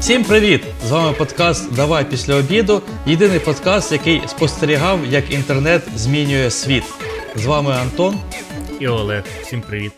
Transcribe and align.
Всім 0.00 0.24
привіт! 0.24 0.62
З 0.84 0.90
вами 0.90 1.12
подкаст 1.12 1.74
Давай 1.74 2.10
після 2.10 2.34
обіду. 2.34 2.82
Єдиний 3.06 3.38
подкаст, 3.38 3.92
який 3.92 4.22
спостерігав, 4.28 5.06
як 5.06 5.30
інтернет 5.30 5.82
змінює 5.96 6.50
світ. 6.50 6.84
З 7.36 7.46
вами 7.46 7.72
Антон 7.72 8.20
і 8.80 8.88
Олег. 8.88 9.24
Всім 9.42 9.60
привіт. 9.60 9.92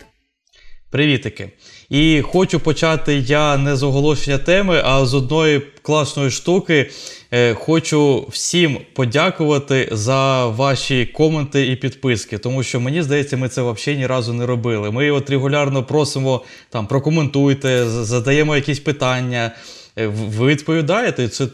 Привітики. 0.91 1.51
І 1.91 2.21
хочу 2.21 2.59
почати 2.59 3.15
я 3.15 3.57
не 3.57 3.75
з 3.75 3.83
оголошення 3.83 4.37
теми, 4.37 4.81
а 4.85 5.05
з 5.05 5.13
одної 5.13 5.61
класної 5.81 6.31
штуки. 6.31 6.89
Е, 7.31 7.53
хочу 7.53 8.27
всім 8.29 8.77
подякувати 8.93 9.89
за 9.91 10.45
ваші 10.45 11.05
коменти 11.05 11.67
і 11.67 11.75
підписки, 11.75 12.37
тому 12.37 12.63
що 12.63 12.79
мені 12.79 13.03
здається, 13.03 13.37
ми 13.37 13.49
це 13.49 13.61
взагалі 13.61 13.99
ні 13.99 14.07
разу 14.07 14.33
не 14.33 14.45
робили. 14.45 14.91
Ми 14.91 15.11
от 15.11 15.29
регулярно 15.29 15.83
просимо 15.83 16.43
там 16.69 16.87
прокоментуйте, 16.87 17.85
задаємо 17.85 18.55
якісь 18.55 18.79
питання. 18.79 19.51
Е, 19.97 20.07
ви 20.07 20.47
відповідаєте, 20.47 21.27
це 21.27 21.47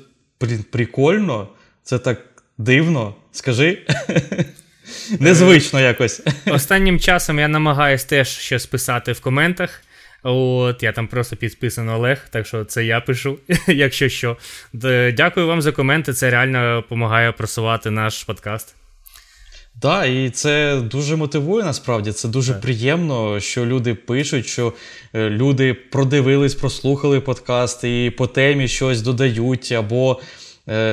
прикольно, 0.71 1.47
це 1.83 1.99
так 1.99 2.21
дивно. 2.57 3.15
Скажи. 3.31 3.77
Незвично 5.19 5.79
якось. 5.79 6.21
Останнім 6.45 6.99
часом 6.99 7.39
я 7.39 7.47
намагаюсь 7.47 8.03
теж 8.03 8.27
щось 8.27 8.65
писати 8.65 9.11
в 9.11 9.19
коментах. 9.19 9.81
От, 10.29 10.83
я 10.83 10.91
там 10.91 11.07
просто 11.07 11.35
підписаний 11.35 11.95
Олег, 11.95 12.29
так 12.29 12.47
що 12.47 12.65
це 12.65 12.85
я 12.85 13.01
пишу, 13.01 13.37
якщо 13.67 14.09
що. 14.09 14.37
Дякую 15.13 15.47
вам 15.47 15.61
за 15.61 15.71
коменти. 15.71 16.13
Це 16.13 16.29
реально 16.29 16.75
допомагає 16.75 17.31
просувати 17.31 17.91
наш 17.91 18.23
подкаст. 18.23 18.75
Так, 19.81 19.81
да, 19.81 20.05
і 20.05 20.29
це 20.29 20.81
дуже 20.81 21.15
мотивує 21.15 21.65
насправді. 21.65 22.11
Це 22.11 22.27
дуже 22.27 22.53
так. 22.53 22.61
приємно, 22.61 23.39
що 23.39 23.65
люди 23.65 23.95
пишуть, 23.95 24.45
що 24.45 24.73
е, 25.13 25.29
люди 25.29 25.73
продивились, 25.73 26.55
прослухали 26.55 27.21
подкаст 27.21 27.83
і 27.83 28.13
по 28.17 28.27
темі 28.27 28.67
щось 28.67 29.01
додають, 29.01 29.71
або 29.71 30.19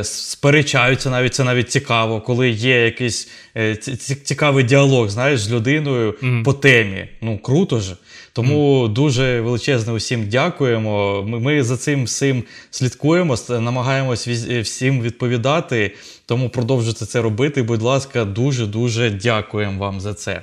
сперечаються 0.02 1.10
навіть 1.10 1.34
це 1.34 1.44
навіть 1.44 1.70
цікаво, 1.70 2.20
коли 2.20 2.50
є 2.50 2.84
якийсь 2.84 3.28
е, 3.56 3.76
цікавий 4.24 4.64
діалог 4.64 5.08
знаєш, 5.08 5.40
з 5.40 5.52
людиною 5.52 6.12
mm-hmm. 6.12 6.42
по 6.42 6.52
темі. 6.52 7.08
Ну 7.20 7.38
круто 7.38 7.80
ж. 7.80 7.96
Тому 8.34 8.84
mm. 8.84 8.88
дуже 8.92 9.40
величезне 9.40 9.92
усім 9.92 10.28
дякуємо. 10.28 11.22
Ми, 11.22 11.40
ми 11.40 11.62
за 11.62 11.76
цим 11.76 12.04
всім 12.04 12.44
слідкуємо, 12.70 13.36
намагаємось 13.48 14.28
всім 14.62 15.02
відповідати. 15.02 15.94
Тому 16.26 16.48
продовжуйте 16.48 17.06
це 17.06 17.22
робити. 17.22 17.62
Будь 17.62 17.82
ласка, 17.82 18.24
дуже 18.24 18.66
дуже 18.66 19.10
дякуємо 19.10 19.78
вам 19.78 20.00
за 20.00 20.14
це. 20.14 20.42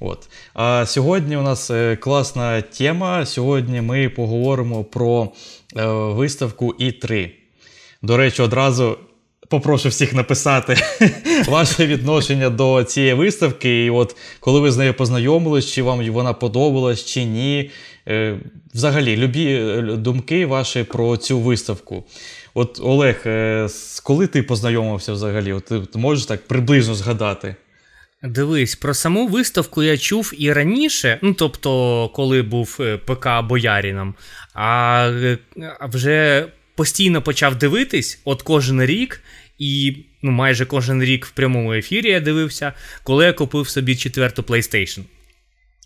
От. 0.00 0.28
А 0.54 0.86
сьогодні 0.86 1.36
у 1.36 1.42
нас 1.42 1.70
е, 1.70 1.96
класна 1.96 2.62
тема. 2.62 3.26
Сьогодні 3.26 3.80
ми 3.80 4.08
поговоримо 4.08 4.84
про 4.84 5.28
е, 5.76 5.86
виставку 5.86 6.74
І3. 6.80 7.30
До 8.02 8.16
речі, 8.16 8.42
одразу 8.42 8.98
попрошу 9.48 9.88
всіх 9.88 10.12
написати 10.12 10.76
ваше 11.48 11.86
відношення 11.86 12.50
до 12.50 12.84
цієї 12.84 13.14
виставки. 13.14 13.84
І 13.84 13.90
от 13.90 14.16
коли 14.40 14.60
ви 14.60 14.70
з 14.70 14.76
нею 14.76 14.94
познайомились, 14.94 15.72
чи 15.72 15.82
вам 15.82 16.10
вона 16.10 16.32
подобалась, 16.32 17.04
чи 17.04 17.24
ні. 17.24 17.70
Е, 18.08 18.38
взагалі, 18.74 19.16
любі 19.16 19.46
е, 19.46 19.82
думки 19.82 20.46
ваші 20.46 20.84
про 20.84 21.16
цю 21.16 21.38
виставку. 21.38 22.04
От 22.54 22.80
Олег, 22.82 23.22
е, 23.26 23.68
коли 24.04 24.26
ти 24.26 24.42
познайомився 24.42 25.12
взагалі? 25.12 25.52
От 25.52 25.64
Ти 25.64 25.98
можеш 25.98 26.26
так 26.26 26.46
приблизно 26.46 26.94
згадати? 26.94 27.54
Дивись, 28.22 28.76
про 28.76 28.94
саму 28.94 29.26
виставку 29.26 29.82
я 29.82 29.98
чув 29.98 30.32
і 30.38 30.52
раніше, 30.52 31.18
ну 31.22 31.34
тобто, 31.34 32.08
коли 32.14 32.42
був 32.42 32.80
ПК 33.06 33.28
Бояріном, 33.48 34.14
а 34.54 35.10
вже 35.80 36.46
постійно 36.80 37.22
почав 37.22 37.58
дивитись, 37.58 38.20
от 38.24 38.42
кожен 38.42 38.84
рік, 38.84 39.20
і 39.58 39.96
ну, 40.22 40.30
майже 40.30 40.66
кожен 40.66 41.02
рік 41.02 41.26
в 41.26 41.30
прямому 41.30 41.74
ефірі 41.74 42.08
я 42.08 42.20
дивився, 42.20 42.72
коли 43.02 43.24
я 43.24 43.32
купив 43.32 43.68
собі 43.68 43.96
четверту 43.96 44.42
PlayStation. 44.42 45.00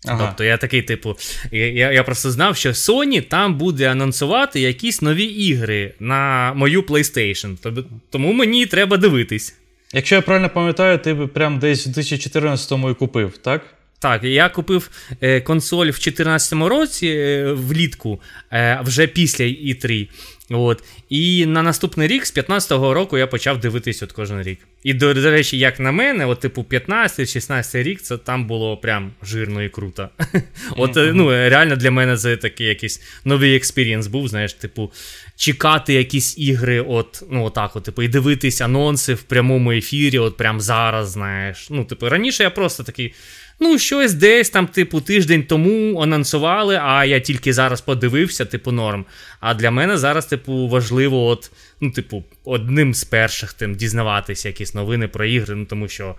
Ага. 0.05 0.25
Тобто 0.27 0.43
я 0.43 0.57
такий, 0.57 0.81
типу, 0.81 1.17
я 1.51 1.91
я 1.91 2.03
просто 2.03 2.31
знав, 2.31 2.57
що 2.57 2.69
Sony 2.69 3.21
там 3.21 3.57
буде 3.57 3.91
анонсувати 3.91 4.59
якісь 4.59 5.01
нові 5.01 5.23
ігри 5.23 5.93
на 5.99 6.53
мою 6.53 6.81
PlayStation. 6.81 7.83
Тому 8.09 8.33
мені 8.33 8.65
треба 8.65 8.97
дивитись. 8.97 9.55
Якщо 9.93 10.15
я 10.15 10.21
правильно 10.21 10.49
пам'ятаю, 10.49 10.97
ти 10.97 11.15
прям 11.15 11.59
десь 11.59 11.87
у 11.87 11.89
2014-му 11.89 12.89
і 12.89 12.93
купив, 12.93 13.37
так? 13.37 13.75
Так, 13.99 14.23
я 14.23 14.49
купив 14.49 14.89
е, 15.21 15.41
консоль 15.41 15.85
в 15.85 15.99
2014 15.99 16.53
році 16.53 17.07
е, 17.07 17.51
влітку, 17.53 18.21
е, 18.51 18.79
вже 18.83 19.07
після 19.07 19.45
E3. 19.45 20.07
От. 20.49 20.83
І 21.09 21.45
на 21.45 21.63
наступний 21.63 22.07
рік, 22.07 22.25
з 22.25 22.37
15-го 22.37 22.93
року, 22.93 23.17
я 23.17 23.27
почав 23.27 23.59
дивитись 23.59 24.03
от 24.03 24.11
кожен 24.11 24.41
рік. 24.41 24.59
І, 24.83 24.93
до, 24.93 25.13
до 25.13 25.31
речі, 25.31 25.57
як 25.57 25.79
на 25.79 25.91
мене, 25.91 26.25
от, 26.25 26.39
типу, 26.39 26.65
15-16 26.69 27.83
рік, 27.83 28.01
це 28.01 28.17
там 28.17 28.47
було 28.47 28.77
прям 28.77 29.11
жирно 29.23 29.63
і 29.63 29.69
круто. 29.69 30.09
От, 30.77 30.97
mm-hmm. 30.97 31.13
ну, 31.13 31.29
реально 31.29 31.75
для 31.75 31.91
мене 31.91 32.17
це 32.17 32.37
такий 32.37 32.67
якийсь 32.67 33.01
новий 33.25 33.55
experience 33.55 34.07
був, 34.07 34.27
знаєш, 34.27 34.53
типу, 34.53 34.91
чекати 35.35 35.93
якісь 35.93 36.37
ігри, 36.37 36.81
от, 36.81 37.23
ну, 37.29 37.43
отак, 37.43 37.75
от, 37.75 37.83
типу, 37.83 38.03
і 38.03 38.07
дивитись 38.07 38.61
анонси 38.61 39.13
в 39.13 39.23
прямому 39.23 39.71
ефірі, 39.71 40.19
от 40.19 40.37
прям 40.37 40.61
зараз, 40.61 41.09
знаєш. 41.09 41.67
Ну, 41.69 41.85
типу, 41.85 42.09
раніше 42.09 42.43
я 42.43 42.49
просто 42.49 42.83
такий. 42.83 43.13
Ну, 43.59 43.79
щось 43.79 44.13
десь 44.13 44.49
там, 44.49 44.67
типу, 44.67 45.01
тиждень 45.01 45.43
тому 45.43 46.01
анонсували, 46.01 46.79
а 46.83 47.05
я 47.05 47.19
тільки 47.19 47.53
зараз 47.53 47.81
подивився, 47.81 48.45
типу, 48.45 48.71
норм. 48.71 49.05
А 49.39 49.53
для 49.53 49.71
мене 49.71 49.97
зараз, 49.97 50.25
типу, 50.25 50.67
важливо, 50.67 51.25
от, 51.25 51.51
ну, 51.81 51.91
типу, 51.91 52.23
одним 52.45 52.93
з 52.93 53.03
перших 53.03 53.53
тим 53.53 53.75
дізнаватися 53.75 54.47
якісь 54.47 54.73
новини 54.73 55.07
про 55.07 55.25
ігри, 55.25 55.55
ну 55.55 55.65
тому 55.65 55.87
що 55.87 56.15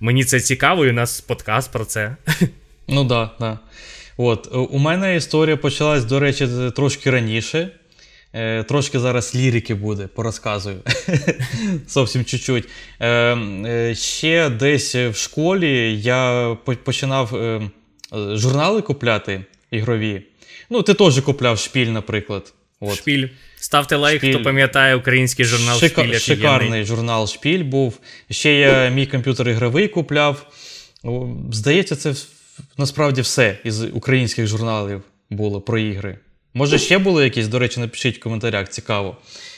мені 0.00 0.24
це 0.24 0.40
цікаво, 0.40 0.86
і 0.86 0.90
у 0.90 0.92
нас 0.92 1.20
подкаст 1.20 1.72
про 1.72 1.84
це. 1.84 2.16
Ну 2.88 3.08
так, 3.08 3.08
да, 3.08 3.26
так. 3.26 3.36
Да. 3.40 3.58
От, 4.16 4.48
У 4.52 4.78
мене 4.78 5.16
історія 5.16 5.56
почалась, 5.56 6.04
до 6.04 6.20
речі, 6.20 6.48
трошки 6.76 7.10
раніше. 7.10 7.70
Е, 8.32 8.62
Трошки 8.62 8.98
зараз 8.98 9.34
лірики 9.34 9.74
буде, 9.74 10.06
порозказую. 10.06 10.76
Зовсім 11.88 12.24
чуть-чуть. 12.24 12.68
Е, 13.00 13.08
е, 13.36 13.94
Ще 13.94 14.50
десь 14.50 14.94
в 14.94 15.14
школі 15.14 16.00
я 16.02 16.56
починав 16.84 17.36
е, 17.36 17.70
журнали 18.12 18.82
купляти 18.82 19.44
ігрові. 19.70 20.22
Ну, 20.70 20.82
ти 20.82 20.94
теж 20.94 21.20
купляв 21.20 21.58
шпіль, 21.58 21.86
наприклад. 21.86 22.52
От. 22.80 22.96
Шпіль. 22.96 23.28
Ставте 23.60 23.96
лайк, 23.96 24.18
шпіль. 24.20 24.34
хто 24.34 24.42
пам'ятає 24.42 24.96
український 24.96 25.44
журнал 25.44 25.78
Шика- 25.78 26.04
Шпіль. 26.04 26.18
Шикарний 26.18 26.84
журнал 26.84 27.26
Шпіль 27.26 27.64
був. 27.64 27.98
Ще 28.30 28.54
я 28.54 28.88
мій 28.88 29.06
комп'ютер 29.06 29.48
ігровий 29.48 29.88
купляв. 29.88 30.46
Здається, 31.52 31.96
це 31.96 32.14
насправді 32.76 33.20
все 33.20 33.58
із 33.64 33.82
українських 33.82 34.46
журналів 34.46 35.02
було 35.30 35.60
про 35.60 35.78
ігри. 35.78 36.18
Може, 36.58 36.78
ще 36.78 36.98
були 36.98 37.24
якісь, 37.24 37.48
до 37.48 37.58
речі, 37.58 37.80
напишіть 37.80 38.16
в 38.16 38.20
коментарях, 38.20 38.68
цікаво. 38.68 39.16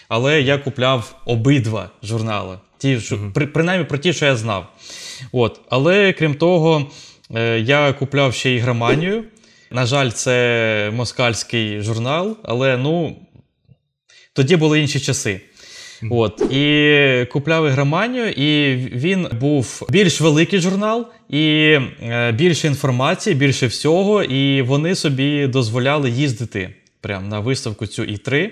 Але 0.08 0.40
я 0.40 0.58
купляв 0.58 1.20
обидва 1.24 1.90
журнали. 2.02 2.58
Ті, 2.78 3.00
що, 3.00 3.18
при, 3.34 3.46
Принаймні 3.46 3.84
про 3.86 3.98
ті, 3.98 4.12
що 4.12 4.26
я 4.26 4.36
знав. 4.36 4.66
От. 5.32 5.60
Але 5.70 6.12
крім 6.12 6.34
того, 6.34 6.90
е, 7.34 7.60
я 7.60 7.92
купляв 7.92 8.34
ще 8.34 8.54
і 8.54 8.58
граманію. 8.58 9.24
На 9.70 9.86
жаль, 9.86 10.10
це 10.10 10.92
москальський 10.94 11.80
журнал, 11.80 12.36
але 12.42 12.76
ну, 12.76 13.16
тоді 14.32 14.56
були 14.56 14.80
інші 14.80 15.00
часи. 15.00 15.40
От. 16.10 16.42
І 16.50 17.26
купляв 17.32 17.66
ігроманію, 17.66 18.28
і 18.28 18.76
він 18.76 19.28
був 19.40 19.86
більш 19.90 20.20
великий 20.20 20.60
журнал, 20.60 21.08
і 21.30 21.78
е, 22.02 22.32
більше 22.32 22.66
інформації, 22.66 23.36
більше 23.36 23.66
всього, 23.66 24.22
і 24.22 24.62
вони 24.62 24.94
собі 24.94 25.46
дозволяли 25.46 26.10
їздити 26.10 26.74
прям 27.00 27.28
на 27.28 27.40
виставку 27.40 27.86
цю 27.86 28.02
І3. 28.02 28.50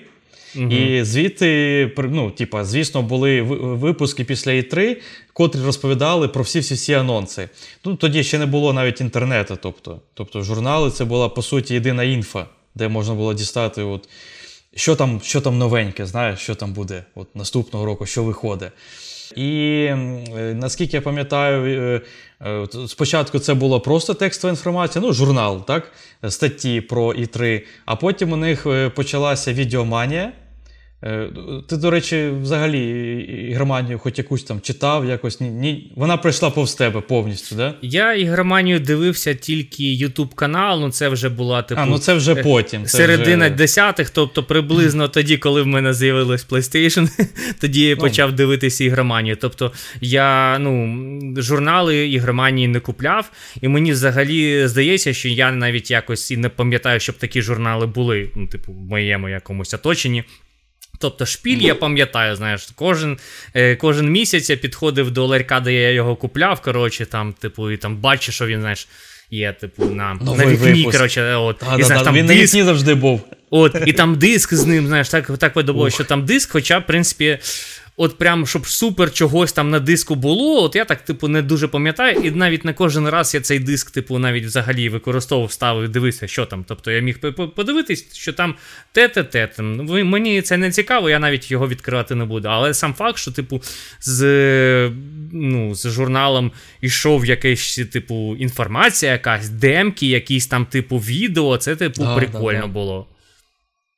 Угу. 0.56 0.64
І 0.64 1.04
звідти, 1.04 1.90
ну, 1.98 2.30
типа, 2.30 2.64
звісно, 2.64 3.02
були 3.02 3.42
випуски 3.42 4.24
після 4.24 4.52
І3, 4.52 4.96
котрі 5.32 5.60
розповідали 5.60 6.28
про 6.28 6.42
всі 6.42 6.58
всі 6.58 6.74
всі 6.74 6.94
анонси. 6.94 7.48
Ну, 7.84 7.96
Тоді 7.96 8.24
ще 8.24 8.38
не 8.38 8.46
було 8.46 8.72
навіть 8.72 9.00
інтернету. 9.00 9.58
Тобто, 9.62 10.00
тобто 10.14 10.42
журнали 10.42 10.90
це 10.90 11.04
була 11.04 11.28
по 11.28 11.42
суті 11.42 11.74
єдина 11.74 12.04
інфа, 12.04 12.46
де 12.74 12.88
можна 12.88 13.14
було 13.14 13.34
дістати, 13.34 13.82
от, 13.82 14.08
що 14.76 14.96
там 14.96 15.20
що 15.24 15.40
там 15.40 15.58
новеньке, 15.58 16.06
знаєш, 16.06 16.38
що 16.40 16.54
там 16.54 16.72
буде 16.72 17.04
от, 17.14 17.36
наступного 17.36 17.84
року, 17.86 18.06
що 18.06 18.24
виходить. 18.24 18.72
І 19.36 19.84
е, 19.90 19.96
наскільки 20.54 20.96
я 20.96 21.00
пам'ятаю, 21.00 21.82
е, 21.82 22.00
спочатку 22.88 23.38
це 23.38 23.54
була 23.54 23.78
просто 23.78 24.14
текстова 24.14 24.50
інформація, 24.50 25.04
ну, 25.04 25.12
журнал, 25.12 25.64
так, 25.66 25.92
статті 26.28 26.80
про 26.80 27.12
І3, 27.12 27.62
а 27.84 27.96
потім 27.96 28.32
у 28.32 28.36
них 28.36 28.66
почалася 28.94 29.52
відеоманія. 29.52 30.32
Е, 31.04 31.28
ти, 31.68 31.76
до 31.76 31.90
речі, 31.90 32.28
взагалі 32.42 33.16
ігроманію 33.50 33.98
хоч 33.98 34.18
якусь 34.18 34.42
там 34.42 34.60
читав, 34.60 35.06
якось 35.06 35.40
ні, 35.40 35.48
ні. 35.48 35.92
Вона 35.96 36.16
пройшла 36.16 36.50
повз 36.50 36.74
тебе 36.74 37.00
повністю, 37.00 37.56
да? 37.56 37.74
Я 37.82 38.14
ігроманію 38.14 38.80
дивився 38.80 39.34
тільки 39.34 39.82
YouTube 39.82 40.34
канал, 40.34 40.80
ну 40.80 40.90
це 40.90 41.08
вже 41.08 41.28
була 41.28 41.62
типу. 41.62 41.80
А, 41.80 41.86
ну 41.86 41.98
це 41.98 42.14
вже 42.14 42.34
потім. 42.34 42.84
Це 42.84 42.98
середина 42.98 43.46
вже... 43.46 43.54
десятих, 43.54 44.10
тобто 44.10 44.42
приблизно 44.42 45.08
тоді, 45.08 45.36
коли 45.36 45.62
в 45.62 45.66
мене 45.66 45.94
з'явилось 45.94 46.46
PlayStation, 46.48 47.08
тоді 47.60 47.80
я 47.80 47.94
ну. 47.94 48.00
почав 48.00 48.32
дивитися 48.32 48.84
ігроманію. 48.84 49.36
Тобто 49.40 49.72
я 50.00 50.58
ну, 50.58 50.98
журнали 51.36 52.08
ігроманії 52.08 52.68
не 52.68 52.80
купляв, 52.80 53.30
і 53.60 53.68
мені 53.68 53.92
взагалі 53.92 54.68
здається, 54.68 55.12
що 55.12 55.28
я 55.28 55.52
навіть 55.52 55.90
якось 55.90 56.30
і 56.30 56.36
не 56.36 56.48
пам'ятаю, 56.48 57.00
щоб 57.00 57.16
такі 57.16 57.42
журнали 57.42 57.86
були, 57.86 58.30
ну, 58.36 58.46
типу, 58.46 58.72
в 58.72 58.82
моєму 58.82 59.28
якомусь 59.28 59.74
оточенні. 59.74 60.24
Тобто 60.98 61.26
шпіль, 61.26 61.58
я 61.58 61.74
пам'ятаю, 61.74 62.36
знаєш, 62.36 62.68
кожен 62.74 63.18
е, 63.54 63.76
кожен 63.76 64.10
місяць 64.10 64.50
я 64.50 64.56
підходив 64.56 65.10
до 65.10 65.26
ларька, 65.26 65.60
де 65.60 65.72
я 65.72 65.90
його 65.90 66.16
купляв, 66.16 66.60
коротше, 66.60 67.06
там, 67.06 67.32
типу, 67.32 67.70
і 67.70 67.76
там 67.76 67.96
бачиш, 67.96 68.34
що 68.34 68.46
він, 68.46 68.60
знаєш, 68.60 68.88
є, 69.30 69.52
типу, 69.52 69.84
на 69.84 70.14
на 70.14 70.46
вікні, 70.46 70.84
коротше, 70.84 71.34
от, 71.34 71.62
а, 71.70 71.76
і, 71.78 71.82
знаєш, 71.82 72.04
там 72.04 72.14
він 72.14 72.26
диск, 72.26 72.38
на 72.38 72.44
вікні 72.44 72.62
завжди 72.62 72.94
був. 72.94 73.20
От, 73.50 73.76
І 73.86 73.92
там 73.92 74.18
диск 74.18 74.54
з 74.54 74.66
ним, 74.66 74.86
знаєш, 74.86 75.08
так 75.08 75.38
так 75.38 75.52
подобалося, 75.52 75.94
що 75.94 76.04
там 76.04 76.24
диск, 76.24 76.50
хоча, 76.52 76.78
в 76.78 76.86
принципі, 76.86 77.38
от 77.98 78.18
прям, 78.18 78.46
щоб 78.46 78.66
супер 78.66 79.12
чогось 79.12 79.52
там 79.52 79.70
на 79.70 79.80
диску 79.80 80.14
було, 80.14 80.62
от 80.62 80.76
я 80.76 80.84
так, 80.84 81.02
типу, 81.04 81.28
не 81.28 81.42
дуже 81.42 81.68
пам'ятаю, 81.68 82.20
і 82.24 82.30
навіть 82.30 82.64
не 82.64 82.72
кожен 82.72 83.08
раз 83.08 83.34
я 83.34 83.40
цей 83.40 83.58
диск, 83.58 83.90
типу, 83.90 84.18
навіть 84.18 84.44
взагалі 84.44 84.88
використовував, 84.88 85.52
ставив, 85.52 85.88
дивився, 85.88 86.26
що 86.26 86.46
там. 86.46 86.64
Тобто 86.68 86.90
я 86.90 87.00
міг 87.00 87.18
подивитись, 87.56 88.16
що 88.16 88.32
там 88.32 88.54
те-те-те. 88.92 89.62
Мені 89.62 90.42
це 90.42 90.56
не 90.56 90.70
цікаво, 90.70 91.10
я 91.10 91.18
навіть 91.18 91.50
його 91.50 91.68
відкривати 91.68 92.14
не 92.14 92.24
буду. 92.24 92.48
Але 92.48 92.74
сам 92.74 92.94
факт, 92.94 93.18
що, 93.18 93.32
типу, 93.32 93.62
з 94.00 94.90
ну, 95.32 95.74
з 95.74 95.90
журналом 95.90 96.52
йшов 96.80 97.26
якась, 97.26 97.80
типу, 97.92 98.36
інформація, 98.38 99.12
якась, 99.12 99.48
демки, 99.48 100.06
якісь 100.06 100.46
там, 100.46 100.66
типу, 100.66 100.98
відео, 100.98 101.56
це, 101.56 101.76
типу, 101.76 102.02
да, 102.02 102.16
прикольно 102.16 102.60
да, 102.60 102.66
да. 102.66 102.72
було. 102.72 103.06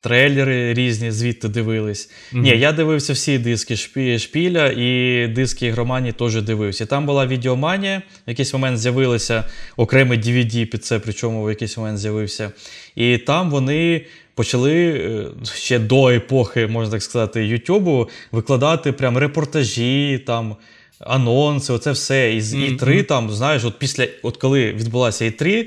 Трейлери 0.03 0.75
різні 0.75 1.11
звідти 1.11 1.49
дивились. 1.49 2.11
Mm-hmm. 2.11 2.41
Ні, 2.41 2.49
я 2.49 2.73
дивився 2.73 3.13
всі 3.13 3.39
диски 3.39 3.77
шпіля 4.19 4.67
і 4.67 5.27
диски 5.29 5.67
ігроманії 5.67 6.13
теж 6.13 6.43
дивився. 6.43 6.87
Там 6.87 7.07
була 7.07 7.27
відеоманія, 7.27 8.03
в 8.27 8.31
якийсь 8.31 8.53
момент 8.53 8.79
з'явилися 8.79 9.45
окремий 9.77 10.19
DVD 10.19 10.65
під 10.65 10.85
це, 10.85 10.99
причому 10.99 11.45
в 11.45 11.51
якийсь 11.51 11.77
момент 11.77 11.99
з'явився. 11.99 12.53
І 12.97 13.19
там 13.19 13.51
вони 13.51 14.07
почали 14.35 14.89
е, 14.89 15.27
ще 15.55 15.79
до 15.79 16.09
епохи, 16.09 16.67
можна 16.67 16.93
так 16.93 17.03
сказати, 17.03 17.47
Ютубу 17.47 18.09
викладати 18.33 18.93
прям 18.93 19.19
репортажі, 19.19 20.23
там, 20.27 20.57
анонси, 20.99 21.73
оце 21.73 21.93
все. 21.93 22.35
І 22.35 22.41
mm-hmm. 22.41 22.79
І3 22.79 23.05
там, 23.05 23.31
знаєш, 23.31 23.65
от 23.65 23.79
після, 23.79 24.07
от 24.23 24.37
коли 24.37 24.73
відбулася 24.73 25.25
І3. 25.25 25.67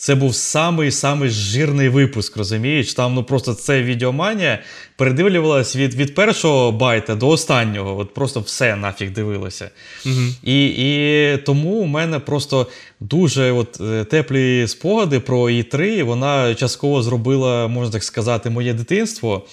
Це 0.00 0.14
був 0.14 0.34
самий-самий 0.34 1.30
жирний 1.30 1.88
випуск, 1.88 2.36
розумієш? 2.36 2.94
Там 2.94 3.14
ну 3.14 3.24
просто 3.24 3.54
це 3.54 3.82
відеоманія 3.82 4.58
передивлювалась 4.96 5.76
від 5.76 5.94
від 5.94 6.14
першого 6.14 6.72
байта 6.72 7.14
до 7.14 7.28
останнього. 7.28 7.98
От 7.98 8.14
просто 8.14 8.40
все 8.40 8.76
нафіг 8.76 9.12
дивилося. 9.12 9.70
Угу. 10.06 10.14
І 10.44 10.66
і 10.66 11.36
тому 11.36 11.70
у 11.70 11.86
мене 11.86 12.18
просто 12.18 12.66
дуже 13.00 13.52
от, 13.52 13.80
е, 13.80 14.04
теплі 14.04 14.68
спогади 14.68 15.20
про 15.20 15.38
І3. 15.38 16.02
Вона 16.02 16.54
частково 16.54 17.02
зробила, 17.02 17.68
можна 17.68 17.92
так 17.92 18.04
сказати, 18.04 18.50
моє 18.50 18.74
дитинство. 18.74 19.46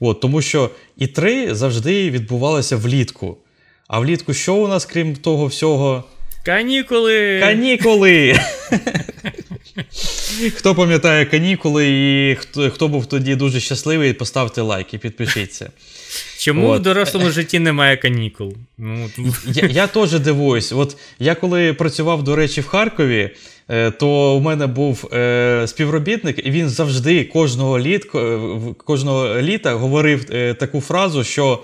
От, 0.00 0.20
Тому 0.20 0.42
що 0.42 0.70
І3 0.98 1.54
завжди 1.54 2.10
відбувалося 2.10 2.76
влітку. 2.76 3.36
А 3.88 4.00
влітку 4.00 4.34
що 4.34 4.54
у 4.54 4.68
нас, 4.68 4.84
крім 4.84 5.16
того 5.16 5.46
всього? 5.46 6.04
Канікули! 6.44 7.40
Канікули! 7.40 8.38
Хто 10.56 10.74
пам'ятає 10.74 11.24
канікули 11.24 11.88
і 11.88 12.34
хто 12.34 12.70
хто 12.70 12.88
був 12.88 13.06
тоді 13.06 13.34
дуже 13.34 13.60
щасливий, 13.60 14.12
поставте 14.12 14.62
лайк 14.62 14.94
і 14.94 14.98
підпишіться. 14.98 15.70
Чому 16.38 16.68
От. 16.68 16.80
в 16.80 16.82
дорослому 16.82 17.30
житті 17.30 17.58
немає 17.58 17.96
канікул? 17.96 18.54
Ну, 18.78 19.10
Я 19.46 19.68
я 19.68 19.86
теж 19.86 20.12
дивуюсь. 20.12 20.72
От 20.72 20.96
я 21.18 21.34
коли 21.34 21.72
працював, 21.72 22.22
до 22.22 22.36
речі, 22.36 22.60
в 22.60 22.66
Харкові, 22.66 23.30
е, 23.68 23.90
то 23.90 24.36
у 24.36 24.40
мене 24.40 24.66
був 24.66 25.08
е, 25.12 25.64
співробітник, 25.66 26.46
і 26.46 26.50
він 26.50 26.68
завжди 26.68 27.24
кожного 27.24 27.78
літ, 27.78 28.04
кожного 28.84 29.40
літа 29.40 29.74
говорив 29.74 30.26
е, 30.30 30.54
таку 30.54 30.80
фразу, 30.80 31.24
що 31.24 31.62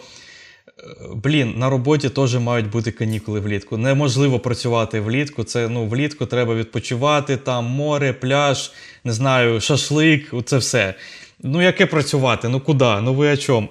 Блін, 1.14 1.54
на 1.56 1.70
роботі 1.70 2.08
теж 2.08 2.36
мають 2.36 2.70
бути 2.70 2.90
канікули 2.90 3.40
влітку. 3.40 3.76
Неможливо 3.76 4.38
працювати 4.38 5.00
влітку. 5.00 5.44
Це 5.44 5.68
ну, 5.68 5.86
влітку 5.86 6.26
треба 6.26 6.54
відпочивати, 6.54 7.36
там 7.36 7.64
море, 7.64 8.12
пляж, 8.12 8.72
не 9.04 9.12
знаю, 9.12 9.60
шашлик, 9.60 10.34
це 10.44 10.56
все. 10.56 10.94
Ну, 11.42 11.62
яке 11.62 11.86
працювати? 11.86 12.48
Ну 12.48 12.60
куди? 12.60 13.00
Ну 13.00 13.14
ви 13.14 13.32
о 13.32 13.36
чому? 13.36 13.68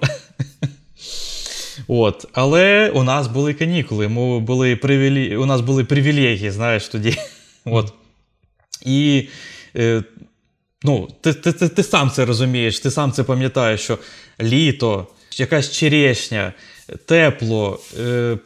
От. 1.88 2.28
Але 2.32 2.90
у 2.90 3.02
нас 3.02 3.26
були 3.26 3.54
канікули. 3.54 4.08
Ми 4.08 4.40
були 4.40 4.76
привілі... 4.76 5.36
У 5.36 5.46
нас 5.46 5.60
були 5.60 5.84
привілегії, 5.84 6.50
знаєш, 6.50 6.88
тоді. 6.88 7.16
От. 7.64 7.92
І 8.84 9.28
е, 9.76 10.02
ну, 10.82 11.08
ти, 11.20 11.34
ти, 11.34 11.52
ти, 11.52 11.68
ти 11.68 11.82
сам 11.82 12.10
це 12.10 12.24
розумієш, 12.24 12.80
ти 12.80 12.90
сам 12.90 13.12
це 13.12 13.22
пам'ятаєш, 13.22 13.80
що 13.80 13.98
літо, 14.40 15.06
якась 15.36 15.70
черешня 15.70 16.52
тепло, 17.06 17.80
е, 18.00 18.38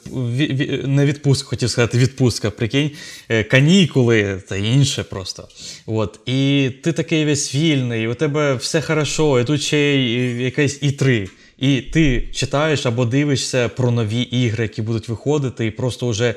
не 0.84 1.06
відпустка, 1.06 1.48
хотів 1.48 1.70
сказати, 1.70 1.98
відпустка, 1.98 2.50
прикинь, 2.50 2.90
е, 3.28 3.44
канікули 3.44 4.42
та 4.48 4.56
інше 4.56 5.04
просто. 5.04 5.48
От. 5.86 6.20
І 6.26 6.70
ти 6.82 6.92
такий 6.92 7.24
весь 7.24 7.54
вільний, 7.54 8.08
у 8.08 8.14
тебе 8.14 8.54
все 8.54 8.80
хорошо, 8.80 9.40
і 9.40 9.44
тут 9.44 9.62
ще 9.62 9.96
якась 10.42 10.82
І3. 10.82 11.28
І 11.58 11.80
ти 11.80 12.28
читаєш 12.32 12.86
або 12.86 13.04
дивишся 13.04 13.68
про 13.68 13.90
нові 13.90 14.20
ігри, 14.20 14.64
які 14.64 14.82
будуть 14.82 15.08
виходити, 15.08 15.66
і 15.66 15.70
просто 15.70 16.08
вже, 16.08 16.34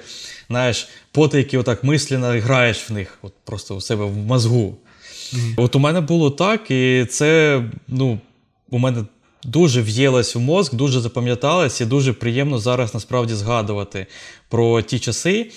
знаєш, 0.49 0.87
потайки 1.11 1.57
отак 1.57 1.83
мислено 1.83 2.27
граєш 2.27 2.89
в 2.89 2.93
них, 2.93 3.19
от 3.21 3.33
просто 3.45 3.75
у 3.75 3.81
себе 3.81 4.05
в 4.05 4.17
мозгу. 4.17 4.77
Mm-hmm. 5.33 5.53
От 5.57 5.75
у 5.75 5.79
мене 5.79 6.01
було 6.01 6.31
так, 6.31 6.71
і 6.71 7.05
це, 7.09 7.61
ну, 7.87 8.19
у 8.69 8.79
мене 8.79 9.05
дуже 9.43 9.81
в'їлась 9.81 10.35
в 10.35 10.39
мозк, 10.39 10.73
дуже 10.73 10.99
запам'яталась 10.99 11.81
і 11.81 11.85
дуже 11.85 12.13
приємно 12.13 12.59
зараз 12.59 12.93
насправді 12.93 13.33
згадувати 13.33 14.07
про 14.49 14.81
ті 14.81 14.99
часи. 14.99 15.51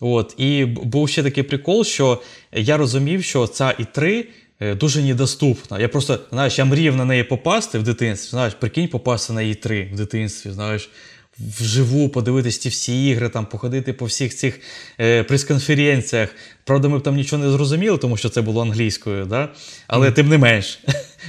От, 0.00 0.34
І 0.38 0.64
був 0.64 1.08
ще 1.08 1.22
такий 1.22 1.42
прикол, 1.42 1.84
що 1.84 2.22
я 2.52 2.76
розумів, 2.76 3.24
що 3.24 3.46
ця 3.46 3.74
І3 3.80 4.24
е, 4.60 4.74
дуже 4.74 5.02
недоступна. 5.02 5.80
Я 5.80 5.88
просто, 5.88 6.18
знаєш, 6.30 6.58
я 6.58 6.64
мріяв 6.64 6.96
на 6.96 7.04
неї 7.04 7.24
попасти 7.24 7.78
в 7.78 7.82
дитинстві. 7.82 8.30
Знаєш, 8.30 8.54
прикинь, 8.54 8.88
попасти 8.88 9.32
на 9.32 9.40
І3 9.40 9.94
в 9.94 9.96
дитинстві. 9.96 10.50
знаєш 10.50 10.90
вживу 11.38 12.08
подивитись 12.08 12.58
ті 12.58 12.68
всі 12.68 13.06
ігри, 13.08 13.28
там, 13.28 13.46
походити 13.46 13.92
по 13.92 14.04
всіх 14.04 14.34
цих 14.34 14.60
е, 15.00 15.22
прес-конференціях. 15.22 16.28
Правда, 16.64 16.88
ми 16.88 16.98
б 16.98 17.02
там 17.02 17.16
нічого 17.16 17.44
не 17.44 17.50
зрозуміли, 17.50 17.98
тому 17.98 18.16
що 18.16 18.28
це 18.28 18.42
було 18.42 18.62
англійською, 18.62 19.24
да? 19.24 19.48
але 19.86 20.08
mm. 20.08 20.12
тим 20.12 20.28
не 20.28 20.38
менш. 20.38 20.78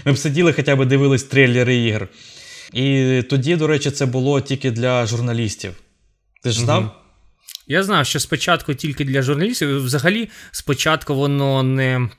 Ми 0.06 0.12
б 0.12 0.18
сиділи, 0.18 0.54
хоча 0.54 0.76
б 0.76 0.86
дивились 0.86 1.24
трейлери 1.24 1.76
ігр. 1.76 2.08
І 2.74 3.22
тоді, 3.30 3.56
до 3.56 3.68
речі, 3.68 3.92
це 3.92 4.06
було 4.06 4.42
тільки 4.42 4.72
для 4.72 5.06
журналістів. 5.06 5.74
Ти 6.44 6.52
ж 6.52 6.60
знав? 6.60 6.84
Mm-hmm. 6.84 6.90
Я 7.68 7.84
знав, 7.84 8.06
що 8.06 8.20
спочатку 8.20 8.74
тільки 8.74 9.06
для 9.06 9.22
журналістів. 9.22 9.84
Взагалі, 9.84 10.30
спочатку 10.52 11.16
воно 11.16 11.64
не 11.64 12.10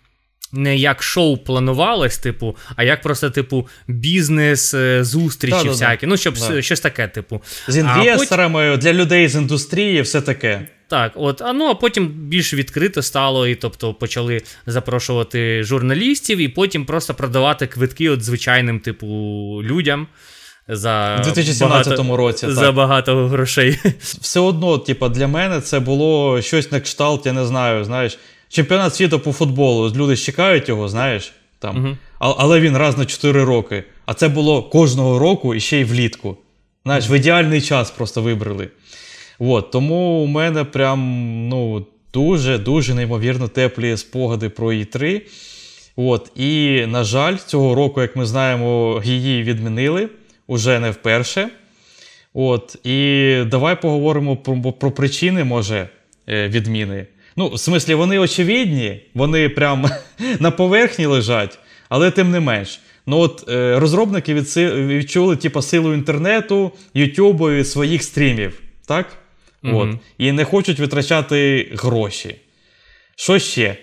не 0.53 0.77
як 0.77 1.03
шоу 1.03 1.37
планувалось, 1.37 2.19
типу, 2.19 2.57
а 2.77 2.83
як 2.83 3.03
просто, 3.03 3.31
типу, 3.31 3.69
бізнес, 3.89 4.75
е, 4.75 5.05
зустрічі 5.05 5.65
да, 5.65 5.71
всякі. 5.71 6.07
Да, 6.07 6.11
ну, 6.11 6.17
щоб 6.17 6.35
да. 6.35 6.63
щось 6.63 6.81
таке, 6.81 7.09
типу. 7.09 7.43
З 7.69 7.77
інвесторами, 7.77 8.71
потім... 8.71 8.81
для 8.81 8.93
людей 8.93 9.29
з 9.29 9.35
індустрії, 9.35 10.03
все 10.03 10.21
таке. 10.21 10.69
Так, 10.89 11.13
от, 11.15 11.43
а 11.43 11.53
ну 11.53 11.65
а 11.65 11.75
потім 11.75 12.07
більш 12.07 12.55
відкрито 12.55 13.03
стало, 13.03 13.47
і 13.47 13.55
тобто 13.55 13.95
почали 13.95 14.43
запрошувати 14.67 15.63
журналістів, 15.63 16.39
і 16.39 16.49
потім 16.49 16.85
просто 16.85 17.15
продавати 17.15 17.67
квитки 17.67 18.11
от 18.11 18.23
звичайним, 18.23 18.81
типу, 18.81 19.07
людям. 19.63 20.07
За 20.69 21.17
У 21.21 21.25
2017 21.25 21.93
багато, 21.93 22.17
році 22.17 22.47
за 22.51 22.61
так. 22.61 22.75
багато 22.75 23.29
грошей. 23.29 23.79
Все 24.01 24.41
одно, 24.41 24.79
типу, 24.79 25.09
для 25.09 25.27
мене 25.27 25.61
це 25.61 25.81
було 25.81 26.43
щось 26.43 26.73
на 26.73 26.81
кшталт, 26.81 27.27
я 27.27 27.33
не 27.33 27.47
знаю, 27.47 27.85
знаєш, 27.85 28.19
Чемпіонат 28.49 28.95
світу 28.95 29.21
по 29.21 29.33
футболу. 29.33 29.93
Люди 29.95 30.17
чекають 30.17 30.69
його, 30.69 30.89
знаєш. 30.89 31.33
там. 31.59 31.85
Угу. 31.85 31.97
Але 32.19 32.61
він 32.61 32.77
раз 32.77 32.99
на 32.99 33.07
4 33.07 33.45
роки. 33.45 33.85
А 34.07 34.15
це 34.15 34.29
було 34.29 34.63
кожного 34.63 35.19
року 35.19 35.55
і 35.55 35.61
ще 35.61 35.81
й 35.81 35.85
влітку. 35.85 36.37
Знаєш, 36.85 37.11
в 37.11 37.13
ідеальний 37.13 37.61
час 37.61 37.91
просто 37.91 38.23
вибрали. 38.23 38.69
От, 39.39 39.71
Тому 39.71 40.23
у 40.23 40.27
мене 40.27 40.65
прям 40.65 41.01
ну, 41.49 41.87
дуже-дуже 42.15 42.95
неймовірно 42.95 43.49
теплі 43.49 43.97
спогади 43.97 44.49
про 44.49 44.73
І3. 44.73 45.23
От, 45.97 46.33
І, 46.37 46.85
на 46.87 47.05
жаль, 47.05 47.37
цього 47.37 47.75
року, 47.75 48.03
як 48.03 48.17
ми 48.17 48.27
знаємо, 48.27 49.03
її 49.05 49.43
відмінили 49.43 50.09
уже 50.47 50.81
не 50.81 50.91
вперше. 50.91 51.49
От, 52.35 52.77
І 52.85 53.37
давай 53.47 53.83
поговоримо 53.83 54.37
про, 54.37 54.73
про 54.73 54.91
причини, 54.91 55.45
може, 55.45 55.89
е, 56.29 56.49
відміни. 56.49 57.07
Ну, 57.37 57.49
в 57.49 57.61
смислі, 57.61 57.95
вони 57.95 58.19
очевидні, 58.19 59.01
вони 59.15 59.49
прям 59.49 59.91
на 60.41 60.51
поверхні 60.51 61.07
лежать, 61.07 61.59
але 61.89 62.11
тим 62.11 62.31
не 62.31 62.41
менш. 62.41 62.81
Ну 63.07 63.19
от 63.19 63.45
е, 63.49 63.79
розробники 63.79 64.35
відчули 64.35 65.37
типу, 65.37 65.63
силу 65.63 65.95
інтернету, 65.95 66.73
Ютубу 66.95 67.51
і 67.51 67.65
своїх 67.65 68.03
стрімів. 68.03 68.61
так? 68.87 69.07
Mm-hmm. 69.67 69.93
От. 69.95 69.99
І 70.19 70.33
не 70.33 70.45
хочуть 70.45 70.79
витрачати 70.79 71.69
гроші. 71.75 72.37
Що 73.17 73.39
ще? 73.39 73.77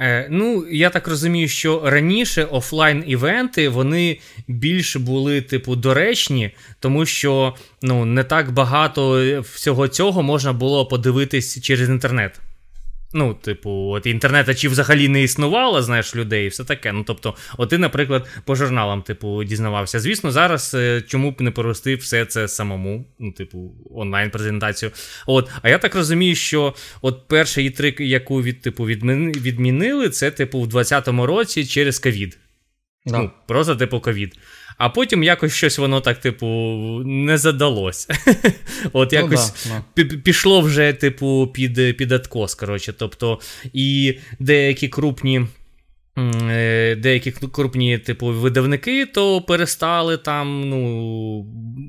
Е, 0.00 0.26
Ну, 0.30 0.66
я 0.70 0.90
так 0.90 1.08
розумію, 1.08 1.48
що 1.48 1.82
раніше 1.84 2.44
офлайн-івенти 2.44 3.68
вони 3.68 4.18
більш 4.48 4.96
були, 4.96 5.40
типу, 5.40 5.76
доречні, 5.76 6.50
тому 6.80 7.06
що 7.06 7.54
ну, 7.82 8.04
не 8.04 8.24
так 8.24 8.52
багато 8.52 9.40
всього 9.40 9.88
цього 9.88 10.22
можна 10.22 10.52
було 10.52 10.86
подивитись 10.86 11.62
через 11.62 11.88
інтернет. 11.88 12.40
Ну, 13.16 13.34
типу, 13.34 13.70
от 13.70 14.06
інтернету 14.06 14.54
чи 14.54 14.68
взагалі 14.68 15.08
не 15.08 15.22
існувало, 15.22 15.82
знаєш, 15.82 16.16
людей 16.16 16.46
і 16.46 16.48
все 16.48 16.64
таке. 16.64 16.92
Ну, 16.92 17.04
тобто, 17.06 17.34
от 17.58 17.68
ти, 17.68 17.78
наприклад, 17.78 18.26
по 18.44 18.54
журналам, 18.54 19.02
типу, 19.02 19.44
дізнавався. 19.44 20.00
Звісно, 20.00 20.30
зараз 20.30 20.74
е, 20.74 21.02
чому 21.06 21.30
б 21.30 21.40
не 21.40 21.50
провести 21.50 21.94
все 21.94 22.24
це 22.24 22.48
самому, 22.48 23.04
ну, 23.18 23.32
типу, 23.32 23.74
онлайн-презентацію. 23.94 24.90
От, 25.26 25.50
А 25.62 25.68
я 25.68 25.78
так 25.78 25.94
розумію, 25.94 26.34
що 26.34 26.74
от 27.02 27.28
перша 27.28 27.60
і 27.60 27.70
трик, 27.70 28.00
яку 28.00 28.42
від, 28.42 28.60
типу, 28.60 28.84
відмінили, 28.84 30.08
це, 30.08 30.30
типу, 30.30 30.60
в 30.60 30.66
2020 30.66 31.26
році 31.26 31.66
через 31.66 31.98
ковід. 31.98 32.38
Да. 33.06 33.18
Ну, 33.18 33.30
Просто, 33.46 33.76
типу, 33.76 34.00
ковід. 34.00 34.38
А 34.78 34.88
потім 34.88 35.22
якось 35.22 35.52
щось 35.54 35.78
воно 35.78 36.00
так, 36.00 36.20
типу, 36.20 36.46
не 37.04 37.38
задалось. 37.38 38.08
От 38.92 39.12
ну 39.12 39.18
якось 39.18 39.66
ну, 39.66 39.84
да, 39.96 40.04
да. 40.04 40.16
пішло 40.16 40.60
вже, 40.60 40.92
типу, 40.92 41.50
під 41.54 41.96
під 41.96 42.12
откос, 42.12 42.54
коротше. 42.54 42.92
Тобто, 42.92 43.40
і 43.72 44.18
деякі 44.38 44.88
крупні. 44.88 45.46
Е, 46.18 46.96
деякі 46.96 47.30
крупні, 47.30 47.98
типу, 47.98 48.26
видавники, 48.26 49.06
то 49.06 49.42
перестали 49.42 50.16
там 50.16 50.68
ну, 50.68 51.42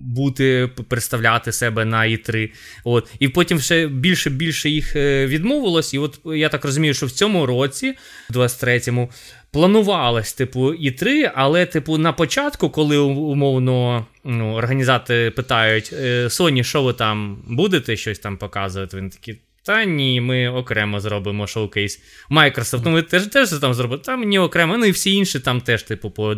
бути, 0.04 0.70
представляти 0.88 1.52
себе 1.52 1.86
на 1.86 2.02
І3. 2.02 2.52
От. 2.84 3.08
І 3.20 3.28
потім 3.28 3.60
ще 3.60 3.88
більше 3.88 4.30
більше 4.30 4.70
їх 4.70 4.96
е, 4.96 5.28
відмовилось. 5.28 5.94
І 5.94 5.98
от 5.98 6.20
я 6.26 6.50
так 6.50 6.66
розумію, 6.66 6.94
що 6.94 7.06
в 7.06 7.12
цьому 7.12 7.46
році, 7.46 7.94
23-му, 8.30 9.10
планувалось, 9.56 10.34
типу, 10.34 10.74
і 10.74 10.92
3, 10.92 11.32
але, 11.36 11.66
типу, 11.66 11.98
на 11.98 12.14
початку, 12.14 12.70
коли 12.70 12.98
умовно 12.98 14.06
ну, 14.24 14.54
організатори 14.54 15.32
питають: 15.32 15.94
«Е, 15.94 16.28
Sony, 16.28 16.64
що 16.64 16.84
ви 16.84 16.94
там 16.94 17.44
будете 17.48 17.96
щось 17.96 18.20
там 18.20 18.38
показувати? 18.38 18.98
Він 18.98 19.10
такий. 19.10 19.40
Та 19.66 19.86
ні, 19.86 20.22
ми 20.22 20.50
окремо 20.50 21.00
зробимо 21.00 21.48
шоукейс. 21.48 22.02
Microsoft, 22.32 22.82
ну 22.86 22.94
ви 22.94 23.02
теж 23.02 23.28
теж 23.28 23.50
там 23.50 23.74
зробили, 23.74 24.02
та 24.06 24.18
мені 24.18 24.40
окремо, 24.40 24.78
ну 24.78 24.86
і 24.86 24.92
всі 24.92 25.12
інші 25.12 25.40
там 25.40 25.62
теж, 25.62 25.84
типу, 25.84 26.38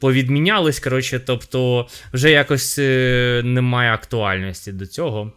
повідмінялись. 0.00 0.80
Коротше, 0.80 1.20
тобто, 1.26 1.88
вже 2.12 2.30
якось 2.30 2.78
е, 2.78 3.42
немає 3.44 3.92
актуальності 3.92 4.72
до 4.72 4.86
цього. 4.86 5.32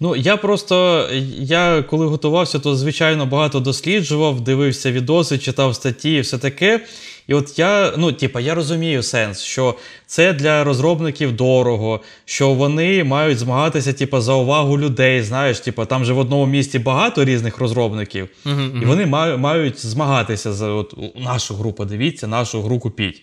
Ну, 0.00 0.16
я 0.16 0.36
просто, 0.36 1.08
я 1.38 1.82
коли 1.82 2.06
готувався, 2.06 2.58
то 2.58 2.76
звичайно 2.76 3.26
багато 3.26 3.60
досліджував, 3.60 4.40
дивився 4.40 4.92
відоси, 4.92 5.38
читав 5.38 5.74
статті 5.74 6.12
і 6.12 6.20
все 6.20 6.38
таке. 6.38 6.80
І 7.28 7.34
от 7.34 7.58
я, 7.58 7.92
ну, 7.96 8.12
типа, 8.12 8.40
я 8.40 8.54
розумію 8.54 9.02
сенс, 9.02 9.42
що 9.42 9.74
це 10.06 10.32
для 10.32 10.64
розробників 10.64 11.36
дорого, 11.36 12.00
що 12.24 12.52
вони 12.52 13.04
мають 13.04 13.38
змагатися, 13.38 13.92
типа, 13.92 14.20
за 14.20 14.32
увагу 14.34 14.78
людей. 14.78 15.22
Знаєш, 15.22 15.60
типа, 15.60 15.86
там 15.86 16.04
же 16.04 16.12
в 16.12 16.18
одному 16.18 16.46
місті 16.46 16.78
багато 16.78 17.24
різних 17.24 17.58
розробників, 17.58 18.28
uh-huh, 18.44 18.56
uh-huh. 18.56 18.82
і 18.82 18.84
вони 18.84 19.06
мають 19.06 19.40
мають 19.40 19.86
змагатися 19.86 20.52
за 20.52 20.68
от, 20.68 20.94
нашу 21.16 21.54
групу. 21.54 21.84
Дивіться, 21.84 22.26
нашу 22.26 22.62
гру 22.62 22.78
купіть. 22.78 23.22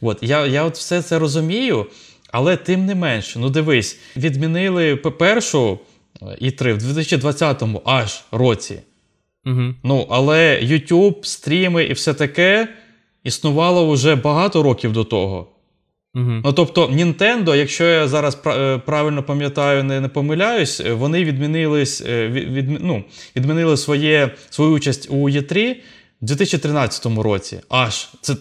От 0.00 0.18
я, 0.20 0.46
я 0.46 0.64
от 0.64 0.76
все 0.76 1.02
це 1.02 1.18
розумію. 1.18 1.86
Але 2.32 2.56
тим 2.56 2.86
не 2.86 2.94
менше, 2.94 3.38
ну 3.38 3.50
дивись, 3.50 3.98
відмінили 4.16 4.96
першу 4.96 5.78
І3 6.22 6.68
е, 6.68 6.72
в 6.72 6.78
2020-му 6.78 7.82
аж 7.84 8.24
році. 8.32 8.78
Угу. 9.46 9.74
Ну, 9.82 10.06
але 10.10 10.60
YouTube, 10.62 11.24
стріми 11.24 11.84
і 11.84 11.92
все 11.92 12.14
таке 12.14 12.68
існувало 13.24 13.92
вже 13.92 14.14
багато 14.14 14.62
років 14.62 14.92
до 14.92 15.04
того. 15.04 15.48
Угу. 16.14 16.40
Ну, 16.44 16.52
тобто, 16.52 16.86
Nintendo, 16.86 17.54
якщо 17.54 17.84
я 17.84 18.08
зараз 18.08 18.38
е, 18.46 18.78
правильно 18.78 19.22
пам'ятаю, 19.22 19.84
не 19.84 20.00
не 20.00 20.08
помиляюсь, 20.08 20.80
е, 20.80 20.92
вони 20.92 21.24
відмінились, 21.24 22.02
від, 22.06 22.52
від, 22.52 22.80
ну, 22.80 23.04
відмінили 23.36 23.76
своє, 23.76 24.30
свою 24.50 24.72
участь 24.72 25.08
у 25.10 25.30
Є3 25.30 25.76
в 26.22 26.24
2013 26.24 27.06
році. 27.18 27.60
Аж 27.68 28.08
це 28.20 28.36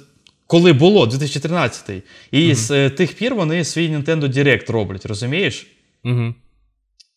коли 0.51 0.73
було 0.73 1.05
2013-й. 1.05 2.01
І 2.31 2.39
mm-hmm. 2.39 2.55
з 2.55 2.71
е, 2.71 2.89
тих 2.89 3.13
пір 3.13 3.35
вони 3.35 3.65
свій 3.65 3.89
Nintendo 3.89 4.23
Direct 4.23 4.71
роблять, 4.71 5.05
розумієш? 5.05 5.67
Mm-hmm. 6.05 6.33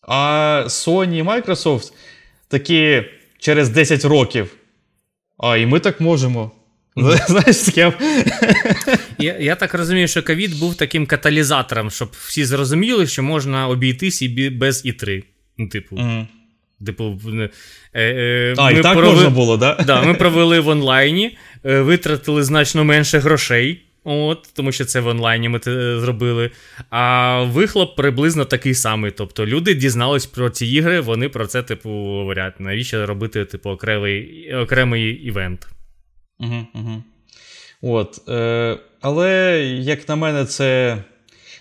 А 0.02 0.64
Sony 0.66 1.14
і 1.14 1.22
Microsoft 1.22 1.92
такі 2.48 3.02
через 3.38 3.68
10 3.68 4.04
років. 4.04 4.54
А, 5.38 5.56
і 5.56 5.66
ми 5.66 5.80
так 5.80 6.00
можемо. 6.00 6.50
Знаєш, 7.26 7.56
з 7.56 7.70
ким? 7.70 7.92
Я 9.18 9.38
я 9.38 9.54
так 9.54 9.74
розумію, 9.74 10.08
що 10.08 10.22
ковід 10.22 10.58
був 10.58 10.74
таким 10.74 11.06
каталізатором, 11.06 11.90
щоб 11.90 12.08
всі 12.26 12.44
зрозуміли, 12.44 13.06
що 13.06 13.22
можна 13.22 13.68
обійтись 13.68 14.22
і 14.22 14.50
без 14.50 14.86
І3. 14.86 15.22
Ну, 15.58 15.68
типу. 15.68 15.96
Mm-hmm. 15.96 16.26
Типу, 16.86 17.20
е, 17.32 17.50
е, 17.94 18.54
а, 18.58 18.70
і 18.70 18.80
так 18.80 18.92
провели, 18.92 19.14
можна 19.14 19.30
було, 19.30 19.56
да? 19.56 19.74
Да, 19.86 20.02
Ми 20.02 20.14
провели 20.14 20.60
в 20.60 20.68
онлайні, 20.68 21.38
е, 21.64 21.80
витратили 21.80 22.42
значно 22.42 22.84
менше 22.84 23.18
грошей, 23.18 23.82
от, 24.04 24.48
тому 24.54 24.72
що 24.72 24.84
це 24.84 25.00
в 25.00 25.06
онлайні 25.06 25.48
ми 25.48 25.58
це 25.58 26.00
зробили. 26.00 26.50
А 26.90 27.42
вихлоп 27.42 27.96
приблизно 27.96 28.44
такий 28.44 28.74
самий. 28.74 29.10
Тобто 29.10 29.46
люди 29.46 29.74
дізнались 29.74 30.26
про 30.26 30.50
ці 30.50 30.66
ігри, 30.66 31.00
вони 31.00 31.28
про 31.28 31.46
це, 31.46 31.62
типу, 31.62 31.88
говорять. 31.90 32.60
Навіщо 32.60 33.06
робити, 33.06 33.44
типу, 33.44 33.70
окремий 33.70 34.54
окремий 34.54 35.02
івент? 35.02 35.68
Угу, 36.40 36.66
угу. 36.74 37.02
От, 37.82 38.28
е, 38.28 38.78
Але, 39.00 39.60
як 39.80 40.08
на 40.08 40.16
мене, 40.16 40.44
це. 40.44 40.98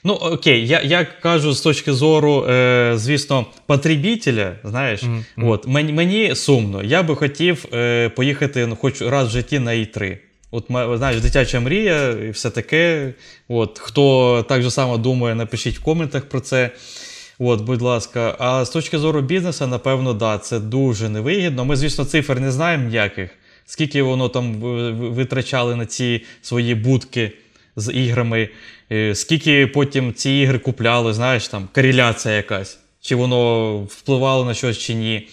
Ну, 0.05 0.13
окей, 0.13 0.67
я 0.67 0.81
я 0.81 1.05
кажу 1.05 1.53
з 1.53 1.61
точки 1.61 1.93
зору, 1.93 2.45
е, 2.45 2.93
звісно, 2.95 3.45
потребітеля, 3.65 4.55
знаєш, 4.63 5.03
mm-hmm. 5.03 5.49
от, 5.49 5.67
мені, 5.67 5.93
мені 5.93 6.35
сумно. 6.35 6.83
Я 6.83 7.03
би 7.03 7.15
хотів 7.15 7.65
е, 7.73 8.09
поїхати 8.09 8.67
ну, 8.67 8.75
хоч 8.75 9.01
раз 9.01 9.27
в 9.27 9.31
житті 9.31 9.59
на 9.59 9.71
І3. 9.71 10.17
От, 10.51 10.65
знаєш, 10.69 11.21
дитяча 11.21 11.59
мрія 11.59 12.09
і 12.09 12.29
все 12.29 12.49
таке. 12.49 13.13
От, 13.47 13.79
Хто 13.79 14.45
так 14.49 14.61
же 14.61 14.71
само 14.71 14.97
думає, 14.97 15.35
напишіть 15.35 15.77
в 15.77 15.83
коментах 15.83 16.25
про 16.25 16.39
це. 16.39 16.69
От, 17.39 17.61
Будь 17.61 17.81
ласка. 17.81 18.35
А 18.39 18.65
з 18.65 18.69
точки 18.69 18.99
зору 18.99 19.21
бізнесу, 19.21 19.67
напевно, 19.67 20.13
да, 20.13 20.37
це 20.37 20.59
дуже 20.59 21.09
невигідно. 21.09 21.65
Ми, 21.65 21.75
звісно, 21.75 22.05
цифр 22.05 22.39
не 22.39 22.51
знаємо 22.51 22.87
ніяких. 22.87 23.29
Скільки 23.65 24.01
воно 24.01 24.29
там 24.29 24.53
витрачали 24.93 25.75
на 25.75 25.85
ці 25.85 26.21
свої 26.41 26.75
будки 26.75 27.31
з 27.75 27.93
іграми. 27.93 28.49
Е, 28.91 29.15
скільки 29.15 29.67
потім 29.67 30.13
ці 30.13 30.31
ігри 30.31 30.59
купляли, 30.59 31.13
знаєш, 31.13 31.47
там 31.47 31.69
кореляція 31.75 32.35
якась, 32.35 32.79
чи 33.01 33.15
воно 33.15 33.79
впливало 33.79 34.45
на 34.45 34.53
щось 34.53 34.77
чи 34.77 34.93
ні. 34.93 35.27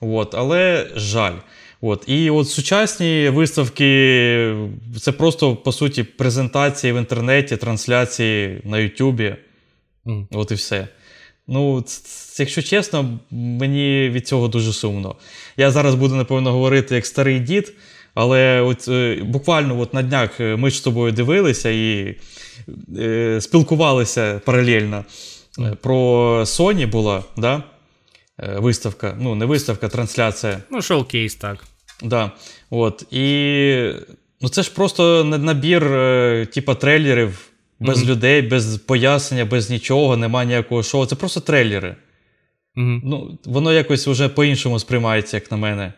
От, 0.00 0.34
Але 0.34 0.90
жаль. 0.96 1.34
От. 1.80 2.04
І 2.06 2.30
от 2.30 2.48
сучасні 2.48 3.28
виставки 3.28 4.56
це 5.00 5.12
просто, 5.12 5.56
по 5.56 5.72
суті, 5.72 6.02
презентації 6.02 6.92
в 6.92 6.96
інтернеті, 6.96 7.56
трансляції 7.56 8.60
на 8.64 8.78
Ютубі. 8.78 9.36
Mm. 10.06 10.26
От 10.30 10.50
і 10.50 10.54
все. 10.54 10.88
Ну, 11.48 11.84
якщо 12.38 12.62
чесно, 12.62 13.18
мені 13.30 14.08
від 14.08 14.28
цього 14.28 14.48
дуже 14.48 14.72
сумно. 14.72 15.16
Я 15.56 15.70
зараз 15.70 15.94
буду, 15.94 16.14
напевно, 16.14 16.52
говорити 16.52 16.94
як 16.94 17.06
старий 17.06 17.40
дід, 17.40 17.72
але 18.18 18.60
от 18.60 18.88
е, 18.88 19.22
буквально 19.22 19.80
от 19.80 19.94
на 19.94 20.02
днях 20.02 20.40
е, 20.40 20.56
ми 20.56 20.70
ж 20.70 20.76
з 20.78 20.80
тобою 20.80 21.12
дивилися 21.12 21.70
і 21.70 22.16
е, 22.98 23.40
спілкувалися 23.40 24.40
паралельно. 24.44 25.04
Е, 25.58 25.76
про 25.82 25.96
Sony 26.40 26.86
була 26.86 27.24
да? 27.36 27.62
Виставка. 28.38 29.16
Ну, 29.20 29.34
не 29.34 29.44
виставка, 29.44 29.88
трансляція. 29.88 30.58
Ну, 30.70 30.82
шоу-кейс, 30.82 31.34
так. 31.34 31.64
Да. 32.02 32.30
От. 32.70 33.04
І 33.10 33.24
ну, 34.40 34.48
це 34.48 34.62
ж 34.62 34.74
просто 34.74 35.24
набір, 35.24 35.82
типа, 36.46 36.74
трейлерів 36.74 37.48
без 37.80 38.02
mm-hmm. 38.02 38.06
людей, 38.06 38.42
без 38.42 38.78
пояснення, 38.78 39.44
без 39.44 39.70
нічого, 39.70 40.16
немає 40.16 40.46
ніякого 40.46 40.82
шоу. 40.82 41.06
Це 41.06 41.16
просто 41.16 41.40
трейлери. 41.40 41.96
Mm-hmm. 42.76 43.00
Ну, 43.04 43.38
Воно 43.44 43.72
якось 43.72 44.06
вже 44.06 44.28
по-іншому 44.28 44.78
сприймається, 44.78 45.36
як 45.36 45.50
на 45.50 45.56
мене. 45.56 45.92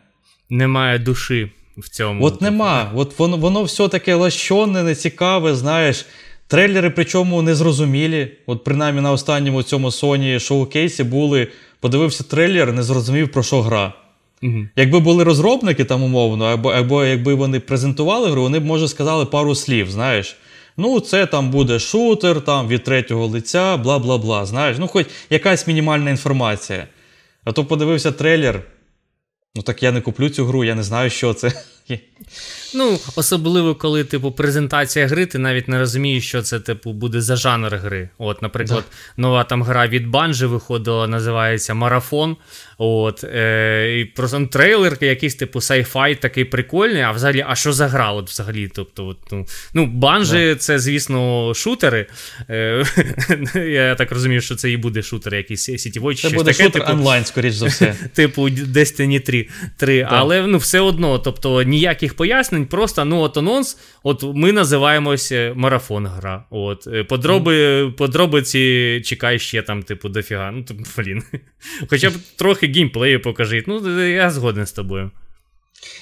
Немає 0.51 0.99
душі 0.99 1.51
в 1.81 1.89
цьому. 1.89 2.25
От 2.25 2.41
нема. 2.41 2.93
От 2.95 3.19
Воно 3.19 3.37
воно 3.37 3.63
все 3.63 3.89
таке 3.89 4.15
лащоне, 4.15 4.83
нецікаве, 4.83 5.55
знаєш. 5.55 6.07
Трейлери, 6.47 6.91
причому 6.91 7.43
незрозумілі. 7.43 8.33
От 8.47 8.65
принаймні 8.65 9.01
на 9.01 9.13
останньому 9.13 9.63
цьому 9.63 9.89
Sony 9.89 10.39
шоу-кейсі 10.39 11.05
були. 11.05 11.49
Подивився 11.81 12.25
трейлер, 12.25 12.73
не 12.73 12.83
зрозумів, 12.83 13.33
про 13.33 13.43
що 13.43 13.63
гра. 13.63 13.93
Угу. 14.43 14.67
Якби 14.77 15.01
були 15.01 15.25
розробники 15.25 15.85
там 15.85 16.03
умовно, 16.03 16.45
або 16.45 16.71
або 16.71 17.05
якби 17.05 17.35
вони 17.35 17.61
презентували 17.61 18.31
гру, 18.31 18.43
вони 18.43 18.59
б, 18.59 18.65
може, 18.65 18.89
сказали 18.89 19.25
пару 19.25 19.55
слів, 19.55 19.91
знаєш. 19.91 20.37
Ну, 20.77 21.01
це 21.01 21.27
там 21.27 21.51
буде 21.51 21.79
шутер, 21.79 22.41
там 22.41 22.69
від 22.69 22.85
третього 22.85 23.27
лиця, 23.27 23.77
бла 23.77 23.99
бла 23.99 24.19
бла. 24.19 24.47
Знаєш, 24.47 24.77
ну 24.79 24.89
хоч 24.89 25.07
якась 25.31 25.67
мінімальна 25.67 26.11
інформація. 26.11 26.87
А 27.45 27.53
то 27.53 27.65
подивився 27.65 28.13
трейлер. 28.13 28.63
Ну 29.55 29.63
так 29.63 29.83
я 29.83 29.93
не 29.93 30.01
куплю 30.01 30.31
цю 30.31 30.45
гру, 30.45 30.65
я 30.65 30.75
не 30.75 30.83
знаю, 30.83 31.11
що 31.11 31.35
це. 31.35 31.53
Ну, 32.75 32.99
особливо, 33.17 33.75
коли, 33.75 34.05
типу, 34.05 34.33
презентація 34.33 35.07
гри, 35.07 35.27
ти 35.27 35.39
навіть 35.39 35.69
не 35.69 35.79
розумієш, 35.79 36.29
що 36.29 36.43
це, 36.43 36.61
типу, 36.61 36.93
буде 36.93 37.21
за 37.21 37.37
жанр 37.37 37.77
гри. 37.77 38.09
От, 38.19 38.43
наприклад, 38.43 38.85
да. 38.91 39.23
нова 39.23 39.45
там 39.45 39.63
гра 39.63 39.87
від 39.87 40.07
Банжи 40.07 40.47
виходила, 40.47 41.09
називається 41.09 41.75
Марафон. 41.75 42.37
От, 42.79 43.25
е, 43.25 44.01
і 44.01 44.05
просто 44.05 44.47
трейлер, 44.47 44.99
якийсь, 45.01 45.35
типу, 45.35 45.59
sci-fi 45.59 46.17
такий 46.17 46.45
прикольний, 46.45 47.03
а 47.03 47.11
взагалі, 47.11 47.45
а 47.49 47.55
що 47.55 47.73
за 47.73 47.89
гра? 47.89 48.13
От 48.13 48.31
взагалі? 48.31 48.71
Тобто, 48.75 49.07
от, 49.07 49.19
ну, 49.33 49.47
ну, 49.75 49.87
Банжи 49.87 50.49
да. 50.49 50.55
це, 50.55 50.79
звісно, 50.79 51.53
шутери. 51.55 52.07
Е, 52.51 52.85
Я 53.55 53.95
так 53.95 54.13
розумію, 54.13 54.41
що 54.41 54.55
це 54.55 54.71
і 54.71 54.77
буде 54.77 55.03
шутер, 55.03 55.35
якийсь 55.35 55.63
сітівой 55.63 56.15
чи 56.15 56.29
Це 56.29 56.35
буде 56.35 56.53
таке, 56.53 56.65
шутер 56.65 56.83
типу, 56.83 56.93
онлайн, 56.93 57.25
скоріш 57.25 57.55
за 57.55 57.67
все. 57.67 57.95
Типу 58.15 58.49
Destiny 58.49 59.21
3. 59.21 59.49
3. 59.77 60.03
Да. 60.03 60.09
Але 60.11 60.47
ну, 60.47 60.59
все 60.59 60.81
одно, 60.81 61.19
тобто 61.19 61.65
ніяких 61.81 62.15
пояснень, 62.15 62.67
просто 62.67 63.05
ну, 63.05 63.21
от 63.21 63.37
анонс, 63.37 63.79
от 64.03 64.23
ми 64.35 64.53
називаємося 64.53 65.53
марафон 65.57 66.07
гра. 66.07 66.45
От, 66.51 66.87
е, 66.87 67.05
подроби, 67.05 67.85
mm. 67.85 67.93
Подробиці 67.93 69.03
чекай 69.05 69.39
ще 69.39 69.63
там, 69.63 69.83
типу, 69.83 70.09
дофіга. 70.09 70.51
Ну, 70.51 70.63
типу, 70.63 70.83
блін. 70.97 71.23
Хоча 71.91 72.11
б 72.11 72.13
трохи 72.37 72.67
геймплею 72.67 73.23
покажіть. 73.23 73.69
Ну, 73.69 74.05
я 74.09 74.31
згоден 74.31 74.67
з 74.67 74.73
тобою. 74.73 75.11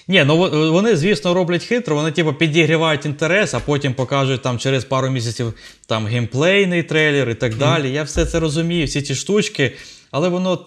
Ні, 0.08 0.24
ну 0.24 0.36
вони, 0.72 0.96
звісно, 0.96 1.34
роблять 1.34 1.64
хитро, 1.64 1.96
вони 1.96 2.10
типу, 2.12 2.34
підігрівають 2.34 3.06
інтерес, 3.06 3.54
а 3.54 3.60
потім 3.60 3.94
покажуть 3.94 4.42
там 4.42 4.58
через 4.58 4.84
пару 4.84 5.10
місяців 5.10 5.54
там 5.86 6.06
геймплейний 6.06 6.82
трейлер 6.82 7.30
і 7.30 7.34
так 7.34 7.54
далі. 7.54 7.90
Я 7.90 8.02
все 8.02 8.26
це 8.26 8.40
розумію, 8.40 8.86
всі 8.86 9.02
ці 9.02 9.14
штучки, 9.14 9.72
але 10.10 10.28
воно, 10.28 10.66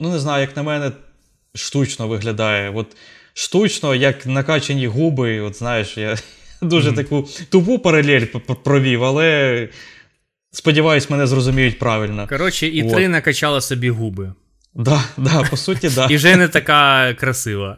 ну 0.00 0.10
не 0.10 0.18
знаю, 0.18 0.40
як 0.40 0.56
на 0.56 0.62
мене, 0.62 0.92
штучно 1.54 2.08
виглядає. 2.08 2.70
От 2.70 2.86
Штучно, 3.40 3.94
як 3.94 4.26
накачані 4.26 4.86
губи, 4.86 5.40
от 5.40 5.56
знаєш, 5.56 5.96
я 5.98 6.16
дуже 6.62 6.92
таку 6.92 7.28
тупу 7.48 7.78
паралель 7.78 8.26
провів, 8.64 9.04
але 9.04 9.68
сподіваюсь, 10.52 11.10
мене 11.10 11.26
зрозуміють 11.26 11.78
правильно. 11.78 12.26
Коротше, 12.28 12.66
і 12.66 12.90
три 12.90 13.08
накачала 13.08 13.60
собі 13.60 13.90
губи. 13.90 14.32
Да, 14.74 15.04
да, 15.16 15.42
по 15.50 15.56
суті, 15.56 15.88
да. 15.88 16.06
І 16.10 16.16
вже 16.16 16.36
не 16.36 16.48
така 16.48 17.14
красива. 17.14 17.76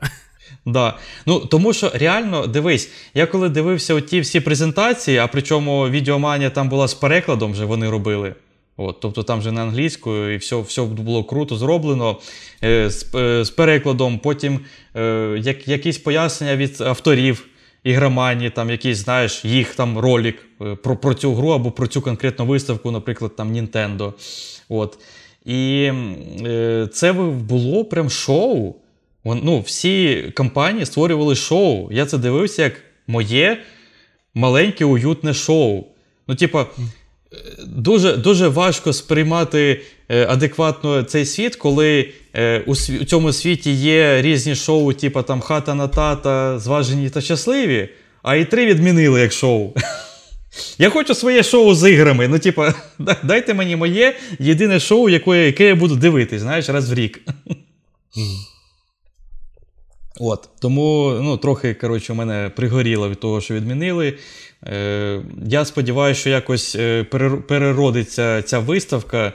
Да. 0.66 0.98
Ну, 1.26 1.40
Тому 1.40 1.72
що 1.72 1.92
реально, 1.94 2.46
дивись, 2.46 2.90
я 3.14 3.26
коли 3.26 3.48
дивився 3.48 4.00
ті 4.00 4.20
всі 4.20 4.40
презентації, 4.40 5.18
а 5.18 5.26
причому 5.26 5.88
відеоманія 5.88 6.50
там 6.50 6.68
була 6.68 6.88
з 6.88 6.94
перекладом, 6.94 7.52
вже 7.52 7.64
вони 7.64 7.90
робили. 7.90 8.34
От, 8.76 9.00
Тобто 9.00 9.22
там 9.22 9.38
вже 9.38 9.52
на 9.52 9.62
англійською 9.62 10.34
і 10.34 10.36
все 10.36 10.60
все 10.60 10.82
було 10.82 11.24
круто 11.24 11.56
зроблено 11.56 12.18
е, 12.64 12.90
з, 12.90 13.14
е, 13.14 13.44
з 13.44 13.50
перекладом. 13.50 14.18
Потім 14.18 14.60
е, 14.96 15.36
як, 15.42 15.68
якісь 15.68 15.98
пояснення 15.98 16.56
від 16.56 16.80
авторів 16.80 17.46
ігроманії, 17.84 18.50
там 18.50 18.70
якийсь, 18.70 18.98
знаєш, 18.98 19.44
їх 19.44 19.74
там 19.74 19.98
ролик 19.98 20.46
е, 20.60 20.74
про 20.74 20.96
про 20.96 21.14
цю 21.14 21.34
гру 21.34 21.48
або 21.48 21.70
про 21.70 21.86
цю 21.86 22.02
конкретну 22.02 22.46
виставку, 22.46 22.90
наприклад, 22.90 23.36
там 23.36 23.52
Nintendo. 23.52 24.12
От. 24.68 24.98
І 25.44 25.90
е, 26.46 26.88
це 26.92 27.12
було 27.12 27.84
прям 27.84 28.10
шоу. 28.10 28.74
Ну, 29.24 29.60
Всі 29.60 30.22
компанії 30.36 30.86
створювали 30.86 31.34
шоу. 31.36 31.92
Я 31.92 32.06
це 32.06 32.18
дивився 32.18 32.62
як 32.62 32.80
моє 33.06 33.62
маленьке 34.34 34.84
уютне 34.84 35.34
шоу. 35.34 35.84
Ну, 36.28 36.34
типа, 36.34 36.66
дуже 37.66 38.16
дуже 38.16 38.48
важко 38.48 38.92
сприймати 38.92 39.80
е, 40.08 40.26
адекватно 40.26 41.02
цей 41.02 41.26
світ, 41.26 41.56
коли 41.56 42.10
е, 42.34 42.62
у 42.66 42.76
цьому 43.04 43.32
світі 43.32 43.72
є 43.72 44.22
різні 44.22 44.54
шоу, 44.54 44.92
типу 44.92 45.22
там 45.22 45.40
хата 45.40 45.74
на 45.74 45.88
тата, 45.88 46.58
зважені 46.58 47.10
та 47.10 47.20
щасливі, 47.20 47.88
а 48.22 48.36
і 48.36 48.44
три 48.44 48.66
відмінили 48.66 49.20
як 49.20 49.32
шоу. 49.32 49.72
Я 50.78 50.90
хочу 50.90 51.14
своє 51.14 51.42
шоу 51.42 51.74
з 51.74 51.90
іграми. 51.90 52.28
Ну, 52.28 52.38
типа, 52.38 52.74
дайте 53.22 53.54
мені 53.54 53.76
моє 53.76 54.16
єдине 54.38 54.80
шоу, 54.80 55.08
яке 55.08 55.64
я 55.66 55.74
буду 55.74 55.96
дивитись, 55.96 56.42
знаєш, 56.42 56.68
раз 56.68 56.90
в 56.90 56.94
рік. 56.94 57.22
От, 60.20 60.48
Тому 60.60 61.18
ну, 61.22 61.36
трохи 61.36 61.74
коротше, 61.74 62.12
у 62.12 62.16
мене 62.16 62.50
пригоріло 62.56 63.08
від 63.08 63.20
того, 63.20 63.40
що 63.40 63.54
відмінили. 63.54 64.18
Е, 64.66 65.22
Я 65.46 65.64
сподіваюся, 65.64 66.20
що 66.20 66.30
якось 66.30 66.74
е, 66.74 67.04
переродиться 67.48 68.42
ця 68.42 68.58
виставка. 68.58 69.32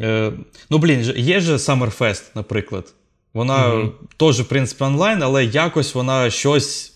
Е, 0.00 0.32
Ну, 0.70 0.78
блін, 0.78 1.12
є 1.16 1.40
же 1.40 1.56
Summerfest, 1.56 2.22
наприклад. 2.34 2.94
Вона 3.34 3.66
mm-hmm. 3.66 3.90
теж, 4.16 4.40
в 4.40 4.44
принципі, 4.44 4.84
онлайн, 4.84 5.22
але 5.22 5.44
якось 5.44 5.94
вона 5.94 6.30
щось. 6.30 6.92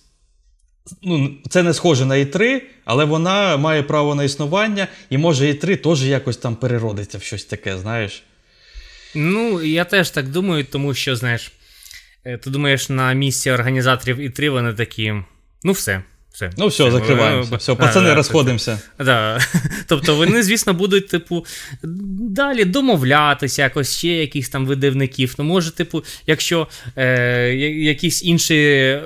Ну, 1.03 1.31
Це 1.51 1.63
не 1.63 1.75
схоже 1.75 2.07
на 2.07 2.15
І3, 2.15 2.61
але 2.85 3.05
вона 3.05 3.57
має 3.57 3.83
право 3.83 4.15
на 4.15 4.25
існування, 4.25 4.89
і 5.11 5.19
може 5.19 5.47
І3 5.53 5.77
теж 5.77 6.05
якось 6.05 6.37
там 6.37 6.57
переродиться 6.57 7.19
в 7.19 7.23
щось 7.23 7.45
таке, 7.45 7.79
знаєш. 7.79 8.23
Ну, 9.15 9.63
я 9.63 9.85
теж 9.85 10.11
так 10.11 10.29
думаю, 10.29 10.65
тому 10.65 10.95
що, 10.95 11.17
знаєш, 11.17 11.53
ти 12.23 12.51
думаєш, 12.51 12.89
на 12.89 13.13
місці 13.13 13.51
організаторів 13.51 14.19
І3 14.19 14.51
вони 14.51 14.75
такі. 14.75 15.15
Ну, 15.65 15.73
все. 15.73 16.03
Все. 16.39 16.51
Ну, 16.57 16.67
все, 16.67 16.91
закриваємося. 16.91 17.57
Все, 17.57 17.75
пацани, 17.75 18.15
розходимося. 18.15 18.81
Да. 18.99 19.41
Тобто 19.87 20.17
вони, 20.17 20.43
звісно, 20.43 20.75
будуть, 20.75 21.09
типу, 21.09 21.47
далі 22.31 22.65
домовлятися, 22.65 23.63
якось 23.63 23.97
ще 23.99 24.09
якихось 24.09 24.49
там 24.49 24.67
видавників. 24.67 25.35
Ну, 25.39 25.45
може, 25.45 25.71
типу, 25.71 26.05
якщо 26.27 26.69
е, 26.97 27.55
якісь 27.77 28.25
інші 28.25 28.99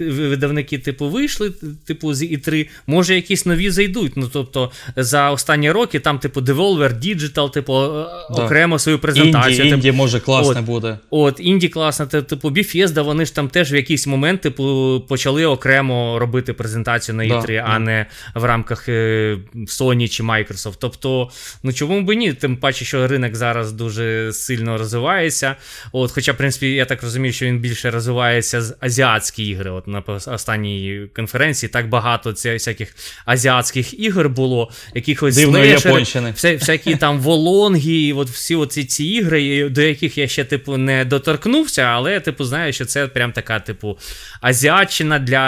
видавники, 0.00 0.78
типу, 0.78 1.08
вийшли, 1.08 1.52
типу, 1.84 2.14
з 2.14 2.22
І3, 2.22 2.68
може, 2.86 3.14
якісь 3.14 3.46
нові 3.46 3.70
зайдуть. 3.70 4.12
Ну, 4.16 4.30
тобто, 4.32 4.70
за 4.96 5.30
останні 5.30 5.70
роки 5.70 6.00
там, 6.00 6.18
типу, 6.18 6.40
Devolver 6.40 6.98
Digital, 6.98 7.50
типу, 7.52 7.72
да. 7.72 8.44
окремо 8.44 8.78
свою 8.78 8.98
презентацію. 8.98 9.64
Інді, 9.64 9.74
Інді 9.74 9.92
може 9.92 10.20
класне 10.20 10.60
от, 10.60 10.66
буде. 10.66 10.98
От, 11.10 11.36
Інді 11.40 11.68
класне, 11.68 12.06
типу, 12.06 12.50
Bethesda, 12.50 13.02
вони 13.02 13.24
ж 13.24 13.34
там 13.34 13.48
теж 13.48 13.72
в 13.72 13.74
якийсь 13.74 14.06
момент, 14.06 14.40
типу, 14.40 15.00
почали 15.08 15.46
окремо 15.46 16.18
робити 16.18 16.54
презентацію 16.58 17.16
на 17.16 17.24
E3, 17.24 17.46
да, 17.46 17.64
а 17.66 17.78
не 17.78 18.06
в 18.34 18.44
рамках 18.44 18.88
е, 18.88 19.38
Sony 19.54 20.08
чи 20.08 20.22
Microsoft. 20.22 20.76
Тобто, 20.80 21.30
ну 21.62 21.72
чому 21.72 22.02
б 22.02 22.14
ні? 22.14 22.32
Тим 22.32 22.56
паче, 22.56 22.84
що 22.84 23.06
ринок 23.06 23.34
зараз 23.34 23.72
дуже 23.72 24.32
сильно 24.32 24.78
розвивається. 24.78 25.56
От, 25.92 26.12
Хоча, 26.12 26.32
в 26.32 26.36
принципі, 26.36 26.72
я 26.72 26.84
так 26.84 27.02
розумію, 27.02 27.32
що 27.32 27.46
він 27.46 27.58
більше 27.58 27.90
розвивається 27.90 28.62
з 28.62 28.76
азіатські 28.80 29.46
ігри. 29.46 29.70
От 29.70 29.88
На 29.88 30.02
останній 30.26 31.06
конференції 31.16 31.70
так 31.70 31.88
багато 31.88 32.32
ця, 32.32 32.52
всяких 32.52 32.94
азіатських 33.24 34.00
ігор 34.00 34.28
було, 34.28 34.70
якихось 34.94 35.34
слешери, 35.42 36.32
вся, 36.34 36.56
всякі 36.56 36.96
там 36.96 37.20
волонги, 37.20 38.12
от 38.12 38.30
всі 38.30 38.54
оці 38.54 38.84
ці 38.84 39.04
ігри, 39.04 39.68
до 39.68 39.82
яких 39.82 40.18
я 40.18 40.28
ще 40.28 40.44
типу 40.44 40.76
не 40.76 41.04
доторкнувся, 41.04 41.82
але 41.82 42.20
типу 42.20 42.44
знаю, 42.44 42.72
що 42.72 42.84
це 42.84 43.06
прям 43.06 43.32
така, 43.32 43.60
типу, 43.60 43.98
азіатчина 44.40 45.18
для 45.18 45.38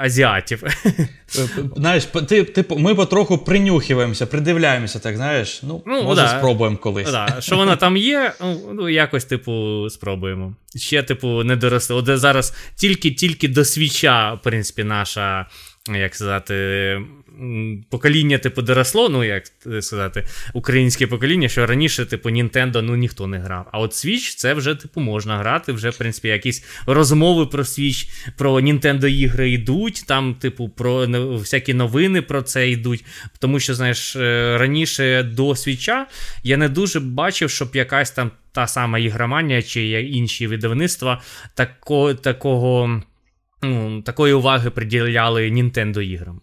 азіатів 0.00 0.41
фанатів. 0.42 0.64
Е, 1.38 1.48
знаєш, 1.76 2.04
ти, 2.28 2.44
ти, 2.44 2.64
ми 2.76 2.94
потроху 2.94 3.38
принюхиваємося, 3.38 4.26
придивляємося, 4.26 4.98
так 4.98 5.16
знаєш. 5.16 5.62
Ну, 5.62 5.82
ну 5.86 6.02
може, 6.02 6.22
да. 6.22 6.28
спробуємо 6.28 6.76
колись. 6.76 7.10
Да. 7.10 7.36
Що 7.40 7.56
вона 7.56 7.76
там 7.76 7.96
є, 7.96 8.32
ну, 8.40 8.60
ну, 8.72 8.88
якось, 8.88 9.24
типу, 9.24 9.86
спробуємо. 9.90 10.54
Ще, 10.76 11.02
типу, 11.02 11.44
не 11.44 11.56
доросли. 11.56 11.96
От 11.96 12.18
зараз 12.18 12.54
тільки-тільки 12.76 13.48
до 13.48 13.64
свіча, 13.64 14.34
в 14.34 14.42
принципі, 14.42 14.84
наша, 14.84 15.46
як 15.94 16.14
сказати, 16.14 16.54
покоління, 17.90 18.38
типу, 18.38 18.62
доросло, 18.62 19.08
ну 19.08 19.24
як 19.24 19.44
сказати, 19.80 20.26
українське 20.52 21.06
покоління, 21.06 21.48
що 21.48 21.66
раніше, 21.66 22.06
типу, 22.06 22.30
Nintendo 22.30 22.82
ну 22.82 22.96
ніхто 22.96 23.26
не 23.26 23.38
грав. 23.38 23.68
А 23.72 23.78
от 23.78 23.92
Switch 23.92 24.36
це 24.36 24.54
вже, 24.54 24.74
типу, 24.74 25.00
можна 25.00 25.38
грати. 25.38 25.72
Вже, 25.72 25.90
в 25.90 25.98
принципі, 25.98 26.28
якісь 26.28 26.64
розмови 26.86 27.46
про 27.46 27.62
Switch, 27.62 28.10
про 28.36 28.54
Nintendo 28.54 29.06
ігри 29.06 29.50
йдуть. 29.50 30.04
Там, 30.06 30.34
типу, 30.34 30.68
про 30.68 31.06
всякі 31.38 31.74
новини 31.74 32.22
про 32.22 32.42
це 32.42 32.70
йдуть. 32.70 33.04
Тому 33.38 33.60
що, 33.60 33.74
знаєш, 33.74 34.16
е, 34.16 34.56
раніше 34.58 35.22
до 35.22 35.48
Switch 35.48 36.04
я 36.42 36.56
не 36.56 36.68
дуже 36.68 37.00
бачив, 37.00 37.50
щоб 37.50 37.76
якась 37.76 38.10
там 38.10 38.30
та 38.52 38.66
сама 38.66 38.98
ігроманія 38.98 39.62
чи 39.62 40.02
інші 40.02 40.46
видавництва 40.46 41.22
тако, 41.54 42.14
такого. 42.14 43.02
Ну, 43.64 44.02
такої 44.02 44.32
уваги 44.34 44.70
приділяли 44.70 45.50
Nintendo 45.50 46.00
іграм. 46.00 46.40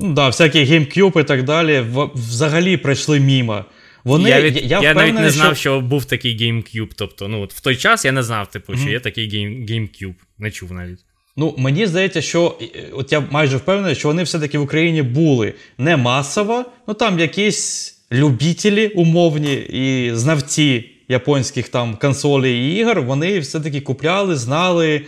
Ну, 0.00 0.12
да, 0.12 0.26
всякі 0.26 0.58
GameCube 0.58 1.20
і 1.20 1.24
так 1.24 1.42
далі 1.42 1.84
взагалі 2.14 2.76
пройшли 2.76 3.20
мімо. 3.20 3.64
Вони, 4.04 4.30
Я 4.30 4.40
від, 4.40 4.56
я, 4.56 4.80
я 4.80 4.94
навіть 4.94 5.14
не 5.14 5.30
знав, 5.30 5.56
що... 5.56 5.60
що 5.60 5.80
був 5.80 6.04
такий 6.04 6.36
GameCube. 6.38 6.90
Тобто, 6.96 7.28
ну, 7.28 7.42
от 7.42 7.54
в 7.54 7.60
той 7.60 7.76
час 7.76 8.04
я 8.04 8.12
не 8.12 8.22
знав, 8.22 8.50
типу, 8.50 8.76
що 8.76 8.86
mm-hmm. 8.86 8.90
є 8.90 9.00
такий 9.00 9.28
Game, 9.28 9.70
GameCube. 9.70 10.14
Не 10.38 10.50
чув 10.50 10.72
навіть. 10.72 10.98
Ну, 11.36 11.54
мені 11.58 11.86
здається, 11.86 12.22
що 12.22 12.58
от 12.92 13.12
я 13.12 13.22
майже 13.30 13.56
впевнений, 13.56 13.94
що 13.94 14.08
вони 14.08 14.22
все-таки 14.22 14.58
в 14.58 14.62
Україні 14.62 15.02
були 15.02 15.54
не 15.78 15.96
масово, 15.96 16.64
ну 16.88 16.94
там 16.94 17.18
якісь 17.18 17.96
любітелі 18.12 18.88
умовні 18.88 19.54
і 19.54 20.10
знавці 20.14 20.90
японських 21.08 21.68
там 21.68 21.96
консолей 21.96 22.54
і 22.54 22.76
ігор, 22.76 23.02
вони 23.02 23.38
все-таки 23.38 23.80
купляли, 23.80 24.36
знали. 24.36 25.02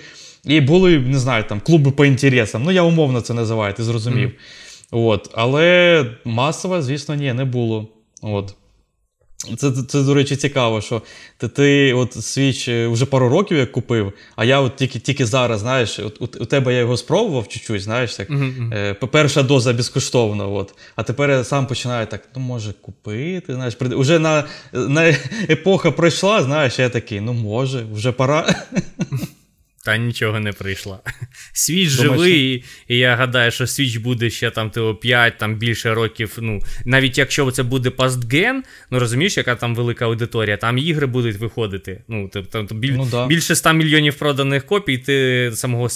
І 0.45 0.61
були, 0.61 0.99
не 0.99 1.19
знаю, 1.19 1.45
там 1.49 1.61
клуби 1.61 1.91
по 1.91 2.05
інтересам. 2.05 2.63
Ну, 2.63 2.71
я 2.71 2.83
умовно 2.83 3.21
це 3.21 3.35
називаю, 3.35 3.75
ти 3.75 3.83
зрозумів. 3.83 4.29
Mm. 4.29 4.33
От. 4.95 5.31
Але 5.33 6.07
масово, 6.25 6.83
звісно, 6.83 7.15
ні, 7.15 7.33
не 7.33 7.45
було. 7.45 7.89
От. 8.23 8.55
Це, 9.57 9.73
це, 9.89 10.03
до 10.03 10.15
речі, 10.15 10.37
цікаво, 10.37 10.81
що 10.81 11.03
ти 11.39 11.49
ти 11.49 11.93
от 11.93 12.13
свіч 12.25 12.69
е, 12.69 12.87
вже 12.87 13.07
пару 13.07 13.29
років 13.29 13.59
як 13.59 13.73
купив, 13.73 14.13
а 14.37 14.45
я 14.45 14.61
от 14.61 14.77
тільки 14.77 14.99
тільки 14.99 15.27
зараз, 15.27 15.61
знаєш, 15.61 15.99
от 15.99 16.23
у, 16.23 16.25
у 16.25 16.45
тебе 16.45 16.73
я 16.73 16.79
його 16.79 16.97
спробував 16.97 17.49
чуть-чуть, 17.49 17.83
знаєш, 17.83 18.17
так, 18.17 18.31
uh-huh. 18.31 18.75
е, 18.75 18.95
перша 18.95 19.43
доза 19.43 19.73
безкоштовна. 19.73 20.47
от, 20.47 20.75
А 20.97 21.03
тепер 21.03 21.31
я 21.31 21.45
сам 21.45 21.67
починаю 21.67 22.07
так, 22.07 22.29
ну 22.37 22.43
може 22.43 22.73
купити. 22.73 23.55
знаєш, 23.55 23.77
Уже 23.81 24.19
на, 24.19 24.45
на 24.73 25.09
епоха 25.51 25.91
пройшла, 25.91 26.43
знаєш, 26.43 26.79
я 26.79 26.89
такий, 26.89 27.21
ну 27.21 27.33
може, 27.33 27.85
вже 27.93 28.13
пора. 28.13 28.55
Та 29.85 29.97
нічого 29.97 30.41
не 30.41 30.53
прийшла. 30.53 30.99
Свіч 31.53 31.89
живий, 31.89 32.65
і 32.89 32.99
я 32.99 33.17
гадаю, 33.17 33.51
що 33.51 33.67
свіч 33.67 33.97
буде 33.97 34.31
ще 34.31 34.51
там 34.51 34.71
типу, 34.71 34.95
5 34.95 35.39
там 35.39 35.57
більше 35.57 35.95
років. 35.95 36.37
Ну, 36.41 36.61
Навіть 36.85 37.19
якщо 37.19 37.51
це 37.51 37.63
буде 37.63 37.91
пастген, 37.91 38.65
ну 38.91 38.99
розумієш, 38.99 39.37
яка 39.37 39.55
там 39.55 39.75
велика 39.75 40.05
аудиторія, 40.05 40.57
там 40.57 40.79
ігри 40.79 41.07
будуть 41.07 41.37
виходити. 41.37 42.03
Ну, 42.09 42.31
тобто 42.33 42.75
біль, 42.75 42.93
ну, 42.97 43.09
да. 43.11 43.27
Більше 43.27 43.55
100 43.55 43.73
мільйонів 43.73 44.15
проданих 44.15 44.67
копій 44.67 44.99
ти 44.99 45.51
самого 45.55 45.89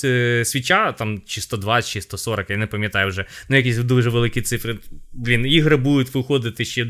свіча, 0.44 0.92
там 0.92 1.22
чи 1.26 1.40
120, 1.40 1.90
чи 1.90 2.00
140, 2.00 2.50
я 2.50 2.56
не 2.56 2.66
пам'ятаю 2.66 3.08
вже. 3.08 3.24
Ну, 3.48 3.56
якісь 3.56 3.76
дуже 3.76 4.10
великі 4.10 4.42
цифри. 4.42 4.78
Блін, 5.12 5.46
ігри 5.46 5.76
будуть 5.76 6.14
виходити 6.14 6.64
ще 6.64 6.86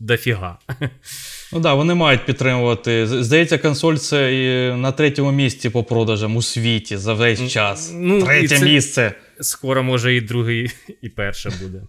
дофіга. 0.00 0.58
Ну 1.52 1.58
так, 1.58 1.62
да, 1.62 1.74
вони 1.74 1.94
мають 1.94 2.26
підтримувати. 2.26 3.06
Здається, 3.06 3.58
консоль 3.58 3.96
це 3.96 4.34
і 4.34 4.74
на 4.76 4.92
третьому 4.92 5.32
місці 5.32 5.70
по 5.70 5.84
продажам 5.84 6.36
у 6.36 6.42
світі 6.42 6.96
за 6.96 7.14
весь 7.14 7.52
час. 7.52 7.92
Ну, 7.94 8.22
Третє 8.22 8.58
це 8.58 8.64
місце. 8.64 9.12
Скоро, 9.40 9.82
може, 9.82 10.14
і 10.16 10.20
другий, 10.20 10.70
і 11.02 11.08
перше 11.08 11.52
буде. 11.62 11.82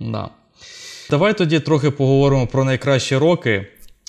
Да. 0.00 0.28
Давай 1.10 1.38
тоді 1.38 1.60
трохи 1.60 1.90
поговоримо 1.90 2.46
про 2.46 2.64
найкращі 2.64 3.16
роки, 3.16 3.66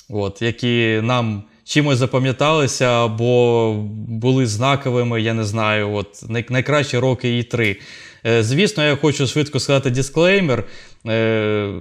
от, 0.09 0.41
які 0.41 0.99
нам 1.03 1.43
чимось 1.63 1.97
запам'яталися 1.97 3.05
або 3.05 3.73
були 4.07 4.45
знаковими, 4.45 5.21
я 5.21 5.33
не 5.33 5.43
знаю. 5.43 5.91
от, 5.93 6.29
Найкращі 6.49 6.97
роки 6.97 7.39
і 7.39 7.43
3 7.43 7.69
Е, 7.71 7.75
звісно, 8.25 8.83
я 8.83 8.95
хочу 8.95 9.27
швидко 9.27 9.59
сказати 9.59 9.89
дисклеймер. 9.89 10.63
Е, 11.07 11.73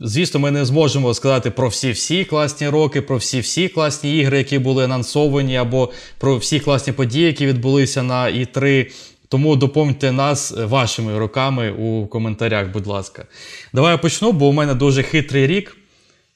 звісно, 0.00 0.40
ми 0.40 0.50
не 0.50 0.64
зможемо 0.64 1.14
сказати 1.14 1.50
про 1.50 1.68
всі-всі 1.68 2.24
класні 2.24 2.68
роки, 2.68 3.02
про 3.02 3.16
всі-всі 3.16 3.68
класні 3.68 4.18
ігри, 4.18 4.38
які 4.38 4.58
були 4.58 4.84
анонсовані, 4.84 5.56
або 5.56 5.92
про 6.18 6.36
всі 6.36 6.60
класні 6.60 6.92
події, 6.92 7.26
які 7.26 7.46
відбулися 7.46 8.02
на 8.02 8.24
І3. 8.24 8.90
Тому 9.28 9.56
доповнюйте 9.56 10.12
нас 10.12 10.54
вашими 10.56 11.18
роками 11.18 11.70
у 11.70 12.06
коментарях, 12.06 12.68
будь 12.68 12.86
ласка. 12.86 13.26
Давай 13.72 13.92
я 13.92 13.98
почну, 13.98 14.32
бо 14.32 14.46
у 14.46 14.52
мене 14.52 14.74
дуже 14.74 15.02
хитрий 15.02 15.46
рік 15.46 15.76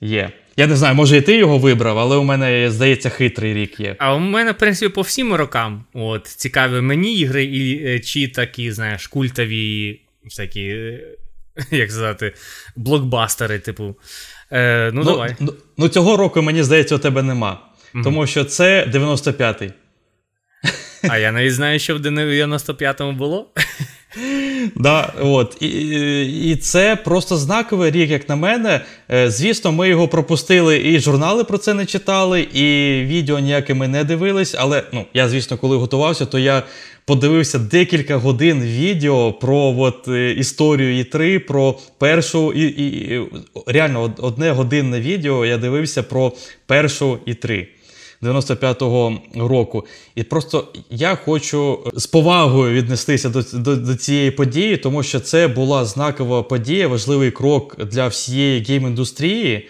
є. 0.00 0.32
Я 0.58 0.66
не 0.66 0.76
знаю, 0.76 0.94
може 0.94 1.16
і 1.16 1.20
ти 1.20 1.36
його 1.36 1.58
вибрав, 1.58 1.98
але 1.98 2.16
у 2.16 2.24
мене, 2.24 2.70
здається, 2.70 3.08
хитрий 3.08 3.54
рік 3.54 3.80
є. 3.80 3.96
А 3.98 4.14
у 4.14 4.18
мене, 4.18 4.52
в 4.52 4.58
принципі, 4.58 4.94
по 4.94 5.00
всім 5.00 5.34
рокам 5.34 5.84
от, 5.94 6.26
цікаві 6.26 6.80
мені 6.80 7.14
ігри, 7.14 7.44
і, 7.44 7.86
е, 7.86 8.00
чи 8.00 8.28
такі, 8.28 8.72
знаєш, 8.72 9.06
культові, 9.06 10.00
всякі, 10.24 10.60
е, 10.62 11.00
як 11.70 11.90
сказати, 11.90 12.34
блокбастери, 12.76 13.58
типу. 13.58 13.96
Е, 14.52 14.90
Ну, 14.94 15.00
ну 15.00 15.10
давай. 15.10 15.36
Ну, 15.40 15.54
ну, 15.76 15.88
цього 15.88 16.16
року, 16.16 16.42
мені 16.42 16.62
здається, 16.62 16.96
у 16.96 16.98
тебе 16.98 17.22
нема. 17.22 17.60
mm 17.94 18.04
Тому 18.04 18.26
що 18.26 18.44
це 18.44 18.86
95-й. 18.86 19.70
А 21.08 21.18
я 21.18 21.32
навіть 21.32 21.54
знаю, 21.54 21.78
що 21.78 21.96
в 21.96 21.98
95-му 21.98 23.12
було. 23.12 23.50
Да, 24.76 25.12
от. 25.20 25.56
І 25.60 25.68
і 26.50 26.56
це 26.56 26.96
просто 26.96 27.36
знаковий 27.36 27.90
рік, 27.90 28.10
як 28.10 28.28
на 28.28 28.36
мене. 28.36 28.80
Е, 29.10 29.30
звісно, 29.30 29.72
ми 29.72 29.88
його 29.88 30.08
пропустили, 30.08 30.78
і 30.84 31.00
журнали 31.00 31.44
про 31.44 31.58
це 31.58 31.74
не 31.74 31.86
читали, 31.86 32.40
і 32.40 32.64
відео 33.04 33.38
ніяке 33.38 33.74
ми 33.74 33.88
не 33.88 34.04
дивились. 34.04 34.54
Але 34.58 34.82
ну, 34.92 35.04
я, 35.14 35.28
звісно, 35.28 35.56
коли 35.56 35.76
готувався, 35.76 36.26
то 36.26 36.38
я 36.38 36.62
подивився 37.04 37.58
декілька 37.58 38.16
годин 38.16 38.62
відео 38.62 39.32
про 39.32 39.74
от, 39.78 40.08
е, 40.08 40.32
історію 40.32 41.04
І3, 41.04 41.38
про 41.38 41.78
першу 41.98 42.52
і, 42.52 42.62
і 42.62 43.20
реально 43.66 44.14
одне 44.18 44.50
годинне 44.50 45.00
відео 45.00 45.46
я 45.46 45.58
дивився 45.58 46.02
про 46.02 46.32
першу 46.66 47.18
І3. 47.26 47.66
95-го 48.22 49.18
року. 49.34 49.86
І 50.14 50.22
просто 50.22 50.68
я 50.90 51.14
хочу 51.14 51.78
з 51.94 52.06
повагою 52.06 52.74
віднестися 52.74 53.28
до, 53.28 53.42
до, 53.52 53.76
до 53.76 53.96
цієї 53.96 54.30
події, 54.30 54.76
тому 54.76 55.02
що 55.02 55.20
це 55.20 55.48
була 55.48 55.84
знакова 55.84 56.42
подія, 56.42 56.88
важливий 56.88 57.30
крок 57.30 57.84
для 57.84 58.08
всієї 58.08 58.62
гейм-індустрії. 58.62 59.62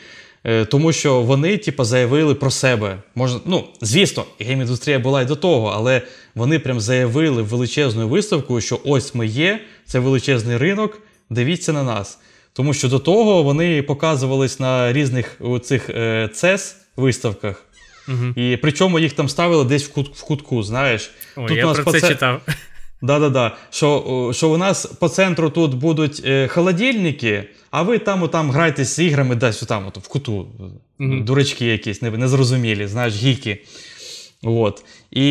Е, 0.45 0.65
тому 0.65 0.93
що 0.93 1.23
вони, 1.23 1.59
типу, 1.59 1.85
заявили 1.85 2.35
про 2.35 2.51
себе. 2.51 3.03
Можна, 3.15 3.41
ну, 3.45 3.65
звісно, 3.81 4.25
гейм-індустрія 4.41 4.99
була 4.99 5.23
й 5.23 5.25
до 5.25 5.37
того, 5.37 5.73
але 5.75 6.03
вони 6.35 6.59
прям 6.59 6.81
заявили 6.81 7.43
величезною 7.43 8.09
виставкою, 8.09 8.61
що 8.61 8.81
ось 8.85 9.15
ми 9.15 9.27
є, 9.27 9.61
це 9.87 9.99
величезний 9.99 10.57
ринок, 10.57 11.03
дивіться 11.31 11.73
на 11.73 11.83
нас. 11.83 12.19
Тому 12.53 12.75
що 12.75 12.89
до 12.89 12.99
того 12.99 13.43
вони 13.43 13.83
показувались 13.83 14.61
на 14.61 14.93
різних 14.93 15.41
цих 15.63 15.91
е, 15.91 16.31
CES 16.33 16.75
виставках. 16.97 17.68
Угу. 18.09 18.27
І 18.37 18.57
причому 18.57 18.99
їх 18.99 19.13
там 19.13 19.29
ставили 19.29 19.65
десь 19.65 19.85
в 19.85 19.93
кут, 19.93 20.17
в 20.17 20.23
кутку, 20.23 20.63
знаєш. 20.63 21.11
О, 21.37 21.49
тут 21.49 21.57
я 21.57 21.65
у 21.65 21.69
нас 21.69 21.79
про 21.79 21.93
це 21.93 22.01
ц... 22.01 22.09
читав. 22.09 22.41
Да-да-да. 23.03 23.57
Що 23.71 24.31
що 24.35 24.51
у 24.51 24.57
нас 24.57 24.87
по 24.87 25.09
центру 25.09 25.51
тут 25.51 25.75
будуть 25.75 26.23
е, 26.25 26.49
холодильники, 26.49 27.45
а 27.71 27.83
ви 27.83 27.99
там 27.99 28.29
там 28.29 28.51
граєтесь 28.51 28.97
з 28.97 28.99
іграми 28.99 29.37
десь 29.37 29.61
там, 29.61 29.87
от, 29.87 29.99
в 29.99 30.09
куту. 30.09 30.47
Угу. 31.01 31.21
Дурачки 31.21 31.67
якісь, 31.67 32.03
незрозумілі, 32.03 32.87
знаєш, 32.87 33.15
гіки. 33.15 33.59
От. 34.43 34.85
І 35.11 35.23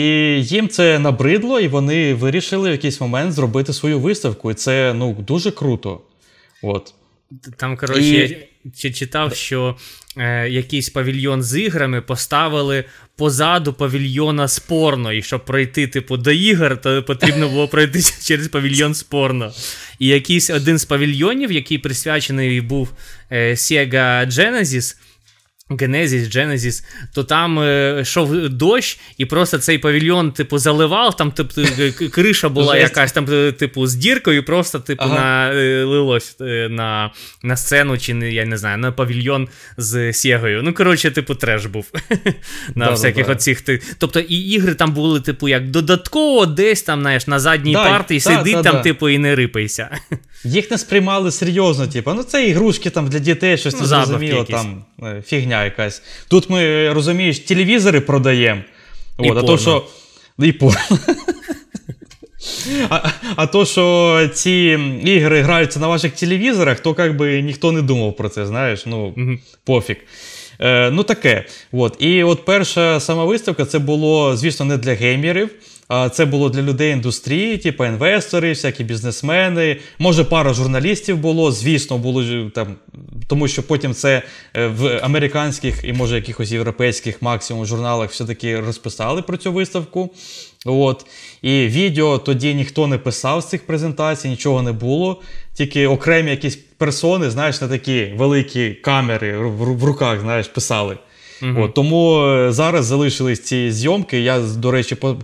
їм 0.43 0.69
це 0.69 0.99
набридло, 0.99 1.59
і 1.59 1.67
вони 1.67 2.13
вирішили 2.13 2.69
в 2.69 2.71
якийсь 2.71 3.01
момент 3.01 3.33
зробити 3.33 3.73
свою 3.73 3.99
виставку. 3.99 4.51
І 4.51 4.53
це 4.53 4.93
ну, 4.93 5.13
дуже 5.13 5.51
круто. 5.51 6.01
От. 6.63 6.93
Там, 7.57 7.77
коротше, 7.77 8.01
і... 8.01 8.47
я 8.75 8.91
читав, 8.91 9.36
що 9.36 9.75
е, 10.17 10.49
якийсь 10.49 10.89
павільйон 10.89 11.43
з 11.43 11.60
іграми 11.60 12.01
поставили 12.01 12.84
позаду 13.15 13.73
павільйона 13.73 14.47
спорно. 14.47 15.13
І 15.13 15.21
щоб 15.21 15.45
пройти, 15.45 15.88
типу, 15.88 16.17
до 16.17 16.32
ігор, 16.32 16.82
то 16.82 17.03
потрібно 17.03 17.49
було 17.49 17.67
пройти 17.67 17.99
через 18.23 18.47
павільйон 18.47 18.93
спорно. 18.93 19.53
І 19.99 20.08
якийсь 20.08 20.49
один 20.49 20.77
з 20.77 20.86
павільйонів, 20.86 21.51
який 21.51 21.77
присвячений 21.77 22.62
був 22.62 22.89
е, 23.32 23.51
Sega 23.51 24.27
Genesis, 24.27 24.95
Генезіс, 25.69 26.36
Genesis, 26.36 26.84
то 27.13 27.23
там 27.23 27.60
е, 27.60 27.99
йшов 28.01 28.49
дощ, 28.49 28.99
і 29.17 29.25
просто 29.25 29.58
цей 29.58 29.77
павільйон, 29.77 30.32
типу, 30.32 30.58
заливав, 30.58 31.15
там 31.17 31.32
типу, 31.32 31.62
криша 32.12 32.49
була 32.49 32.77
якась 32.77 33.12
там, 33.12 33.25
е, 33.32 33.51
типу, 33.51 33.88
з 33.88 33.95
діркою, 33.95 34.43
просто, 34.43 34.80
типу, 34.80 35.03
ага. 35.03 35.15
налилось 35.19 36.36
е, 36.41 36.69
на 36.69 37.12
на 37.43 37.58
сцену, 37.58 37.97
чи 37.97 38.12
я 38.13 38.45
не 38.45 38.58
знаю, 38.58 38.77
на 38.77 38.91
павільйон 38.91 39.47
з 39.77 40.13
Сєгою. 40.13 40.63
Ну, 40.63 40.73
коротше, 40.73 41.12
типу, 41.12 41.36
треш 41.36 41.65
був. 41.65 41.91
на 42.75 42.86
да, 42.86 42.91
всяких 42.91 43.25
да, 43.25 43.32
оцих. 43.32 43.63
Тобто, 43.97 44.19
і 44.19 44.36
ігри 44.36 44.73
там 44.73 44.93
були, 44.93 45.21
типу, 45.21 45.47
як 45.47 45.71
додатково 45.71 46.45
десь 46.45 46.82
там, 46.82 47.01
знаєш, 47.01 47.27
на 47.27 47.39
задній 47.39 47.73
партії 47.73 48.19
сидить 48.19 48.63
там, 48.63 48.82
типу, 48.82 49.10
і 49.10 49.17
не 49.17 49.36
рипайся. 49.36 49.89
Їх 50.43 50.71
не 50.71 50.77
сприймали 50.77 51.32
серйозно, 51.32 51.88
типу, 51.88 52.13
ну 52.13 52.23
це 52.23 52.47
ігрушки 52.47 52.89
там 52.89 53.08
для 53.10 53.19
дітей, 53.19 53.58
щось 53.58 53.73
ну, 53.73 53.82
не 53.82 53.88
зрозуміло, 53.88 54.43
там 54.43 54.86
фігня 55.25 55.56
фігня 55.57 55.65
якась. 55.65 56.01
Тут 56.27 56.49
ми, 56.49 56.93
розумієш, 56.93 57.39
телевізори 57.39 58.01
продаємо. 58.01 58.61
І 59.19 59.31
От, 59.31 59.37
а 59.37 59.41
то, 59.41 59.57
що... 59.57 59.85
І 60.39 60.51
порно. 60.51 60.79
А 62.89 63.09
а 63.35 63.47
то, 63.47 63.65
що 63.65 64.29
ці 64.33 64.79
ігри 65.03 65.41
граються 65.41 65.79
на 65.79 65.87
ваших 65.87 66.11
телевізорах, 66.11 66.79
то 66.79 66.95
як 66.97 67.17
би 67.17 67.41
ніхто 67.41 67.71
не 67.71 67.81
думав 67.81 68.15
про 68.15 68.29
це, 68.29 68.45
знаєш, 68.45 68.85
ну, 68.85 69.13
угу. 69.17 69.37
пофіг. 69.65 69.95
Е, 70.59 70.91
Ну, 70.91 71.03
таке. 71.03 71.45
От. 71.71 71.95
І 71.99 72.23
от 72.23 72.45
перша 72.45 72.99
сама 72.99 73.25
виставка 73.25 73.65
це 73.65 73.79
було, 73.79 74.37
звісно, 74.37 74.65
не 74.65 74.77
для 74.77 74.93
геймерів. 74.93 75.49
Це 76.12 76.26
було 76.26 76.50
для 76.50 76.62
людей 76.62 76.93
індустрії, 76.93 77.58
типу 77.58 77.86
інвестори, 77.86 78.50
всякі 78.50 78.84
бізнесмени. 78.84 79.78
Може, 80.00 80.23
пара 80.23 80.54
журналістів 80.54 81.17
було, 81.17 81.52
звісно, 81.52 81.97
було 81.97 82.50
там, 82.50 82.76
тому 83.28 83.47
що 83.47 83.63
потім 83.63 83.93
це 83.93 84.21
е, 84.54 84.67
в 84.67 85.00
американських 85.04 85.84
і 85.84 85.93
може 85.93 86.15
якихось 86.15 86.52
європейських 86.52 87.21
максимум 87.21 87.65
журналах 87.65 88.12
все-таки 88.12 88.60
розписали 88.60 89.21
про 89.21 89.38
цю 89.38 89.52
виставку. 89.52 90.10
От. 90.65 91.06
І 91.41 91.67
відео 91.67 92.17
тоді 92.17 92.54
ніхто 92.54 92.88
не 92.88 92.97
писав 92.97 93.41
з 93.41 93.50
цих 93.50 93.65
презентацій, 93.65 94.30
нічого 94.30 94.62
не 94.62 94.71
було. 94.71 95.21
Тільки 95.54 95.88
окремі 95.88 96.32
якісь 96.32 96.56
персони, 96.56 97.30
знаєш, 97.30 97.62
на 97.62 97.67
такі 97.67 98.13
великі 98.17 98.71
камери 98.73 99.38
в 99.38 99.84
руках, 99.84 100.21
знаєш, 100.21 100.47
писали. 100.47 100.97
Угу. 101.41 101.62
От, 101.62 101.73
Тому 101.73 102.26
е, 102.26 102.52
зараз 102.52 102.86
залишились 102.86 103.43
ці 103.43 103.71
зйомки. 103.71 104.21
Я, 104.21 104.39
до 104.39 104.71
речі, 104.71 104.95
по, 104.95 105.17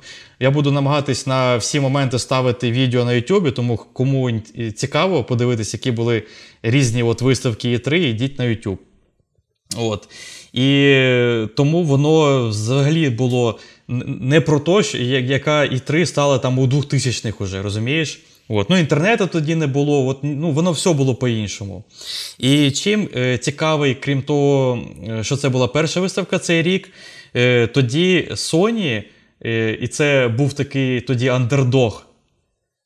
я 0.43 0.51
буду 0.51 0.71
намагатись 0.71 1.27
на 1.27 1.57
всі 1.57 1.79
моменти 1.79 2.19
ставити 2.19 2.71
відео 2.71 3.05
на 3.05 3.13
Ютубі, 3.13 3.51
тому 3.51 3.79
кому 3.93 4.31
цікаво 4.75 5.23
подивитися, 5.23 5.77
які 5.77 5.91
були 5.91 6.23
різні 6.63 7.03
от 7.03 7.21
виставки 7.21 7.77
І3, 7.77 7.95
йдіть 7.95 8.39
на 8.39 8.45
YouTube. 8.45 8.77
От. 9.77 10.09
І 10.53 10.97
тому 11.55 11.83
воно 11.83 12.47
взагалі 12.47 13.09
було 13.09 13.59
не 13.87 14.41
про 14.41 14.59
те, 14.59 14.97
яка 15.21 15.61
І3 15.61 16.05
стала 16.05 16.37
там 16.39 16.59
у 16.59 16.67
2000-х 16.67 17.43
уже, 17.43 17.61
розумієш? 17.61 18.19
От. 18.47 18.69
Ну, 18.69 18.77
Інтернету 18.77 19.27
тоді 19.27 19.55
не 19.55 19.67
було, 19.67 20.07
от, 20.07 20.19
ну, 20.23 20.51
воно 20.51 20.71
все 20.71 20.93
було 20.93 21.15
по-іншому. 21.15 21.83
І 22.39 22.71
чим 22.71 23.09
е, 23.15 23.37
цікавий, 23.37 23.95
крім 23.95 24.21
того, 24.21 24.79
е, 25.09 25.23
що 25.23 25.35
це 25.35 25.49
була 25.49 25.67
перша 25.67 25.99
виставка 25.99 26.39
цей 26.39 26.61
рік, 26.61 26.89
е, 27.35 27.67
тоді 27.67 28.27
Sony, 28.31 29.03
і 29.81 29.87
це 29.87 30.27
був 30.27 30.53
такий 30.53 31.01
тоді 31.01 31.27
андердог, 31.27 32.05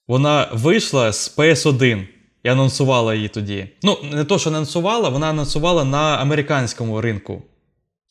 вона 0.08 0.50
вийшла 0.54 1.14
з 1.14 1.38
PS1 1.38 2.04
і 2.44 2.50
анонсувала 2.50 3.16
її 3.16 3.28
тоді. 3.28 3.68
Ну, 3.84 3.98
не 4.12 4.24
то, 4.24 4.40
що 4.40 4.50
анонсувала, 4.50 5.10
вона 5.10 5.30
анонсувала 5.30 5.84
на 5.84 6.18
американському 6.18 7.02
ринку. 7.02 7.44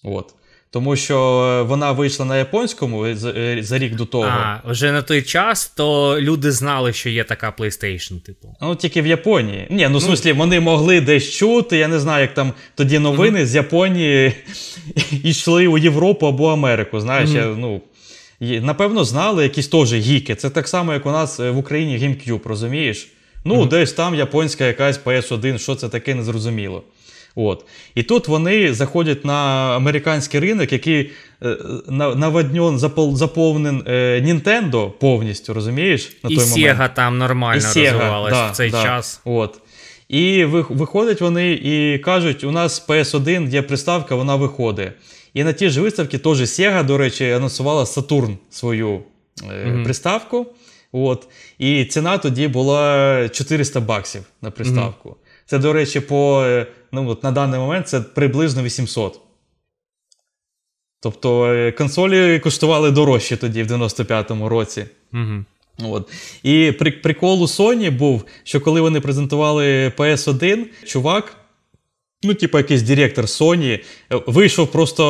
От. 0.05 0.35
Тому 0.71 0.97
що 0.97 1.65
вона 1.69 1.93
вийшла 1.93 2.27
на 2.27 2.39
японському 2.39 3.15
за, 3.15 3.31
е, 3.31 3.65
рік 3.71 3.95
до 3.95 4.07
того. 4.07 4.25
А, 4.25 4.63
вже 4.65 4.93
на 4.93 5.03
той 5.03 5.23
час, 5.23 5.67
то 5.77 6.21
люди 6.21 6.53
знали, 6.53 6.93
що 6.93 7.11
є 7.11 7.25
така 7.25 7.55
PlayStation, 7.59 8.21
типу. 8.21 8.55
Ну, 8.63 8.77
тільки 8.77 9.03
в 9.03 9.07
Японії. 9.07 9.67
Ні, 9.71 9.89
ну 9.91 9.99
в 9.99 10.03
смислі, 10.03 10.33
вони 10.33 10.61
могли 10.61 11.01
десь 11.01 11.31
чути. 11.31 11.77
Я 11.77 11.89
не 11.89 12.01
знаю, 12.01 12.23
як 12.23 12.35
там 12.35 12.53
тоді 12.75 12.99
новини 12.99 13.41
mm-hmm. 13.41 13.47
з 13.47 13.55
Японії 13.55 14.33
йшли 15.11 15.67
у 15.67 15.79
Європу 15.79 16.27
або 16.27 16.49
Америку. 16.49 17.01
Знаєш, 17.01 17.31
mm-hmm. 17.31 17.51
я, 17.51 17.57
ну. 17.57 17.81
Напевно, 18.41 19.05
знали 19.05 19.43
якісь 19.43 19.69
теж 19.69 19.95
гіки. 19.95 20.35
Це 20.35 20.51
так 20.51 20.69
само, 20.69 20.93
як 20.93 21.07
у 21.07 21.11
нас 21.11 21.41
е, 21.41 21.51
в 21.51 21.59
Україні 21.59 21.99
GameCube, 21.99 22.49
розумієш? 22.49 23.09
Ну, 23.45 23.63
mm-hmm. 23.63 23.69
десь 23.69 23.93
там 23.93 24.15
японська 24.15 24.65
якась 24.67 25.01
PS1, 25.05 25.59
що 25.59 25.75
це 25.75 25.89
таке, 25.89 26.15
незрозуміло. 26.15 26.83
От. 27.35 27.65
І 27.95 28.03
тут 28.03 28.29
вони 28.29 28.75
заходять 28.75 29.25
на 29.25 29.35
американський 29.77 30.41
ринок, 30.41 30.73
який 30.73 31.11
е, 31.43 31.57
наводньон, 32.17 32.79
заповнен 33.17 33.83
е, 33.87 34.21
Nintendo 34.21 34.91
повністю, 34.91 35.55
розумієш? 35.55 36.17
на 36.23 36.31
І 36.31 36.37
той 36.37 36.45
Sega 36.45 36.95
там 36.95 37.19
нормально 37.19 37.63
і 37.63 37.65
Sega, 37.65 37.93
розвивалась 37.93 38.33
да, 38.33 38.51
в 38.51 38.57
цей 38.57 38.71
да. 38.71 38.83
час. 38.83 39.21
От. 39.25 39.61
І 40.09 40.45
виходять 40.45 41.21
вони 41.21 41.53
і 41.53 41.99
кажуть, 41.99 42.45
у 42.45 42.51
нас 42.51 42.87
PS1 42.89 43.51
є 43.51 43.63
приставка, 43.63 44.15
вона 44.15 44.37
виходить. 44.37 44.93
І 45.37 45.45
на 45.45 45.53
ті 45.53 45.71
ж 45.71 45.81
виставки 45.81 46.19
теж 46.19 46.41
Sega, 46.41 46.85
до 46.85 46.99
речі, 46.99 47.31
анонсувала 47.31 47.85
Saturn 47.85 48.37
свою 48.51 49.01
е, 49.43 49.47
mm-hmm. 49.47 49.85
приставку. 49.85 50.47
От. 50.93 51.29
І 51.59 51.85
ціна 51.85 52.19
тоді 52.19 52.49
була 52.49 53.29
400 53.29 53.81
баксів 53.81 54.23
на 54.43 54.51
приставку. 54.51 55.09
Mm-hmm. 55.09 55.47
Це, 55.47 55.59
до 55.59 55.73
речі, 55.73 56.01
по, 56.01 56.43
е, 56.47 56.67
ну, 56.93 57.09
от 57.09 57.23
на 57.23 57.33
даний 57.33 57.61
момент 57.61 57.89
це 57.89 58.01
приблизно 58.01 58.63
800. 58.63 59.21
Тобто 61.01 61.47
е, 61.47 61.73
консолі 61.73 62.41
коштували 62.41 62.91
дорожче 62.91 63.37
тоді, 63.37 63.63
в 63.63 63.67
95-му 63.67 64.49
році. 64.49 64.87
Угу. 65.13 65.45
От. 65.93 66.13
І 66.43 66.73
при, 66.73 66.91
прикол 66.91 67.43
у 67.43 67.47
Sony 67.47 67.91
був, 67.91 68.25
що 68.45 68.61
коли 68.61 68.81
вони 68.81 69.01
презентували 69.01 69.89
PS1, 69.89 70.65
чувак, 70.87 71.37
ну, 72.27 72.35
типу, 72.35 72.59
якийсь 72.59 72.83
директор 72.83 73.25
Sony, 73.25 73.81
е, 74.13 74.21
вийшов 74.27 74.73
просто 74.73 75.05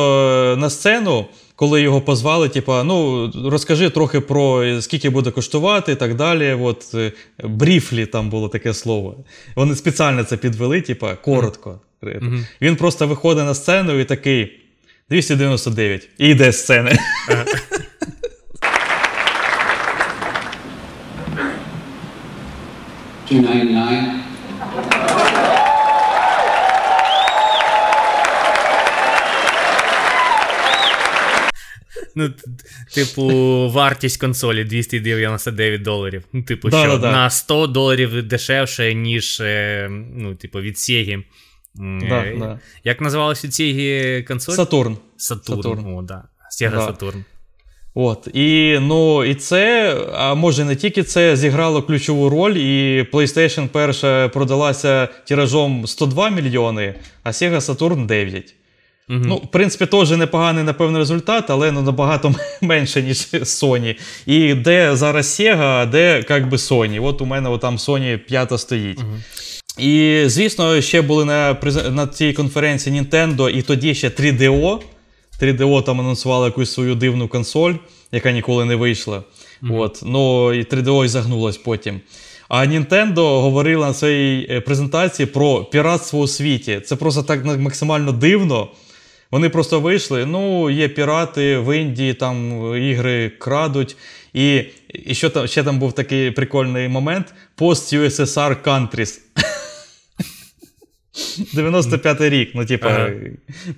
е, 0.53 0.59
на 0.59 0.69
сцену. 0.69 1.25
Коли 1.55 1.81
його 1.81 2.01
позвали, 2.01 2.49
типа, 2.49 2.83
ну 2.83 3.31
розкажи 3.49 3.89
трохи 3.89 4.19
про 4.19 4.63
е, 4.63 4.81
скільки 4.81 5.09
буде 5.09 5.31
коштувати 5.31 5.91
і 5.91 5.95
так 5.95 6.15
далі. 6.15 6.53
От 6.53 6.95
бріфлі 7.43 8.05
там 8.05 8.29
було 8.29 8.49
таке 8.49 8.73
слово. 8.73 9.15
Вони 9.55 9.75
спеціально 9.75 10.23
це 10.23 10.37
підвели, 10.37 10.81
типа, 10.81 11.15
коротко. 11.15 11.79
Mm-hmm. 12.03 12.45
Він 12.61 12.75
просто 12.75 13.07
виходить 13.07 13.45
на 13.45 13.55
сцену 13.55 13.99
і 13.99 14.05
такий 14.05 14.59
299. 15.09 16.09
І 16.17 16.27
йде 16.27 16.51
з 16.51 16.59
сцени. 16.59 16.99
Ага. 17.29 17.45
$299. 23.31 25.26
Ну, 32.17 32.29
типу, 32.93 33.23
вартість 33.69 34.19
консолі 34.19 34.63
299 34.63 35.81
доларів. 35.81 36.23
Ну, 36.33 36.43
типу, 36.43 36.69
да, 36.69 36.83
що 36.83 36.97
да, 36.97 37.11
на 37.11 37.29
100 37.29 37.67
доларів 37.67 38.23
дешевше, 38.23 38.93
ніж 38.93 39.39
е, 39.41 39.87
ну, 40.15 40.35
типу, 40.35 40.61
від 40.61 40.75
Sega. 40.75 41.23
Да, 42.09 42.25
да. 42.39 42.59
Як 42.83 43.01
називалася 43.01 43.47
у 43.47 43.49
Sega 43.49 44.23
консоль? 44.23 44.53
Сатурн. 44.53 44.97
Сатурн. 45.17 45.61
Сатурн. 45.61 45.85
О, 45.85 46.01
да. 46.01 46.23
Sega 46.61 46.97
да. 46.99 47.13
От, 47.93 48.27
і 48.33 48.79
ну, 48.81 49.25
і 49.25 49.35
це, 49.35 49.93
а 50.13 50.35
може 50.35 50.65
не 50.65 50.75
тільки 50.75 51.03
це 51.03 51.35
зіграло 51.35 51.83
ключову 51.83 52.29
роль, 52.29 52.53
і 52.53 53.07
PlayStation 53.13 53.67
перша 53.67 54.29
продалася 54.29 55.09
тиражом 55.27 55.87
102 55.87 56.29
мільйони, 56.29 56.95
а 57.23 57.29
Sega 57.29 57.59
Saturn 57.59 58.05
9. 58.05 58.55
Угу. 59.09 59.21
Ну, 59.25 59.35
в 59.35 59.51
принципі, 59.51 59.85
теж 59.85 60.11
непоганий, 60.11 60.63
напевно, 60.63 60.97
результат, 60.97 61.49
але 61.49 61.71
ну, 61.71 61.81
набагато 61.81 62.35
менше, 62.61 63.01
ніж 63.01 63.17
Sony. 63.33 63.95
І 64.25 64.53
де 64.53 64.95
зараз 64.95 65.39
Sega, 65.39 65.61
а 65.61 65.85
де 65.85 66.25
як 66.29 66.49
би 66.49 66.57
Sony. 66.57 67.05
От 67.05 67.21
у 67.21 67.25
мене 67.25 67.57
там 67.57 67.77
Sony 67.77 68.17
п'ята 68.17 68.57
стоїть. 68.57 68.99
Угу. 68.99 69.17
І, 69.77 70.23
звісно, 70.25 70.81
ще 70.81 71.01
були 71.01 71.25
на 71.25 71.57
на 71.89 72.07
цій 72.07 72.33
конференції 72.33 73.01
Nintendo, 73.01 73.49
і 73.49 73.61
тоді 73.61 73.95
ще 73.95 74.09
3DO. 74.09 74.79
3DO 75.41 75.83
там 75.83 75.99
анонсували 75.99 76.45
якусь 76.45 76.71
свою 76.71 76.95
дивну 76.95 77.27
консоль, 77.27 77.73
яка 78.11 78.31
ніколи 78.31 78.65
не 78.65 78.75
вийшла. 78.75 79.23
Mm-hmm. 79.63 79.79
От. 79.79 80.01
Ну, 80.05 80.53
І 80.53 80.63
3DO 80.63 81.05
і 81.05 81.07
загнулось 81.07 81.57
потім. 81.57 82.01
А 82.49 82.65
Nintendo 82.65 83.41
говорила 83.41 83.87
на 83.87 83.93
своїй 83.93 84.47
е, 84.49 84.61
презентації 84.61 85.25
про 85.25 85.63
піратство 85.63 86.19
у 86.19 86.27
світі. 86.27 86.81
Це 86.85 86.95
просто 86.95 87.23
так 87.23 87.45
максимально 87.45 88.11
дивно. 88.11 88.67
Вони 89.31 89.49
просто 89.49 89.79
вийшли. 89.79 90.25
Ну, 90.25 90.69
є 90.69 90.87
пірати 90.87 91.57
в 91.57 91.77
Індії, 91.77 92.13
там 92.13 92.61
ігри 92.75 93.29
крадуть. 93.29 93.97
І 94.33 94.63
і 94.93 95.15
що 95.15 95.29
там 95.29 95.47
ще 95.47 95.63
там 95.63 95.79
був 95.79 95.93
такий 95.93 96.31
прикольний 96.31 96.87
момент: 96.87 97.33
Post 97.57 97.99
USSR 97.99 98.63
Countries. 98.63 99.19
95-й 101.55 102.29
рік, 102.29 102.51
ну, 102.55 102.65
типа, 102.65 102.87
ага. 102.87 103.11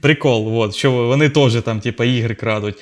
прикол, 0.02 0.60
от, 0.60 0.76
що 0.76 0.92
вони 0.92 1.30
теж 1.30 1.54
там, 1.54 1.80
типа, 1.80 2.06
ігри 2.06 2.36
крадуть. 2.36 2.76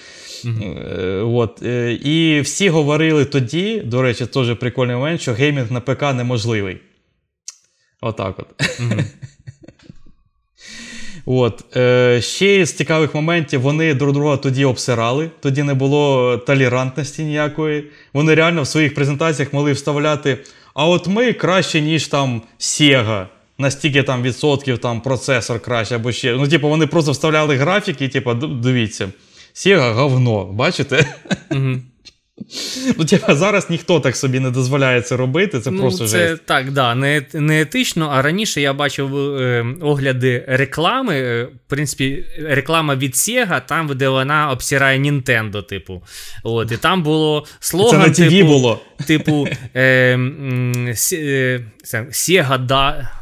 Uh-huh. 0.46 1.36
От. 1.36 1.64
Е, 1.64 1.94
і 1.94 2.42
всі 2.42 2.70
говорили 2.70 3.26
тоді, 3.26 3.82
до 3.86 4.02
речі, 4.02 4.26
теж 4.26 4.56
прикольний 4.56 4.96
момент, 4.96 5.22
що 5.22 5.34
геймінг 5.34 5.72
на 5.72 5.82
ПК 5.82 6.02
неможливий. 6.02 6.78
Отак 8.02 8.40
от. 8.40 8.48
Uh-huh. 8.58 9.04
От. 11.30 11.78
Е, 11.78 12.22
Ще 12.22 12.66
з 12.66 12.74
цікавих 12.74 13.16
моментів 13.16 13.62
вони 13.62 13.94
друг 13.94 14.14
друга 14.14 14.38
тоді 14.38 14.66
обсирали, 14.66 15.30
тоді 15.40 15.64
не 15.64 15.74
було 15.74 16.38
толерантності 16.38 17.24
ніякої. 17.24 17.84
Вони 18.14 18.36
реально 18.36 18.62
в 18.62 18.68
своїх 18.68 18.96
презентаціях 18.96 19.54
могли 19.54 19.72
вставляти. 19.72 20.38
А 20.74 20.88
от 20.88 21.08
ми 21.08 21.34
краще, 21.34 21.82
ніж 21.82 22.08
там 22.08 22.42
Sega. 22.60 23.26
Настільки 23.58 24.04
там 24.04 24.22
відсотків 24.24 24.78
там 24.78 25.02
процесор 25.02 25.60
краще 25.60 25.96
або 25.96 26.12
ще. 26.12 26.36
Ну, 26.36 26.48
типу, 26.48 26.70
вони 26.70 26.88
просто 26.88 27.12
вставляли 27.12 27.56
графіки, 27.56 28.08
типу, 28.08 28.34
дивіться, 28.34 29.10
Sega 29.56 29.94
говно, 29.94 30.46
бачите? 30.46 31.16
Ну, 32.98 33.06
типа, 33.06 33.36
зараз 33.36 33.70
ніхто 33.70 34.00
так 34.00 34.16
собі 34.16 34.40
не 34.40 34.52
дозволяє 34.52 35.02
це 35.02 35.18
робити, 35.18 35.60
це 35.60 35.72
ну, 35.72 35.82
просто 35.82 36.08
це 36.08 36.28
жесть. 36.28 36.46
так, 36.46 36.72
да, 36.72 36.96
не, 36.96 37.22
не 37.34 37.62
етично. 37.62 38.10
А 38.14 38.22
раніше 38.22 38.62
я 38.62 38.74
бачив 38.74 39.18
е, 39.18 39.66
огляди 39.82 40.46
реклами. 40.48 41.16
Е, 41.16 41.44
в 41.44 41.70
принципі, 41.70 42.26
реклама 42.40 42.96
від 42.96 43.14
Sega, 43.14 43.62
там, 43.66 43.98
де 43.98 44.10
вона 44.10 44.52
обсирає 44.52 45.00
Nintendo, 45.00 45.64
типу. 45.64 46.04
От, 46.44 46.72
і 46.72 46.78
там 46.78 47.04
було 47.04 47.46
слоган. 47.60 48.14
Це 48.14 48.24
на 48.24 48.30
типу, 48.30 48.48
було. 48.48 48.82
Типу, 49.08 49.48
е, 49.74 49.82
е, 51.14 51.64
Sega 52.12 52.66
да. 52.66 53.17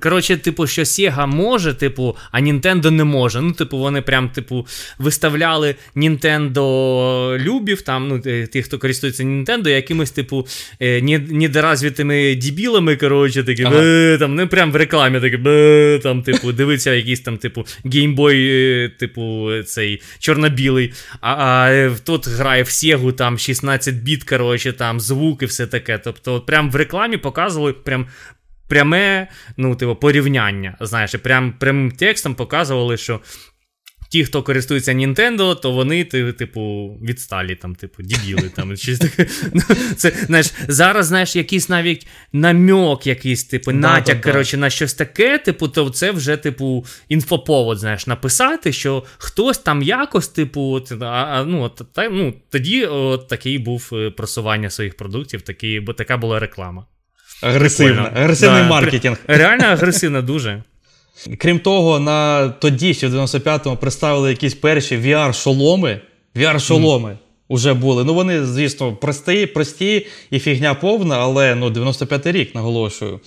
Коротше, 0.00 0.36
типу, 0.36 0.66
що 0.66 0.82
Sega 0.82 1.26
може, 1.26 1.74
типу, 1.74 2.16
а 2.32 2.40
Nintendo 2.40 2.90
не 2.90 3.04
може. 3.04 3.42
Ну, 3.42 3.52
типу, 3.52 3.78
вони 3.78 4.02
прям, 4.02 4.28
типу, 4.28 4.66
виставляли 4.98 5.74
Nintendo 5.96 7.38
любів, 7.38 7.82
там, 7.82 8.08
ну, 8.08 8.22
е, 8.26 8.46
тих, 8.46 8.64
хто 8.64 8.78
користується 8.78 9.24
Nintendo, 9.24 9.68
якимись, 9.68 10.10
типу, 10.10 10.46
е, 10.80 11.02
недоразвитими 11.30 12.34
дебілами, 12.34 12.96
коротше, 12.96 13.44
такі, 13.44 13.62
Ага. 13.62 13.74
«Бе», 13.74 14.16
там, 14.18 14.34
ну, 14.34 14.48
прям 14.48 14.72
в 14.72 14.76
рекламі 14.76 15.20
такі, 15.20 15.36
«Бе», 15.36 16.00
там, 16.02 16.22
типу, 16.22 16.52
дивиться 16.52 16.94
якийсь 16.94 17.20
там, 17.20 17.38
типу, 17.38 17.64
Game 17.84 18.36
Boy, 18.36 18.88
типу, 18.88 19.50
цей 19.66 20.02
чорно-білий, 20.18 20.92
а, 21.20 21.34
а 21.34 21.70
е, 21.72 21.92
тут 22.04 22.28
грає 22.28 22.62
в 22.62 22.66
Sega, 22.66 23.12
там 23.12 23.38
16 23.38 23.94
біт, 23.94 24.24
коротше, 24.24 24.72
там 24.72 25.00
звук 25.00 25.42
і 25.42 25.46
все 25.46 25.66
таке. 25.66 25.98
Тобто, 25.98 26.34
от 26.34 26.46
прям 26.46 26.70
в 26.70 26.76
рекламі 26.76 27.16
показували 27.16 27.72
прям 27.72 28.06
пряме, 28.68 29.28
ну, 29.56 29.74
типу, 29.76 29.96
порівняння. 29.96 30.76
Знаєш, 30.80 31.14
і 31.14 31.18
прям 31.18 31.52
прямим 31.52 31.90
текстом 31.90 32.34
показували, 32.34 32.96
що. 32.96 33.20
Ті, 34.10 34.24
хто 34.24 34.42
користується 34.42 34.92
Nintendo, 34.92 35.60
то 35.60 35.70
вони, 35.70 36.04
ти- 36.04 36.32
типу, 36.32 36.90
відсталі, 37.02 37.54
там, 37.54 37.74
типу, 37.74 38.02
дібіли, 38.02 38.48
там, 38.48 38.76
щось 38.76 38.98
таке. 38.98 39.26
Ну, 39.52 39.62
Це, 39.96 40.12
знаєш, 40.26 40.52
зараз, 40.68 41.06
знаєш, 41.06 41.36
якийсь 41.36 41.68
навіть 41.68 42.06
намьок, 42.32 43.06
якийсь, 43.06 43.44
типу, 43.44 43.72
натяк, 43.72 44.04
да, 44.06 44.14
да. 44.14 44.32
коротше, 44.32 44.56
на 44.56 44.70
щось 44.70 44.94
таке, 44.94 45.38
типу, 45.38 45.68
то 45.68 45.90
це 45.90 46.10
вже, 46.10 46.36
типу, 46.36 46.86
інфоповод, 47.08 47.78
знаєш, 47.78 48.06
написати, 48.06 48.72
що 48.72 49.04
хтось 49.18 49.58
там 49.58 49.82
якось, 49.82 50.28
типу, 50.28 50.60
от, 50.62 50.92
а, 51.02 51.44
ну, 51.48 51.62
от, 51.62 51.82
та, 51.92 52.08
ну, 52.08 52.34
тоді 52.50 52.84
от, 52.86 53.28
такий 53.28 53.58
був 53.58 53.90
е, 53.92 54.10
просування 54.10 54.70
своїх 54.70 54.96
продуктів, 54.96 55.42
такий, 55.42 55.80
бо 55.80 55.92
така 55.92 56.16
була 56.16 56.38
реклама. 56.38 56.86
Агресивна. 57.42 58.02
Прикольно. 58.02 58.20
Агресивний 58.20 58.62
Да, 58.62 58.68
маркетинг. 58.68 59.18
Реально 59.26 59.64
агресивна 59.64 60.22
дуже. 60.22 60.62
Крім 61.38 61.58
того, 61.58 62.00
на 62.00 62.48
тоді, 62.48 62.94
ще 62.94 63.08
в 63.08 63.14
95-му, 63.14 63.76
представили 63.76 64.30
якісь 64.30 64.54
перші 64.54 64.98
VR-шоломи. 64.98 66.00
VR-шоломи 66.36 67.16
вже 67.50 67.74
були. 67.74 68.04
Ну, 68.04 68.14
вони, 68.14 68.44
звісно, 68.46 68.92
прості, 68.92 69.46
прості 69.46 70.06
і 70.30 70.38
фігня 70.38 70.74
повна, 70.74 71.18
але 71.18 71.54
ну, 71.54 71.70
95-й 71.70 72.32
рік, 72.32 72.54
наголошую. 72.54 73.20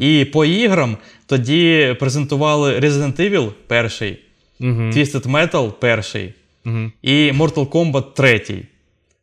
І 0.00 0.24
по 0.24 0.44
іграм 0.44 0.96
тоді 1.26 1.96
презентували 2.00 2.78
Resident 2.78 3.20
Evil 3.20 3.50
перший, 3.66 4.18
Угу. 4.60 4.70
Twisted 4.70 5.26
Metal 5.30 5.70
перший 5.70 6.34
Угу. 6.66 6.90
і 7.02 7.12
Mortal 7.32 7.66
Kombat 7.68 8.04
третій. 8.14 8.62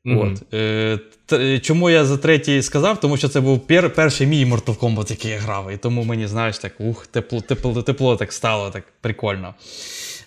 От. 0.06 0.54
Е, 0.54 1.00
т- 1.26 1.60
чому 1.60 1.90
я 1.90 2.06
за 2.06 2.18
третій 2.18 2.62
сказав? 2.62 3.00
Тому 3.00 3.18
що 3.18 3.28
це 3.28 3.42
був 3.42 3.60
пер, 3.68 3.94
перший 3.94 4.28
мій 4.28 4.46
Mortal 4.46 4.78
Kombat, 4.78 5.10
який 5.12 5.32
я 5.32 5.38
грав. 5.38 5.72
І 5.72 5.78
тому 5.78 6.04
мені, 6.04 6.28
знаєш, 6.28 6.58
так 6.58 6.72
ух, 6.80 7.08
тепло, 7.08 7.42
тепло, 7.42 7.82
тепло 7.84 8.16
так 8.16 8.34
стало, 8.34 8.70
так 8.70 8.84
прикольно. 9.02 9.54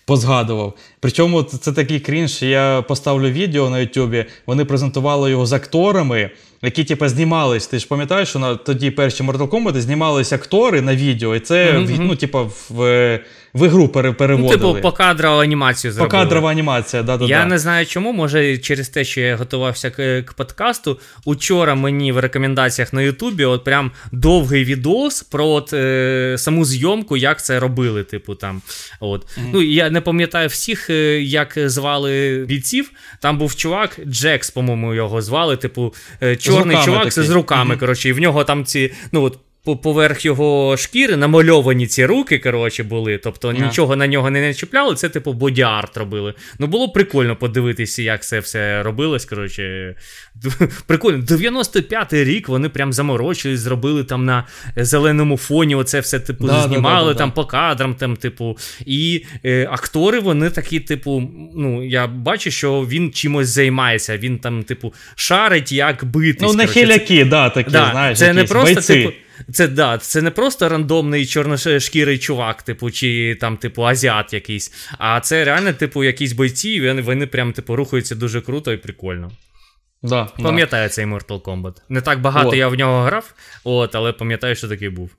Позгадував. 0.05 0.73
Причому 0.99 1.43
це 1.43 1.71
такий 1.71 1.99
крінж. 1.99 2.41
Я 2.41 2.81
поставлю 2.87 3.29
відео 3.29 3.69
на 3.69 3.79
Ютубі. 3.79 4.25
Вони 4.47 4.65
презентували 4.65 5.29
його 5.31 5.45
з 5.45 5.53
акторами, 5.53 6.29
які 6.63 6.83
типу, 6.83 7.07
знімались. 7.07 7.67
Ти 7.67 7.79
ж 7.79 7.87
пам'ятаєш, 7.87 8.29
що 8.29 8.39
на 8.39 8.55
тоді 8.55 8.91
перші 8.91 9.23
Mortal 9.23 9.47
Kombat 9.49 9.79
знімались 9.79 10.33
актори 10.33 10.81
на 10.81 10.95
відео, 10.95 11.35
і 11.35 11.39
це 11.39 11.71
в- 11.77 11.99
ну, 11.99 12.15
типу, 12.15 12.51
в, 12.69 13.19
в 13.53 13.65
ігру 13.67 13.87
пере- 13.87 14.09
Ну, 14.09 14.15
переводили. 14.15 14.73
типу, 14.73 14.81
покадрову 14.81 15.41
анімацію 15.41 15.91
зробили. 15.93 16.09
Покадрова 16.09 16.51
анімація, 16.51 17.03
да, 17.03 17.17
да, 17.17 17.25
Я 17.25 17.39
да. 17.39 17.45
не 17.45 17.57
знаю 17.59 17.85
чому, 17.85 18.13
може 18.13 18.57
через 18.57 18.89
те, 18.89 19.03
що 19.03 19.21
я 19.21 19.35
готувався 19.35 19.89
к, 19.89 20.21
к 20.21 20.33
подкасту. 20.37 20.99
Учора 21.25 21.75
мені 21.75 22.11
в 22.11 22.19
рекомендаціях 22.19 22.93
на 22.93 23.01
Ютубі 23.01 23.45
от 23.45 23.63
прям 23.63 23.91
довгий 24.11 24.63
відос 24.63 25.23
про 25.23 25.47
от, 25.47 25.73
е, 25.73 26.35
саму 26.37 26.65
зйомку, 26.65 27.17
як 27.17 27.43
це 27.43 27.59
робили. 27.59 28.03
Типу 28.03 28.35
там. 28.35 28.61
От. 28.99 29.27
Ну, 29.53 29.61
я 29.61 29.89
не 29.89 30.01
пам'ятаю 30.01 30.47
всіх, 30.49 30.89
е, 30.89 31.21
як 31.21 31.53
звали 31.65 32.45
бійців. 32.47 32.91
Там 33.21 33.37
був 33.37 33.55
чувак, 33.55 33.99
Джекс, 34.07 34.49
по-моєму, 34.49 34.93
його 34.93 35.21
звали. 35.21 35.57
Типу, 35.57 35.93
е, 36.21 36.35
чорний 36.57 36.75
руками 36.75 36.85
чувак 36.85 37.03
такий. 37.09 37.23
з 37.23 37.29
руками. 37.29 37.69
Мгм. 37.69 37.79
Коротше, 37.79 38.09
і 38.09 38.13
в 38.13 38.19
нього 38.19 38.43
там 38.43 38.65
ці. 38.65 38.93
ну 39.11 39.21
от. 39.21 39.39
По- 39.65 39.77
Поверх 39.77 40.25
його 40.25 40.77
шкіри 40.77 41.15
намальовані 41.17 41.87
ці 41.87 42.05
руки, 42.05 42.39
коротше, 42.39 42.83
були. 42.83 43.17
Тобто 43.17 43.49
Ага. 43.49 43.65
нічого 43.65 43.95
на 43.95 44.07
нього 44.07 44.29
не 44.29 44.41
начіпляли, 44.47 44.95
це 44.95 45.09
типу 45.09 45.33
боді-арт 45.33 45.99
робили. 45.99 46.33
Ну 46.59 46.67
було 46.67 46.89
прикольно 46.89 47.35
подивитися, 47.35 48.01
як 48.01 48.23
це 48.23 48.39
все 48.39 48.83
робилось. 48.83 49.25
Коротше, 49.25 49.95
прикольно. 50.87 51.23
95-й 51.23 52.23
рік 52.23 52.49
вони 52.49 52.69
прям 52.69 52.93
заморочились, 52.93 53.59
зробили 53.59 54.03
там 54.03 54.25
на 54.25 54.43
зеленому 54.75 55.37
фоні. 55.37 55.75
Оце 55.75 55.99
все 55.99 56.19
типу 56.19 56.47
Да, 56.47 56.61
знімали 56.61 57.07
да, 57.07 57.13
да, 57.13 57.17
там 57.19 57.31
по 57.31 57.45
кадрам, 57.45 57.95
там, 57.95 58.15
типу. 58.15 58.57
І 58.85 59.25
е, 59.45 59.67
актори, 59.71 60.19
вони 60.19 60.49
такі, 60.49 60.79
типу, 60.79 61.23
ну 61.55 61.83
я 61.87 62.07
бачу, 62.07 62.51
що 62.51 62.81
він 62.81 63.11
чимось 63.11 63.47
займається. 63.47 64.17
Він 64.17 64.39
там, 64.39 64.63
типу, 64.63 64.93
шарить, 65.15 65.71
як 65.71 66.05
битись. 66.05 66.41
Ну, 66.41 66.53
не 66.53 66.67
коротше. 66.67 66.99
Це- 67.07 67.25
да, 67.25 67.49
такі, 67.49 67.71
Да, 67.71 67.89
знаєш, 67.91 68.19
це 68.19 68.33
не 68.33 68.43
просто, 68.43 68.73
бойці. 68.73 68.93
типу, 68.93 69.13
це, 69.53 69.67
да, 69.67 69.97
це 69.97 70.21
не 70.21 70.31
просто 70.31 70.69
рандомний 70.69 71.25
чорношкірий 71.25 72.17
чувак, 72.17 72.63
типу, 72.63 72.91
чи 72.91 73.37
там, 73.41 73.57
типу, 73.57 73.83
азіат 73.83 74.33
якийсь. 74.33 74.73
А 74.97 75.19
це 75.19 75.45
реально, 75.45 75.73
типу, 75.73 76.03
якісь 76.03 76.33
бойці, 76.33 76.69
і 76.69 76.87
вони, 76.87 77.01
вони 77.01 77.27
прям, 77.27 77.53
типу, 77.53 77.75
рухаються 77.75 78.15
дуже 78.15 78.41
круто 78.41 78.73
і 78.73 78.77
прикольно. 78.77 79.31
Да, 80.03 80.27
да. 80.37 80.43
Пам'ятаю 80.43 80.89
цей 80.89 81.05
Mortal 81.05 81.41
Kombat. 81.41 81.75
Не 81.89 82.01
так 82.01 82.21
багато 82.21 82.49
От. 82.49 82.55
я 82.55 82.67
в 82.67 82.75
нього 82.75 83.03
грав, 83.03 83.33
от, 83.63 83.95
але 83.95 84.13
пам'ятаю, 84.13 84.55
що 84.55 84.67
такий 84.67 84.89
був. 84.89 85.09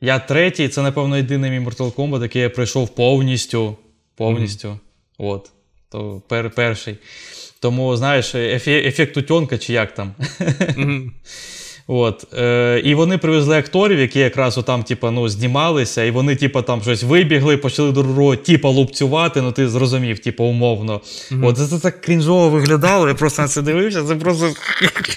Я 0.00 0.18
третій, 0.18 0.68
це, 0.68 0.82
напевно, 0.82 1.16
єдиний 1.16 1.50
мій 1.50 1.66
Mortal 1.66 1.92
Kombat, 1.92 2.22
який 2.22 2.42
я 2.42 2.50
пройшов 2.50 2.94
повністю. 2.94 3.76
Повністю. 4.16 4.78
От. 5.18 5.50
То 5.92 6.22
пер, 6.28 6.50
перший. 6.50 6.96
Тому, 7.60 7.96
знаєш, 7.96 8.34
ефе, 8.34 8.78
ефект 8.78 9.16
утьонка 9.16 9.58
чи 9.58 9.72
як 9.72 9.94
там. 9.94 10.14
Мгм. 10.76 11.12
От. 11.92 12.34
Е, 12.38 12.80
і 12.84 12.94
вони 12.94 13.18
привезли 13.18 13.58
акторів, 13.58 13.98
які 13.98 14.18
якраз 14.18 14.58
отам, 14.58 14.82
типа, 14.82 15.10
ну, 15.10 15.28
знімалися, 15.28 16.04
і 16.04 16.10
вони, 16.10 16.36
типа, 16.36 16.62
там 16.62 16.82
щось 16.82 17.02
вибігли, 17.02 17.56
почали 17.56 17.92
друг 17.92 18.06
друга, 18.06 18.36
типа, 18.36 18.68
лупцювати, 18.68 19.42
ну 19.42 19.52
ти 19.52 19.68
зрозумів, 19.68 20.18
типа, 20.18 20.44
умовно. 20.44 21.00
От 21.42 21.58
це, 21.58 21.66
це 21.66 21.78
так 21.78 22.00
крінжово 22.00 22.48
виглядало, 22.48 23.08
я 23.08 23.14
просто 23.14 23.42
на 23.42 23.48
це 23.48 23.62
дивився, 23.62 24.04
це 24.04 24.14
просто. 24.14 24.52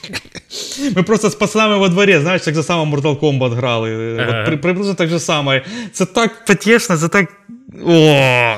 Ми 0.95 1.03
просто 1.03 1.29
з 1.29 1.36
пацанами 1.36 1.77
во 1.77 1.89
дворі, 1.89 2.17
знаєш, 2.17 2.41
як 2.47 2.55
за 2.55 2.63
саме 2.63 2.95
Mortal 2.95 3.19
Kombat 3.19 3.53
грали. 3.53 4.17
Ага. 4.19 4.39
От, 4.39 4.45
при, 4.45 4.57
приблизно 4.57 4.93
так 4.93 5.09
же 5.09 5.19
саме. 5.19 5.65
Це 5.91 6.05
так 6.05 6.45
потішно, 6.45 6.97
це 6.97 7.07
так. 7.07 7.25
О! 7.88 8.55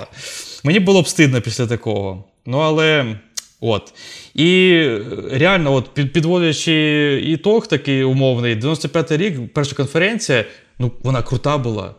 Мені 0.63 0.80
було 0.80 1.01
б 1.01 1.08
стидно 1.08 1.41
після 1.41 1.67
такого. 1.67 2.23
Ну, 2.45 2.58
але. 2.58 3.15
От. 3.62 3.94
І 4.34 4.70
е, 4.86 5.02
реально, 5.32 5.74
от, 5.74 5.94
під, 5.94 6.13
підводячи 6.13 6.74
ітог 7.26 7.68
такий 7.68 8.04
умовний, 8.04 8.56
95-й 8.56 9.18
рік, 9.18 9.54
перша 9.54 9.76
конференція, 9.76 10.46
ну, 10.80 10.91
вона 11.04 11.22
крута 11.22 11.58
була. 11.58 11.96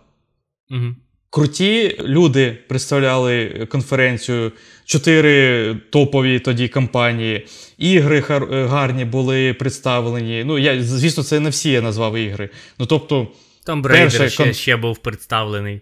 Мгм. 0.71 0.97
Круті 1.31 1.97
люди 2.01 2.59
представляли 2.69 3.67
конференцію, 3.71 4.53
чотири 4.85 5.75
топові 5.91 6.39
тоді 6.39 6.69
компанії, 6.69 7.47
ігри 7.79 8.21
хар- 8.21 8.55
е, 8.55 8.67
гарні 8.67 9.05
були 9.05 9.55
представлені. 9.55 10.45
Ну, 10.47 10.59
я, 10.59 10.83
звісно, 10.83 11.23
це 11.23 11.41
не 11.41 11.51
всі 11.51 11.71
я 11.71 11.81
назвав 11.83 12.17
ігри. 12.17 12.49
Ну, 12.79 12.87
тобто, 12.87 13.29
Там 13.67 13.83
Брейдер 13.83 14.11
Перший 14.11 14.31
ще, 14.31 14.43
кон- 14.43 14.53
ще 14.53 14.77
був 14.77 14.99
представлений. 14.99 15.81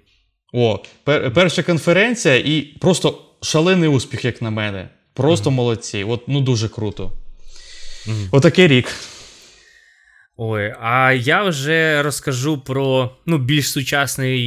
о, 0.53 0.79
пер, 1.05 1.33
перша 1.35 1.63
конференція 1.63 2.37
і 2.37 2.61
просто 2.81 3.19
шалений 3.43 3.89
успіх, 3.89 4.25
як 4.25 4.43
на 4.43 4.51
мене. 4.51 4.89
Просто 5.15 5.51
молодці. 5.51 6.05
От, 6.05 6.29
ну, 6.29 6.41
дуже 6.41 6.69
круто. 6.69 7.13
Мгм. 8.07 8.29
Отакий 8.31 8.69
рік. 8.69 8.89
Ой, 10.37 10.75
а 10.81 11.13
я 11.13 11.43
вже 11.43 12.03
розкажу 12.03 12.59
про 12.59 13.11
ну, 13.27 13.39
більш 13.39 13.71
сучасний 13.71 14.39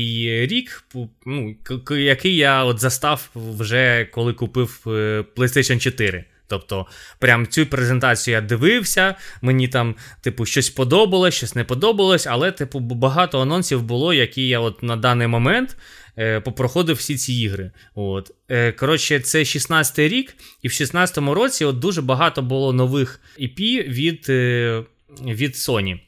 рік, 0.48 0.84
ну, 1.26 1.56
який 1.90 2.36
я 2.36 2.64
от 2.64 2.80
застав 2.80 3.30
вже 3.36 4.06
коли 4.12 4.34
купив 4.34 4.84
е, 4.88 5.24
PlayStation 5.36 5.80
4. 5.80 6.26
Тобто, 6.48 6.86
прям 7.20 7.48
цю 7.48 7.66
презентацію 7.66 8.36
я 8.36 8.42
дивився, 8.42 9.16
мені 9.42 9.68
там, 9.68 9.96
типу, 10.22 10.46
щось 10.46 10.70
подобалось, 10.70 11.34
щось 11.34 11.56
не 11.56 11.64
подобалось, 11.64 12.28
але, 12.28 12.52
типу, 12.52 12.80
багато 12.80 13.42
анонсів 13.42 13.82
було, 13.82 14.14
які 14.14 14.48
я 14.48 14.60
от 14.60 14.84
на 14.84 14.96
даний 14.96 15.28
момент 15.28 15.78
е, 16.18 16.40
попроходив 16.40 16.96
всі 16.96 17.18
ці 17.18 17.34
ігри. 17.34 17.72
От. 17.96 18.32
Е, 18.50 18.72
Коротше, 18.72 19.20
це 19.20 19.40
16-й 19.40 20.08
рік, 20.08 20.36
і 20.62 20.68
в 20.68 20.72
16-му 20.72 21.34
році 21.34 21.66
от 21.66 21.80
дуже 21.80 22.02
багато 22.02 22.42
було 22.42 22.74
нових 22.74 23.22
EP 23.40 23.90
від, 23.90 24.26
е, 24.30 24.84
від 25.26 25.52
Sony. 25.52 26.00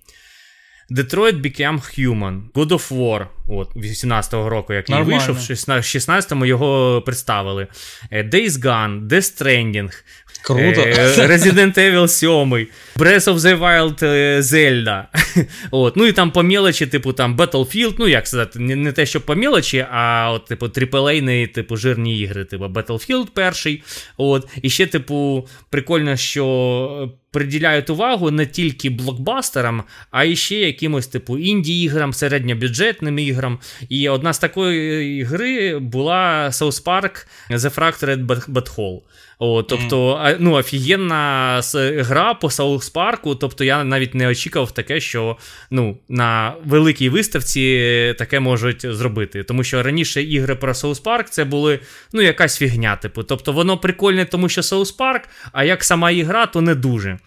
Detroit 0.91 1.41
Became 1.41 1.79
Human, 1.99 2.51
God 2.53 2.69
of 2.69 2.91
War, 2.91 3.27
от, 3.47 3.75
18-го 3.75 4.49
року, 4.49 4.73
як 4.73 4.89
він 4.89 5.03
вийшов, 5.03 5.35
в 5.35 5.39
16-му 5.39 6.45
його 6.45 7.01
представили. 7.01 7.67
Е, 8.11 8.23
Days 8.23 8.49
Gone, 8.49 9.07
Death 9.07 9.41
Stranding, 9.41 10.03
Круто. 10.41 10.81
Е, 10.81 11.27
Resident 11.27 11.77
Evil 11.77 12.07
7, 12.07 12.67
Breath 12.97 13.27
of 13.27 13.37
the 13.37 13.59
Wild 13.59 14.05
е, 14.05 14.39
Zelda. 14.41 15.03
От. 15.71 15.97
Ну 15.97 16.05
і 16.05 16.11
там 16.11 16.31
по 16.31 16.43
мелочі, 16.43 16.87
типу 16.87 17.13
там 17.13 17.37
Battlefield, 17.37 17.95
ну 17.99 18.07
як 18.07 18.27
сказати, 18.27 18.59
не, 18.59 18.75
не 18.75 18.91
те, 18.91 19.05
що 19.05 19.21
по 19.21 19.35
мелочі, 19.35 19.85
а 19.91 20.31
от, 20.31 20.45
типу, 20.45 20.69
триплейні, 20.69 21.47
типу, 21.47 21.77
жирні 21.77 22.19
ігри, 22.19 22.45
типу 22.45 22.65
Battlefield 22.65 23.27
перший. 23.33 23.83
От. 24.17 24.47
І 24.61 24.69
ще, 24.69 24.85
типу, 24.85 25.47
прикольно, 25.69 26.17
що 26.17 27.09
приділяють 27.31 27.89
увагу 27.89 28.31
не 28.31 28.45
тільки 28.45 28.89
блокбастерам, 28.89 29.83
а 30.11 30.23
і 30.23 30.35
ще 30.35 30.55
якимось, 30.55 31.07
типу, 31.07 31.37
інді-іграм, 31.37 32.13
середньобюджетним 32.13 33.19
іграм. 33.19 33.59
І 33.89 34.09
одна 34.09 34.33
з 34.33 34.39
такої 34.39 35.23
гри 35.23 35.79
була 35.79 36.49
South 36.49 36.83
Park 36.83 37.27
The 37.49 37.75
Fractured 37.75 38.25
But 38.47 38.65
Whole. 38.65 39.01
О, 39.41 39.63
тобто, 39.63 40.13
mm. 40.15 40.35
ну, 40.39 40.53
офігенна 40.53 41.61
гра 41.75 42.33
по 42.33 42.49
Саус 42.49 42.89
Парку. 42.89 43.35
Тобто 43.35 43.63
я 43.63 43.83
навіть 43.83 44.15
не 44.15 44.27
очікував 44.27 44.71
таке, 44.71 44.99
що 44.99 45.37
ну, 45.71 45.97
на 46.09 46.53
великій 46.65 47.09
виставці 47.09 48.15
таке 48.17 48.39
можуть 48.39 48.81
зробити. 48.81 49.43
Тому 49.43 49.63
що 49.63 49.83
раніше 49.83 50.23
ігри 50.23 50.55
про 50.55 50.73
Саус 50.73 50.99
Парк 50.99 51.29
це 51.29 51.43
були 51.43 51.79
ну, 52.13 52.21
якась 52.21 52.57
фігня. 52.57 52.95
Типу. 52.95 53.23
Тобто 53.23 53.51
воно 53.51 53.77
прикольне, 53.77 54.25
тому 54.25 54.49
що 54.49 54.63
Саус 54.63 54.91
Парк, 54.91 55.29
а 55.51 55.63
як 55.63 55.83
сама 55.83 56.11
ігра, 56.11 56.45
то 56.45 56.61
не 56.61 56.75
дуже. 56.75 57.17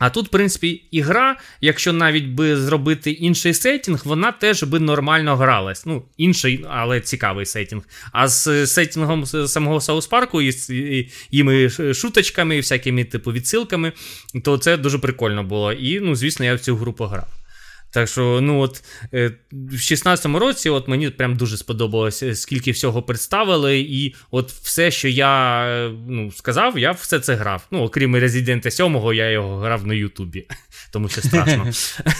А 0.00 0.10
тут, 0.10 0.26
в 0.26 0.30
принципі, 0.30 0.82
ігра, 0.90 1.36
якщо 1.60 1.92
навіть 1.92 2.26
би 2.26 2.56
зробити 2.56 3.10
інший 3.10 3.54
сеттінг, 3.54 4.02
вона 4.04 4.32
теж 4.32 4.62
би 4.62 4.80
нормально 4.80 5.36
гралась. 5.36 5.86
Ну, 5.86 6.02
інший, 6.16 6.66
але 6.68 7.00
цікавий 7.00 7.46
сеттінг. 7.46 7.82
А 8.12 8.28
з 8.28 8.66
сеттінгом 8.66 9.26
самого 9.26 9.80
Саус 9.80 10.06
Парку 10.06 10.42
і 10.42 10.52
з 10.52 10.70
їми 11.30 11.70
шуточками, 11.94 12.56
і 12.56 12.60
всякими 12.60 13.04
типу 13.04 13.32
відсилками, 13.32 13.92
то 14.44 14.58
це 14.58 14.76
дуже 14.76 14.98
прикольно 14.98 15.44
було. 15.44 15.72
І, 15.72 16.00
ну, 16.00 16.14
звісно, 16.14 16.44
я 16.44 16.54
в 16.54 16.60
цю 16.60 16.76
гру 16.76 16.92
пограв. 16.92 17.39
Так 17.92 18.08
що, 18.08 18.40
ну 18.42 18.60
от 18.60 18.82
е, 19.14 19.32
в 19.52 19.74
16-му 19.74 20.38
році 20.38 20.68
от 20.68 20.88
мені 20.88 21.10
прям 21.10 21.36
дуже 21.36 21.56
сподобалося, 21.56 22.34
скільки 22.34 22.70
всього 22.70 23.02
представили, 23.02 23.78
і 23.78 24.14
от 24.30 24.52
все, 24.52 24.90
що 24.90 25.08
я 25.08 25.90
ну, 26.08 26.32
сказав, 26.32 26.78
я 26.78 26.90
все 26.90 27.20
це 27.20 27.34
грав. 27.34 27.66
Ну, 27.70 27.82
окрім 27.82 28.16
Резидента 28.16 28.70
7, 28.70 29.14
я 29.14 29.30
його 29.30 29.58
грав 29.58 29.86
на 29.86 29.94
Ютубі, 29.94 30.46
тому 30.92 31.08
що 31.08 31.20
страшно. 31.22 31.70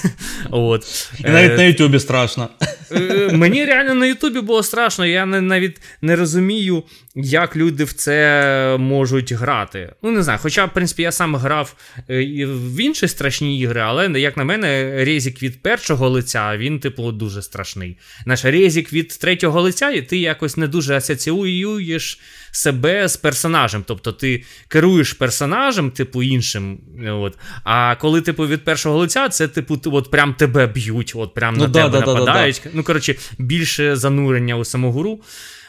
От. 0.51 1.11
І 1.19 1.23
навіть 1.23 1.57
на 1.57 1.63
Ютубі 1.63 2.01
страшно. 2.01 2.49
Е, 2.93 3.31
мені 3.33 3.65
реально 3.65 3.95
на 3.95 4.07
Ютубі 4.07 4.41
було 4.41 4.63
страшно, 4.63 5.07
я 5.07 5.27
навіть 5.27 5.81
не 6.03 6.17
розумію, 6.17 6.83
як 7.15 7.57
люди 7.57 7.85
в 7.85 7.93
це 7.93 8.77
можуть 8.79 9.33
грати. 9.33 9.93
Ну, 10.03 10.11
не 10.11 10.23
знаю, 10.23 10.39
хоча, 10.43 10.65
в 10.65 10.73
принципі, 10.73 11.03
я 11.03 11.13
сам 11.13 11.37
грав 11.37 11.75
е, 12.11 12.47
в 12.47 12.81
інші 12.81 13.09
страшні 13.09 13.59
ігри, 13.59 13.81
але, 13.81 14.21
як 14.21 14.37
на 14.37 14.45
мене, 14.45 14.95
Резік 15.05 15.43
від 15.43 15.60
першого 15.63 16.09
лиця, 16.09 16.57
він, 16.57 16.81
типу, 16.81 17.13
дуже 17.13 17.43
страшний. 17.43 17.97
Наш 18.27 18.45
Резік 18.45 18.93
від 18.93 19.09
третього 19.09 19.63
лиця, 19.63 19.91
і 19.91 20.03
ти 20.03 20.19
якось 20.19 20.57
не 20.57 20.69
дуже 20.69 20.97
асоціюєш 20.97 22.21
себе 22.51 23.09
з 23.09 23.17
персонажем. 23.17 23.85
Тобто 23.87 24.13
ти 24.13 24.45
керуєш 24.69 25.13
персонажем, 25.13 25.91
типу, 25.91 26.23
іншим. 26.23 26.79
От. 27.09 27.39
А 27.65 27.97
коли, 27.97 28.21
типу, 28.21 28.47
від 28.47 28.65
першого 28.65 28.99
лиця, 28.99 29.29
це, 29.29 29.49
типу, 29.49 29.81
от 29.85 30.11
прям 30.11 30.35
тебе 30.35 30.67
б'ють, 30.67 31.13
от 31.17 31.35
прям 31.35 31.55
ну, 31.55 31.63
на 31.63 31.69
да, 31.69 31.85
тебе 31.85 32.01
да, 32.01 32.15
нападають. 32.15 32.61
Да, 32.65 32.71
ну, 32.75 32.83
коротше, 32.83 33.15
більше 33.39 33.97
занурення 33.97 34.57
у 34.57 34.65
саму 34.65 34.93
гру. 34.93 35.21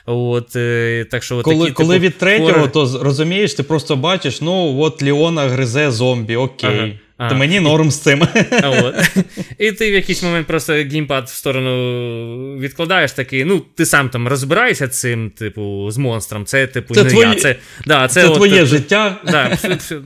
От, 0.06 0.56
е, 0.56 1.06
так 1.12 1.24
що 1.24 1.42
Коли 1.42 1.60
такі, 1.60 1.72
коли 1.72 1.96
типу, 1.96 2.06
від 2.06 2.18
третього, 2.18 2.60
хор... 2.60 2.72
то 2.72 3.00
розумієш, 3.02 3.54
ти 3.54 3.64
просто 3.64 3.96
бачиш, 3.96 4.42
ну 4.42 4.80
от 4.80 5.04
Ліона 5.04 5.48
гризе 5.48 5.92
зомбі, 5.92 6.36
окей. 6.36 6.80
Ага. 6.80 6.92
Ага. 7.22 7.30
То 7.30 7.36
мені 7.36 7.60
норм 7.60 7.92
з 7.92 8.00
цим. 8.00 8.28
От. 8.64 8.96
І 9.58 9.72
ти 9.72 9.92
в 9.92 9.94
якийсь 9.94 10.24
момент 10.24 10.48
просто 10.48 10.74
геймпад 10.74 11.30
в 11.30 11.34
сторону 11.34 12.58
відкладаєш 12.58 13.12
такий, 13.12 13.46
ну, 13.46 13.60
ти 13.60 13.86
сам 13.86 14.10
там 14.10 14.28
розбираєшся 14.28 14.88
цим, 14.88 15.30
типу, 15.30 15.92
з 15.92 15.98
монстром. 15.98 16.46
Це, 16.46 16.68
типу, 16.68 16.96
це 16.96 17.04
не 17.04 17.10
твої... 17.10 17.30
я. 17.30 17.36
Це, 17.36 17.56
да, 17.86 18.08
це, 18.08 18.22
це 18.22 18.28
от, 18.28 18.36
твоє 18.36 18.62
от, 18.62 18.68
життя. 18.68 19.18
Да, 19.26 19.58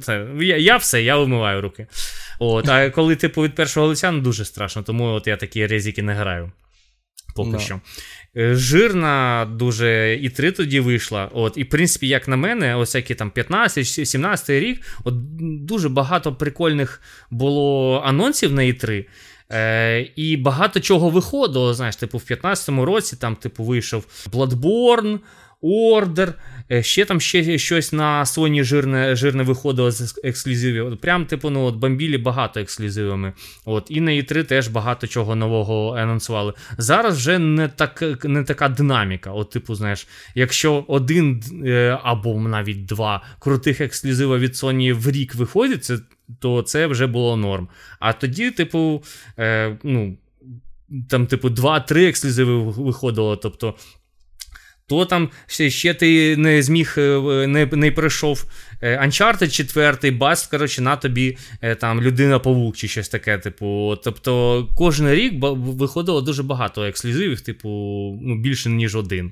це, 0.01 0.27
я, 0.39 0.57
я 0.57 0.77
все, 0.77 1.03
я 1.03 1.17
вимиваю 1.17 1.61
руки. 1.61 1.87
От, 2.39 2.69
А 2.69 2.89
коли, 2.89 3.15
типу, 3.15 3.41
від 3.41 3.55
першого 3.55 3.87
лиця, 3.87 4.11
ну 4.11 4.21
дуже 4.21 4.45
страшно, 4.45 4.83
тому 4.83 5.05
от 5.05 5.27
я 5.27 5.37
такі 5.37 5.67
резики 5.67 6.03
не 6.03 6.13
граю. 6.13 6.51
Поки 7.35 7.49
no. 7.49 7.59
що. 7.59 7.79
Е, 8.37 8.55
жирна 8.55 9.47
дуже 9.51 10.19
і 10.21 10.29
3 10.29 10.51
тоді 10.51 10.79
вийшла. 10.79 11.29
От, 11.33 11.57
І, 11.57 11.63
в 11.63 11.69
принципі, 11.69 12.07
як 12.07 12.27
на 12.27 12.35
мене, 12.35 12.75
ось 12.75 12.95
які 12.95 13.15
там 13.15 13.31
15-17 13.35 14.59
рік, 14.59 14.81
от 15.03 15.13
дуже 15.65 15.89
багато 15.89 16.35
прикольних 16.35 17.01
було 17.31 18.01
анонсів 18.05 18.53
на 18.53 18.61
І3. 18.61 19.05
Е, 19.51 20.09
І 20.15 20.37
багато 20.37 20.79
чого 20.79 21.09
виходило. 21.09 21.73
Знаєш, 21.73 21.95
типу, 21.95 22.17
в 22.17 22.21
15-му 22.21 22.85
році 22.85 23.15
там, 23.15 23.35
типу, 23.35 23.63
вийшов 23.63 24.05
Bloodborne, 24.31 25.19
Order, 25.65 26.33
Е, 26.71 26.83
ще 26.83 27.05
там 27.05 27.21
ще 27.21 27.57
щось 27.57 27.93
на 27.93 28.23
Sony 28.23 28.63
жирне 28.63 29.15
жирне 29.15 29.43
виходило 29.43 29.91
з 29.91 30.19
ексклюзивів. 30.23 30.97
Прям, 30.97 31.25
типу, 31.25 31.49
ну, 31.49 31.63
от 31.63 31.75
бомбілі 31.75 32.17
багато 32.17 32.59
ексклюзивами. 32.59 33.33
От, 33.65 33.87
І 33.89 34.01
на 34.01 34.11
E3 34.11 34.43
теж 34.43 34.67
багато 34.67 35.07
чого 35.07 35.35
нового 35.35 35.95
анонсували. 35.97 36.53
Зараз 36.77 37.17
вже 37.17 37.39
не 37.39 37.67
так, 37.67 38.23
не 38.23 38.43
така 38.43 38.69
динаміка. 38.69 39.31
От, 39.31 39.49
типу, 39.49 39.75
знаєш, 39.75 40.07
якщо 40.35 40.85
один 40.87 41.43
е, 41.65 41.99
або 42.03 42.39
навіть 42.39 42.85
два 42.85 43.23
крутих 43.39 43.81
ексклюзива 43.81 44.37
від 44.37 44.51
Sony 44.51 44.93
в 44.93 45.11
рік 45.11 45.35
виходять, 45.35 45.91
то 46.39 46.61
це 46.61 46.87
вже 46.87 47.07
було 47.07 47.37
норм. 47.37 47.67
А 47.99 48.13
тоді, 48.13 48.51
типу, 48.51 49.03
е, 49.39 49.77
ну. 49.83 50.17
Там, 51.09 51.27
типу, 51.27 51.49
2-3 51.49 52.07
ексклюзиви 52.07 52.57
виходило. 52.57 53.35
Тобто 53.35 53.75
то 54.87 55.05
там 55.05 55.29
ще, 55.47 55.69
ще 55.69 55.93
ти 55.93 56.37
не 56.37 56.61
зміг, 56.61 56.95
е, 56.97 57.47
не 57.47 57.65
не 57.65 57.91
пройшов 57.91 58.45
е, 58.81 59.05
Uncharted 59.05 59.51
4, 59.51 60.11
бас, 60.11 60.47
коротше, 60.47 60.81
на 60.81 60.95
тобі 60.95 61.37
е, 61.61 61.75
там 61.75 62.01
людина 62.01 62.39
павук 62.39 62.77
чи 62.77 62.87
щось 62.87 63.09
таке. 63.09 63.37
Типу, 63.37 63.97
Тобто 64.03 64.67
кожен 64.75 65.11
рік 65.11 65.33
виходило 65.39 66.21
дуже 66.21 66.43
багато 66.43 66.83
ексклюзивів, 66.83 67.41
типу, 67.41 67.69
ну, 68.21 68.35
більше, 68.35 68.69
ніж 68.69 68.95
один. 68.95 69.31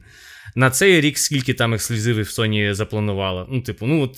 На 0.55 0.69
цей 0.69 1.01
рік 1.01 1.17
скільки 1.17 1.53
там 1.53 1.73
ексклюзивів 1.73 2.25
Sony 2.25 2.73
запланувала. 2.73 3.47
Ну, 3.49 3.61
типу, 3.61 3.85
ну, 3.85 4.01
от, 4.01 4.17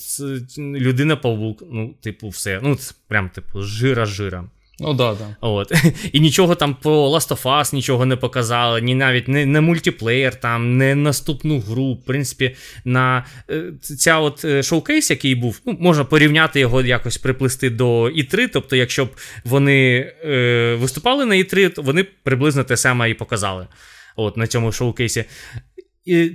людина 0.58 1.16
павук, 1.16 1.64
ну, 1.72 1.96
типу, 2.02 2.30
все. 2.30 2.60
Ну, 2.64 2.78
прям, 3.08 3.30
типу, 3.30 3.62
жира-жира. 3.62 4.50
Ну, 4.80 4.94
да, 4.94 5.14
да. 5.14 5.36
От. 5.42 5.72
І 6.14 6.20
нічого 6.20 6.56
там 6.56 6.76
по 6.76 6.90
Last 6.90 7.30
of 7.30 7.44
Us 7.44 7.76
нічого 7.76 8.06
не 8.06 8.16
показали, 8.16 8.82
ні 8.82 8.96
навіть 8.96 9.28
не, 9.28 9.46
не 9.46 9.62
мультиплеєр, 9.62 10.36
там, 10.36 10.78
не 10.78 10.96
наступну 10.96 11.60
гру. 11.60 11.94
В 11.94 12.06
принципі, 12.06 12.56
на 12.86 13.26
е, 13.50 13.64
ця 13.82 14.20
от 14.20 14.46
е, 14.46 14.64
шоукейс, 14.64 15.10
який 15.10 15.36
був, 15.36 15.62
ну, 15.66 15.78
можна 15.80 16.04
порівняти 16.04 16.60
його 16.60 16.82
якось 16.82 17.18
приплести 17.18 17.70
до 17.70 18.04
І3. 18.04 18.50
Тобто, 18.54 18.76
якщо 18.76 19.06
б 19.06 19.10
вони 19.46 20.12
е, 20.26 20.78
виступали 20.80 21.26
на 21.26 21.36
І3, 21.36 21.70
то 21.70 21.82
вони 21.82 22.04
приблизно 22.04 22.64
те 22.64 22.78
саме 22.78 23.10
і 23.10 23.14
показали. 23.14 23.68
От 24.16 24.38
на 24.38 24.48
цьому 24.48 24.72
шоукейсі 24.72 25.26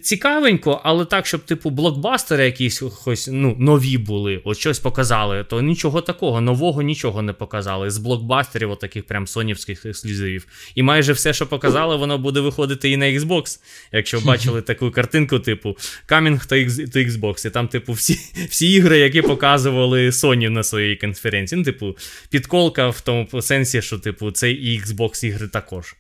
цікавенько, 0.03 0.81
але 0.85 1.05
так, 1.05 1.27
щоб, 1.27 1.41
типу, 1.41 1.71
блокбастери 1.71 2.45
якісь 2.45 2.83
ось, 3.07 3.29
ну, 3.33 3.57
нові 3.59 3.99
були, 3.99 4.41
от 4.45 4.59
щось 4.59 4.79
показали, 4.79 5.45
то 5.45 5.63
нічого 5.63 6.01
такого, 6.01 6.41
нового 6.41 6.83
нічого 6.83 7.23
не 7.23 7.33
показали. 7.33 7.91
З 7.91 7.99
блокбастерів, 7.99 8.71
от 8.71 8.81
таких 8.81 9.05
прям 9.05 9.27
сонівських 9.27 9.87
ексклюзивів. 9.87 10.47
І 10.75 10.83
майже 10.83 11.13
все, 11.13 11.33
що 11.33 11.47
показали, 11.47 11.97
воно 11.97 12.19
буде 12.19 12.41
виходити 12.41 12.91
і 12.91 12.97
на 12.97 13.07
Xbox. 13.07 13.61
Якщо 13.93 14.21
бачили 14.21 14.63
таку 14.63 14.91
картинку, 14.91 15.39
типу 15.39 15.77
Coming 16.09 16.49
to 16.49 17.09
Xbox. 17.09 17.47
І 17.47 17.51
там, 17.51 17.69
типу, 17.69 17.93
всі 17.93 18.19
всі 18.49 18.73
ігри, 18.73 18.99
які 18.99 19.23
показували 19.23 20.11
Sony 20.11 20.49
на 20.49 20.63
своїй 20.63 20.97
конференції. 20.97 21.59
Ну, 21.59 21.65
типу, 21.65 21.97
підколка 22.31 22.89
в 22.89 23.01
тому 23.01 23.43
сенсі, 23.43 23.83
що, 23.83 23.99
типу, 23.99 24.31
це 24.31 24.51
і 24.51 24.81
Xbox 24.81 25.27
ігри 25.27 25.49
також. 25.49 25.95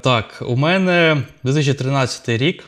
Так, 0.00 0.42
у 0.46 0.56
мене 0.56 1.22
2013 1.44 2.28
рік. 2.28 2.64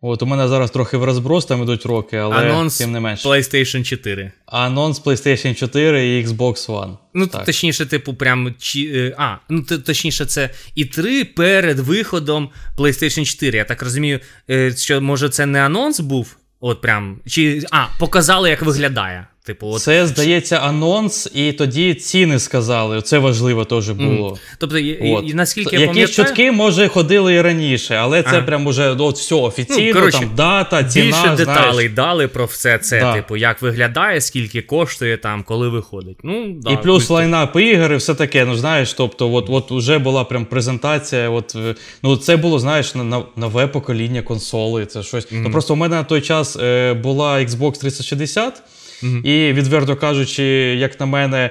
От 0.00 0.22
у 0.22 0.26
мене 0.26 0.48
зараз 0.48 0.70
трохи 0.70 0.96
в 0.96 1.04
розброс 1.04 1.46
там 1.46 1.62
ідуть 1.62 1.86
роки, 1.86 2.16
але 2.16 2.36
Анонс 2.36 2.78
тим 2.78 2.92
не 2.92 3.00
менше. 3.00 3.28
PlayStation 3.28 3.82
4. 3.82 4.32
Анонс 4.46 5.02
PlayStation 5.02 5.54
4 5.54 6.18
і 6.18 6.26
Xbox 6.26 6.66
One. 6.66 6.96
Ну, 7.14 7.26
так. 7.26 7.44
точніше, 7.44 7.86
типу, 7.86 8.14
прям. 8.14 8.54
Чи, 8.58 8.80
е, 8.94 9.14
а, 9.18 9.36
ну 9.48 9.62
точніше, 9.62 10.26
це 10.26 10.50
і 10.74 10.84
3 10.84 11.24
перед 11.24 11.78
виходом 11.78 12.50
PlayStation 12.76 13.24
4. 13.24 13.58
Я 13.58 13.64
так 13.64 13.82
розумію, 13.82 14.20
е, 14.50 14.76
що 14.76 15.00
може 15.00 15.28
це 15.28 15.46
не 15.46 15.60
анонс 15.66 16.00
був? 16.00 16.36
От 16.60 16.80
прям. 16.80 17.20
Чи. 17.26 17.62
А, 17.70 17.86
показали, 17.98 18.50
як 18.50 18.62
виглядає. 18.62 19.26
Типу, 19.48 19.66
от... 19.66 19.82
Це, 19.82 20.06
здається, 20.06 20.56
анонс, 20.56 21.30
і 21.34 21.52
тоді 21.52 21.94
ціни 21.94 22.38
сказали. 22.38 23.02
Це 23.02 23.18
важливо 23.18 23.64
теж 23.64 23.90
було. 23.90 24.30
Mm. 24.30 24.36
Тобто, 24.58 24.78
і, 24.78 25.28
і, 25.30 25.34
наскільки 25.34 25.76
я 25.76 25.80
Якісь 25.80 26.10
чутки, 26.10 26.52
може, 26.52 26.88
ходили 26.88 27.34
і 27.34 27.40
раніше, 27.40 27.94
але 27.94 28.22
це 28.22 28.28
ага. 28.28 28.42
прям 28.42 28.66
уже 28.66 28.90
от 28.90 29.16
все 29.16 29.34
офіційно, 29.34 29.86
ну, 29.86 30.00
коротше, 30.00 30.18
там 30.18 30.30
дата, 30.36 30.84
ціна. 30.84 31.04
Більше 31.04 31.20
знаєш. 31.20 31.38
деталей 31.38 31.88
дали 31.88 32.28
про 32.28 32.44
все 32.44 32.78
це, 32.78 33.00
да. 33.00 33.14
типу, 33.14 33.36
як 33.36 33.62
виглядає, 33.62 34.20
скільки 34.20 34.62
коштує, 34.62 35.16
там, 35.16 35.42
коли 35.42 35.68
виходить. 35.68 36.18
Ну, 36.22 36.56
да, 36.60 36.70
І 36.70 36.82
плюс 36.82 37.02
культи. 37.02 37.14
лайнап 37.14 37.56
ігор 37.56 37.92
і 37.92 37.96
все 37.96 38.14
таке. 38.14 38.44
Ну, 38.44 38.56
знаєш, 38.56 38.92
тобто, 38.92 39.32
от 39.32 39.46
от 39.50 39.70
вже 39.70 39.98
була 39.98 40.24
прям 40.24 40.44
презентація. 40.44 41.30
От, 41.30 41.56
ну, 42.02 42.16
Це 42.16 42.36
було, 42.36 42.58
знаєш, 42.58 42.94
на, 42.94 43.22
нове 43.36 43.66
покоління 43.66 44.22
консолей. 44.22 44.86
Це 44.86 45.02
щось. 45.02 45.32
Mm. 45.32 45.40
Ну, 45.42 45.50
Просто 45.50 45.74
у 45.74 45.76
мене 45.76 45.96
на 45.96 46.04
той 46.04 46.20
час 46.20 46.56
е, 46.56 46.94
була 46.94 47.38
Xbox 47.38 47.80
360. 47.80 48.62
Mm-hmm. 49.02 49.26
І, 49.26 49.52
відверто 49.52 49.96
кажучи, 49.96 50.44
як 50.78 51.00
на 51.00 51.06
мене, 51.06 51.50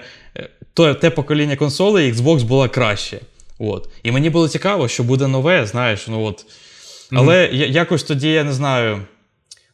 то, 0.73 0.93
те 0.93 1.09
покоління 1.09 1.55
консолей 1.55 2.13
Xbox 2.13 2.43
було 2.43 2.69
краще. 2.69 3.19
От. 3.59 3.89
І 4.03 4.11
мені 4.11 4.29
було 4.29 4.49
цікаво, 4.49 4.87
що 4.87 5.03
буде 5.03 5.27
нове, 5.27 5.65
знаєш. 5.65 6.07
ну 6.07 6.23
от. 6.23 6.45
Але 7.11 7.47
mm-hmm. 7.47 7.71
якось 7.71 8.03
тоді 8.03 8.29
я 8.29 8.43
не 8.43 8.53
знаю 8.53 9.01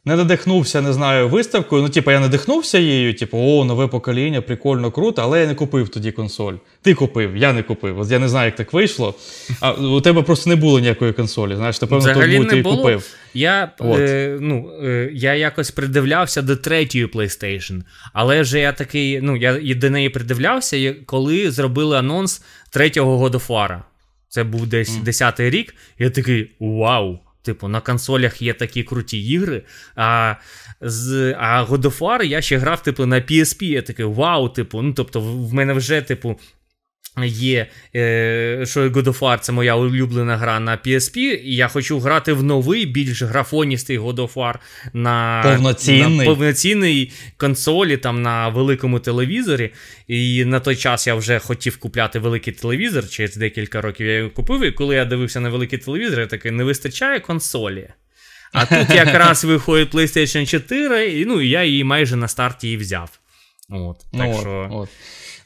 не 0.04 0.16
надихнувся, 0.16 0.80
не 0.80 0.92
знаю, 0.92 1.28
виставкою. 1.28 1.82
Ну, 1.82 1.88
типу, 1.88 2.10
я 2.10 2.20
надихнувся 2.20 2.78
її, 2.78 3.12
типу, 3.12 3.38
о, 3.38 3.64
нове 3.64 3.86
покоління, 3.86 4.40
прикольно, 4.40 4.90
круто, 4.90 5.22
але 5.22 5.40
я 5.40 5.46
не 5.46 5.54
купив 5.54 5.88
тоді 5.88 6.12
консоль. 6.12 6.54
Ти 6.82 6.94
купив, 6.94 7.36
я 7.36 7.52
не 7.52 7.62
купив. 7.62 7.98
От 7.98 8.10
я 8.10 8.18
не 8.18 8.28
знаю, 8.28 8.46
як 8.46 8.56
так 8.56 8.72
вийшло. 8.72 9.14
А 9.60 9.72
у 9.72 10.00
тебе 10.00 10.22
просто 10.22 10.50
не 10.50 10.56
було 10.56 10.80
ніякої 10.80 11.12
консолі. 11.12 11.56
Знаєш, 11.56 11.82
напевно, 11.82 11.98
Взагалі 11.98 12.36
тому 12.36 12.48
ти 12.48 12.58
і 12.58 12.62
купив. 12.62 13.06
Я 13.34 13.72
е, 13.80 14.38
ну, 14.40 14.70
е, 14.82 15.10
я 15.12 15.34
якось 15.34 15.70
придивлявся 15.70 16.42
до 16.42 16.56
третьої 16.56 17.06
PlayStation, 17.06 17.82
але 18.12 18.40
вже 18.40 18.60
я 18.60 18.72
такий, 18.72 19.20
ну, 19.20 19.36
я 19.36 19.74
до 19.74 19.90
неї 19.90 20.08
придивлявся, 20.08 20.94
коли 21.06 21.50
зробили 21.50 21.98
анонс 21.98 22.42
третього 22.70 23.28
God 23.28 23.32
of 23.32 23.46
War. 23.46 23.82
Це 24.28 24.44
був 24.44 24.66
десь 24.66 24.98
10-й 25.04 25.50
рік, 25.50 25.74
я 25.98 26.10
такий 26.10 26.50
вау! 26.60 27.18
Типу, 27.44 27.68
на 27.68 27.80
консолях 27.80 28.42
є 28.42 28.54
такі 28.54 28.82
круті 28.82 29.28
ігри. 29.28 29.62
А 29.96 30.34
з, 30.80 31.34
а 31.38 31.64
God 31.64 31.82
of 31.82 31.98
War 31.98 32.22
я 32.22 32.40
ще 32.40 32.58
грав, 32.58 32.82
типу, 32.82 33.06
на 33.06 33.16
PSP. 33.16 33.64
Я 33.64 33.82
такий 33.82 34.04
вау, 34.04 34.48
типу, 34.48 34.82
ну 34.82 34.92
тобто, 34.92 35.20
в 35.20 35.54
мене 35.54 35.72
вже, 35.72 36.02
типу, 36.02 36.40
Є, 37.26 37.66
е, 37.96 38.64
що 38.66 38.80
God 38.80 39.04
of 39.04 39.18
War 39.18 39.38
це 39.38 39.52
моя 39.52 39.74
улюблена 39.74 40.36
гра 40.36 40.60
на 40.60 40.76
PSP, 40.76 41.18
і 41.18 41.56
я 41.56 41.68
хочу 41.68 41.98
грати 41.98 42.32
в 42.32 42.42
новий, 42.42 42.86
більш 42.86 43.22
графоністий 43.22 43.98
God 43.98 44.14
of 44.14 44.34
War 44.34 44.54
на 44.92 45.42
повноцінний. 45.44 46.18
на 46.18 46.24
повноцінній 46.24 47.12
консолі, 47.36 47.96
там 47.96 48.22
на 48.22 48.48
великому 48.48 49.00
телевізорі. 49.00 49.70
І 50.08 50.44
на 50.44 50.60
той 50.60 50.76
час 50.76 51.06
я 51.06 51.14
вже 51.14 51.38
хотів 51.38 51.76
купляти 51.76 52.18
великий 52.18 52.52
телевізор, 52.52 53.08
через 53.08 53.36
декілька 53.36 53.80
років 53.80 54.06
я 54.06 54.16
його 54.16 54.30
купив. 54.30 54.64
І 54.64 54.72
коли 54.72 54.94
я 54.94 55.04
дивився 55.04 55.40
на 55.40 55.48
великий 55.48 55.78
телевізор, 55.78 56.20
я 56.20 56.26
такий 56.26 56.50
не 56.50 56.64
вистачає 56.64 57.20
консолі. 57.20 57.88
А 58.52 58.66
тут 58.66 58.96
якраз 58.96 59.44
виходить 59.44 59.94
PlayStation 59.94 60.46
4, 60.46 61.20
і 61.20 61.24
ну, 61.24 61.40
я 61.40 61.64
її 61.64 61.84
майже 61.84 62.16
на 62.16 62.28
старті 62.28 62.72
і 62.72 62.76
взяв. 62.76 63.18
От, 63.70 63.98
так 63.98 64.06
ну, 64.12 64.38
що... 64.40 64.68
от. 64.72 64.88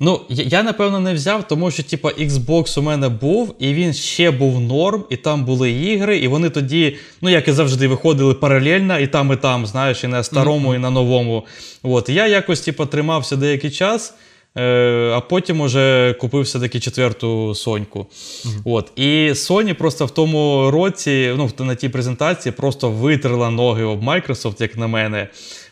Ну, 0.01 0.21
я, 0.29 0.63
напевно, 0.63 1.01
не 1.01 1.15
взяв, 1.15 1.49
тому 1.49 1.71
що, 1.71 1.83
типа, 1.83 2.09
Xbox 2.09 2.79
у 2.79 2.83
мене 2.83 3.09
був, 3.09 3.55
і 3.59 3.75
він 3.75 3.93
ще 3.93 4.31
був 4.31 4.61
норм, 4.61 5.05
і 5.11 5.17
там 5.17 5.45
були 5.45 5.71
ігри, 5.71 6.19
і 6.19 6.29
вони 6.29 6.51
тоді, 6.51 6.97
ну, 7.21 7.31
як 7.31 7.49
і 7.49 7.53
завжди, 7.53 7.89
виходили 7.89 8.35
паралельно, 8.35 8.99
і 8.99 9.07
там, 9.07 9.33
і 9.33 9.37
там, 9.37 9.67
знаєш, 9.67 10.05
і 10.05 10.07
на 10.07 10.23
старому, 10.23 10.69
mm-hmm. 10.69 10.77
і 10.77 10.79
на 10.79 10.91
новому. 10.91 11.47
От, 11.83 12.09
Я 12.09 12.27
якось, 12.27 12.61
типа, 12.61 12.87
тримався 12.87 13.37
деякий 13.37 13.71
час. 13.71 14.15
Е, 14.57 15.13
а 15.15 15.21
потім 15.21 15.61
уже 15.61 16.15
купив 16.21 16.43
все-таки 16.43 16.81
четверту 16.81 17.55
Соньку. 17.55 17.99
Uh-huh. 17.99 18.61
От. 18.65 18.93
І 18.97 19.31
Sony 19.31 19.73
просто 19.73 20.07
в 20.07 20.11
тому 20.11 20.71
році, 20.71 21.35
ну, 21.37 21.51
на 21.59 21.75
тій 21.75 21.89
презентації, 21.89 22.53
просто 22.53 22.91
витерла 22.91 23.51
ноги 23.51 23.85
об 23.85 24.05
Microsoft, 24.05 24.63
як 24.63 24.77
на 24.77 24.87
мене 24.87 25.29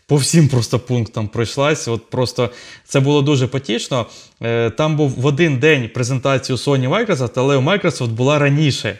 по 0.06 0.16
всім 0.16 0.48
просто 0.48 0.78
пунктам 0.78 1.28
пройшлась. 1.28 1.88
От 1.88 2.10
просто 2.10 2.50
Це 2.84 3.00
було 3.00 3.22
дуже 3.22 3.46
потішно. 3.46 4.06
Е, 4.42 4.70
там 4.70 4.96
був 4.96 5.10
в 5.10 5.26
один 5.26 5.58
день 5.58 5.90
презентацію 5.94 6.56
Sony 6.56 6.88
Microsoft, 6.88 7.32
але 7.34 7.56
у 7.56 7.60
Microsoft 7.60 8.08
була 8.08 8.38
раніше. 8.38 8.98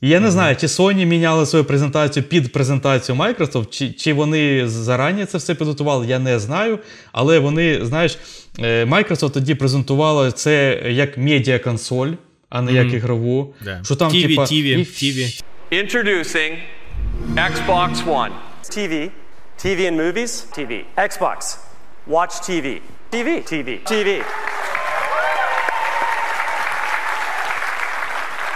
І 0.00 0.08
я 0.08 0.20
не 0.20 0.30
знаю, 0.30 0.56
чи 0.56 0.66
Sony 0.66 1.04
міняли 1.04 1.46
свою 1.46 1.64
презентацію 1.64 2.22
під 2.22 2.52
презентацію 2.52 3.16
Microsoft, 3.16 3.70
чи 3.70 3.92
чи 3.92 4.12
вони 4.12 4.68
зарані 4.68 5.24
це 5.24 5.38
все 5.38 5.54
підготували, 5.54 6.06
я 6.06 6.18
не 6.18 6.38
знаю. 6.38 6.78
Але 7.12 7.38
вони, 7.38 7.84
знаєш, 7.84 8.18
е, 8.58 8.84
Microsoft 8.84 9.30
тоді 9.30 9.54
презентувала 9.54 10.32
це 10.32 10.82
як 10.88 11.18
медіаконсоль, 11.18 12.10
а 12.48 12.62
не 12.62 12.72
mm-hmm. 12.72 12.84
як 12.84 12.94
ігрову. 12.94 13.54
Yeah. 13.66 13.84
Що 13.84 13.96
там, 13.96 14.12
TV, 14.12 14.28
типа, 14.28 14.42
TV, 14.42 14.64
і... 14.64 14.78
TV. 14.78 15.42
Introducing 15.72 16.56
Xbox 17.36 18.04
One. 18.06 18.30
TV. 18.70 19.10
TV 19.58 19.86
and 19.88 19.96
movies? 19.96 20.46
TV. 20.56 20.84
Xbox. 20.96 21.58
Watch 22.06 22.40
TV. 22.42 22.80
TV. 23.10 23.42
TV. 23.42 23.80
TV. 23.84 24.22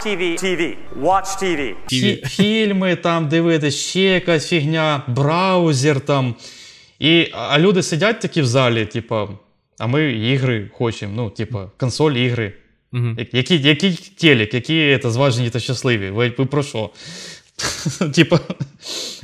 TV. 0.02 0.36
TV. 0.36 0.76
Watch 0.96 1.38
TV. 1.42 1.74
TV. 1.92 2.26
Фільми 2.28 2.96
там 2.96 3.28
дивитись, 3.28 3.76
ще 3.76 4.00
якась 4.00 4.48
фігня, 4.48 5.02
браузер 5.08 6.00
там. 6.00 6.34
І, 6.98 7.28
А 7.32 7.58
люди 7.58 7.82
сидять 7.82 8.20
такі 8.20 8.42
в 8.42 8.46
залі, 8.46 8.86
типа, 8.86 9.28
а 9.78 9.86
ми 9.86 10.12
ігри 10.12 10.70
хочемо. 10.72 11.12
Ну, 11.16 11.30
типа, 11.30 11.70
консоль 11.76 12.12
ігри. 12.12 12.52
Угу. 12.92 13.16
Які 13.32 13.58
які 13.58 13.92
телек, 13.92 14.54
які 14.54 14.98
це 15.02 15.10
зважені 15.10 15.50
та 15.50 15.60
щасливі? 15.60 16.10
Ви, 16.10 16.34
ви 16.38 16.46
про 16.46 16.62
що? 16.62 16.90
Типа, 18.14 18.40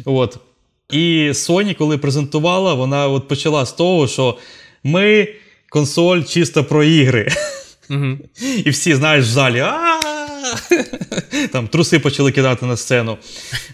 от. 0.05 0.39
І 0.95 1.31
Sony, 1.31 1.75
коли 1.75 1.99
презентувала, 1.99 2.75
вона 2.75 3.09
от 3.09 3.29
почала 3.29 3.67
з 3.67 3.73
того, 3.73 4.09
що 4.09 4.37
ми 4.85 5.29
консоль 5.69 6.23
чисто 6.23 6.65
про 6.65 6.85
ігри. 6.85 7.29
Mm-hmm. 7.91 8.17
І 8.65 8.71
всі, 8.71 8.95
знаєш, 8.95 9.25
в 9.25 9.29
залі. 9.29 9.61
а 9.61 10.01
Там 11.53 11.69
труси 11.69 11.99
почали 11.99 12.33
кидати 12.33 12.67
на 12.67 12.77
сцену. 12.77 13.19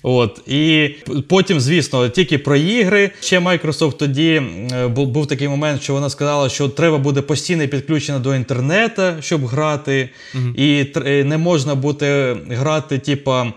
От. 0.02 0.40
І 0.48 0.90
потім, 1.28 1.60
звісно, 1.60 2.08
тільки 2.08 2.38
про 2.38 2.56
ігри. 2.56 3.10
Ще 3.20 3.38
Microsoft 3.38 3.92
тоді 3.92 4.42
був, 4.86 5.08
був 5.08 5.26
такий 5.26 5.48
момент, 5.48 5.82
що 5.82 5.92
вона 5.92 6.10
сказала, 6.10 6.48
що 6.48 6.68
треба 6.68 6.98
буде 6.98 7.22
постійно 7.22 7.68
підключено 7.68 8.18
до 8.18 8.34
інтернету, 8.34 9.02
щоб 9.20 9.46
грати. 9.46 10.08
Mm-hmm. 10.34 10.54
І 10.56 11.24
не 11.24 11.38
можна 11.38 11.74
буде 11.74 12.36
грати, 12.48 12.98
типа, 12.98 13.42
е, 13.44 13.52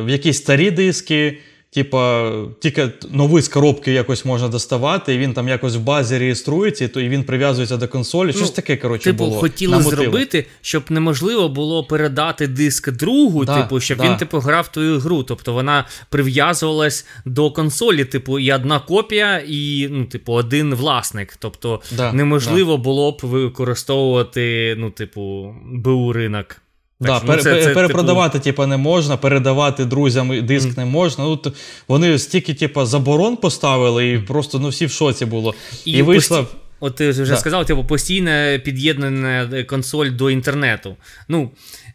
в 0.00 0.08
якісь 0.08 0.36
старі 0.36 0.70
диски. 0.70 1.38
Типа, 1.76 2.32
тільки 2.60 2.88
новий 3.10 3.42
з 3.42 3.48
коробки 3.48 3.92
якось 3.92 4.24
можна 4.24 4.48
доставати, 4.48 5.14
і 5.14 5.18
він 5.18 5.32
там 5.32 5.48
якось 5.48 5.76
в 5.76 5.80
базі 5.80 6.18
реєструється, 6.18 6.88
то 6.88 7.00
і 7.00 7.08
він 7.08 7.24
прив'язується 7.24 7.76
до 7.76 7.88
консолі. 7.88 8.32
Щось 8.32 8.48
ну, 8.48 8.54
таке, 8.54 8.76
коротше, 8.76 9.04
типу, 9.04 9.24
було. 9.24 9.40
хотіли 9.40 9.82
зробити, 9.82 10.46
щоб 10.60 10.84
неможливо 10.90 11.48
було 11.48 11.84
передати 11.84 12.46
диск 12.46 12.90
другу, 12.90 13.44
да, 13.44 13.62
типу, 13.62 13.80
щоб 13.80 13.98
да. 13.98 14.04
він 14.04 14.16
типу 14.16 14.38
грав 14.38 14.68
твою 14.72 14.98
гру. 14.98 15.22
Тобто 15.22 15.52
вона 15.52 15.84
прив'язувалась 16.10 17.06
до 17.24 17.50
консолі, 17.50 18.04
типу, 18.04 18.38
і 18.38 18.52
одна 18.52 18.80
копія, 18.80 19.42
і 19.48 19.88
ну, 19.90 20.04
типу, 20.04 20.32
один 20.32 20.74
власник. 20.74 21.36
Тобто 21.38 21.80
да, 21.96 22.12
неможливо 22.12 22.78
було 22.78 23.12
б 23.12 23.18
використовувати, 23.22 24.74
ну, 24.78 24.90
типу, 24.90 25.54
БУ 25.72 26.12
ринок. 26.12 26.56
Так, 27.00 27.22
да, 27.26 27.36
ну, 27.36 27.42
це, 27.42 27.62
це, 27.62 27.74
Перепродавати, 27.74 28.38
типу... 28.38 28.44
типу, 28.44 28.66
не 28.66 28.76
можна, 28.76 29.16
передавати 29.16 29.84
друзям 29.84 30.46
диск 30.46 30.68
mm. 30.68 30.78
не 30.78 30.84
можна. 30.84 31.24
Ну, 31.24 31.40
Вони 31.88 32.18
стільки, 32.18 32.54
типу, 32.54 32.84
заборон 32.84 33.36
поставили, 33.36 34.10
і 34.10 34.18
просто 34.18 34.58
ну, 34.58 34.68
всі 34.68 34.86
в 34.86 34.90
шоці 34.90 35.24
було. 35.24 35.54
І, 35.84 35.92
і 35.92 36.02
вийшла. 36.02 36.38
Пост... 36.38 36.52
От 36.80 36.94
ти 36.94 37.10
вже 37.10 37.26
да. 37.26 37.36
сказав, 37.36 37.66
типу, 37.66 37.84
постійне 37.84 38.60
під'єднана 38.64 39.64
консоль 39.64 40.10
до 40.10 40.30
інтернету. 40.30 40.96
Ну, 41.28 41.50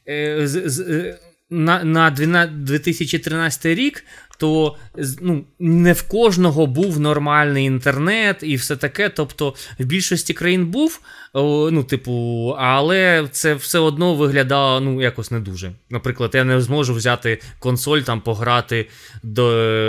е, 0.10 0.48
з, 0.48 0.70
з, 0.70 0.80
е, 0.80 1.20
на 1.50 1.84
на 1.84 2.46
2013 2.48 3.66
рік 3.66 4.04
то 4.42 4.76
ну, 5.22 5.46
не 5.60 5.94
в 5.94 6.02
кожного 6.02 6.68
був 6.68 7.00
нормальний 7.00 7.66
інтернет 7.66 8.38
і 8.42 8.56
все 8.56 8.76
таке. 8.76 9.10
Тобто 9.10 9.54
в 9.80 9.84
більшості 9.84 10.34
країн 10.34 10.66
був, 10.66 11.02
ну, 11.34 11.84
типу, 11.84 12.56
але 12.60 13.28
це 13.32 13.54
все 13.54 13.80
одно 13.80 14.16
виглядало 14.16 14.82
ну, 14.82 15.02
якось 15.02 15.32
не 15.32 15.40
дуже. 15.40 15.72
Наприклад, 15.90 16.32
я 16.34 16.44
не 16.44 16.62
зможу 16.62 16.94
взяти 16.94 17.40
консоль, 17.60 18.00
там, 18.00 18.22
пограти 18.22 18.88
до, 19.24 19.44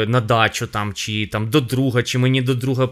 на 0.09 0.21
дачу 0.21 0.67
там, 0.67 0.93
чи 0.93 1.27
там, 1.27 1.51
до 1.51 1.61
друга, 1.61 2.03
чи 2.03 2.19
мені 2.19 2.43
до 2.43 2.55
друга 2.55 2.89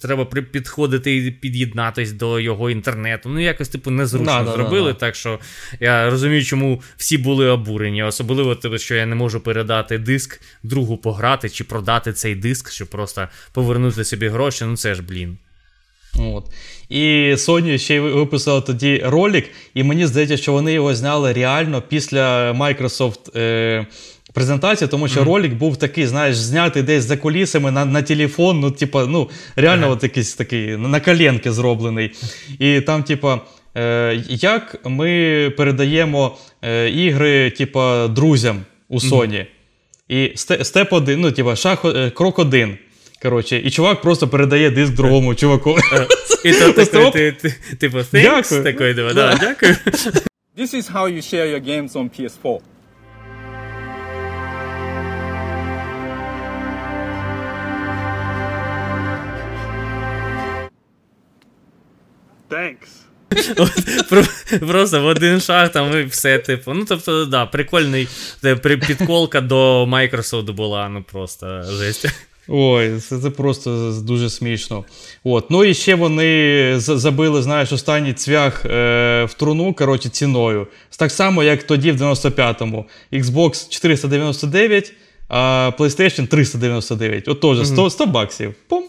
треба 0.00 0.24
підходити 0.24 1.16
і 1.16 1.30
під'єднатись 1.30 2.12
до 2.12 2.40
його 2.40 2.70
інтернету. 2.70 3.28
Ну, 3.28 3.40
якось, 3.40 3.68
типу, 3.68 3.90
незручно 3.90 4.44
да, 4.44 4.52
зробили. 4.52 4.86
Да, 4.86 4.92
да, 4.92 4.98
так 4.98 5.14
що 5.14 5.38
я 5.80 6.10
розумію, 6.10 6.44
чому 6.44 6.82
всі 6.96 7.18
були 7.18 7.48
обурені. 7.48 8.02
Особливо, 8.02 8.54
типу, 8.54 8.78
що 8.78 8.94
я 8.94 9.06
не 9.06 9.14
можу 9.14 9.40
передати 9.40 9.98
диск, 9.98 10.40
другу 10.62 10.96
пограти 10.96 11.48
чи 11.48 11.64
продати 11.64 12.12
цей 12.12 12.34
диск, 12.34 12.70
щоб 12.70 12.88
просто 12.88 13.28
повернути 13.52 14.04
собі 14.04 14.28
гроші. 14.28 14.64
Ну 14.64 14.76
це 14.76 14.94
ж 14.94 15.02
блін. 15.02 15.38
От. 16.18 16.44
І 16.88 17.32
Sony 17.34 17.78
ще 17.78 17.94
й 17.94 17.98
виписала 17.98 18.60
тоді 18.60 19.02
ролик, 19.04 19.50
і 19.74 19.82
мені 19.82 20.06
здається, 20.06 20.36
що 20.36 20.52
вони 20.52 20.72
його 20.72 20.94
зняли 20.94 21.32
реально 21.32 21.82
після 21.88 22.52
Microsoft 22.52 23.38
е, 23.38 23.86
презентації, 24.32 24.88
тому 24.88 25.08
що 25.08 25.20
mm-hmm. 25.20 25.24
ролик 25.24 25.52
був 25.52 25.76
такий, 25.76 26.06
знаєш, 26.06 26.36
знятий 26.36 26.82
десь 26.82 27.04
за 27.04 27.16
кулісами 27.16 27.70
на 27.70 27.84
на 27.84 28.02
телефон. 28.02 28.60
Ну, 28.60 28.70
типа, 28.70 29.06
ну, 29.06 29.30
реально, 29.56 29.86
mm-hmm. 29.86 29.92
от 29.92 30.02
якийсь 30.02 30.34
такий 30.34 30.76
на 30.76 31.00
коленки 31.00 31.52
зроблений. 31.52 32.10
І 32.58 32.80
там, 32.80 33.02
типа. 33.02 33.40
Е, 33.76 34.22
як 34.28 34.76
ми 34.84 35.50
передаємо 35.56 36.36
е, 36.62 36.90
ігри, 36.90 37.50
типа, 37.50 38.08
друзям 38.08 38.60
у 38.88 38.98
Sony? 38.98 39.28
Mm-hmm. 39.28 39.46
І 40.08 40.32
степ 40.64 40.92
один, 40.92 41.20
ну, 41.20 41.32
типа, 41.32 41.56
шах, 41.56 41.84
е, 41.84 42.10
крок 42.10 42.38
один. 42.38 42.78
Коротше, 43.22 43.56
і 43.64 43.70
чувак 43.70 44.02
просто 44.02 44.28
передає 44.28 44.70
диск 44.70 44.92
другому 44.92 45.34
чуваку. 45.34 45.76
І 46.44 46.52
то 46.52 46.72
такий, 46.72 47.32
типу, 47.78 47.98
thanks, 47.98 48.62
такий, 48.62 48.94
да, 48.94 49.38
дякую. 49.40 49.76
This 50.58 50.74
is 50.74 50.92
how 50.92 51.08
you 51.08 51.22
share 51.22 51.46
your 51.46 51.60
games 51.60 51.92
on 51.92 52.10
PS4. 52.10 52.58
Thanks. 62.50 62.88
Просто 64.60 65.00
в 65.00 65.06
один 65.06 65.40
шаг 65.40 65.72
там 65.72 66.00
і 66.00 66.04
все, 66.04 66.38
типу. 66.38 66.74
Ну, 66.74 66.84
тобто, 66.84 67.24
да, 67.24 67.46
прикольний 67.46 68.08
підколка 68.86 69.40
до 69.40 69.84
Microsoft 69.84 70.52
була, 70.52 70.88
ну 70.88 71.02
просто 71.02 71.62
жесть. 71.62 72.06
Ой, 72.48 73.00
це 73.00 73.18
це 73.18 73.30
просто 73.30 74.00
дуже 74.04 74.30
смішно. 74.30 74.84
От. 75.24 75.50
Ну 75.50 75.64
і 75.64 75.74
ще 75.74 75.94
вони 75.94 76.74
забили, 76.78 77.42
знаєш, 77.42 77.72
останній 77.72 78.12
цвях 78.12 78.64
е, 78.64 79.24
в 79.24 79.34
труну 79.34 79.74
коротше, 79.74 80.08
ціною. 80.08 80.66
Так 80.98 81.12
само, 81.12 81.42
як 81.42 81.62
тоді 81.62 81.92
в 81.92 82.02
95-му. 82.02 82.86
Xbox 83.12 83.68
499, 83.68 84.92
а 85.28 85.70
PlayStation 85.78 86.26
399. 86.26 87.28
От 87.28 87.40
теж 87.40 87.66
100 87.66 87.90
100 87.90 88.06
баксів. 88.06 88.54
Пум. 88.68 88.84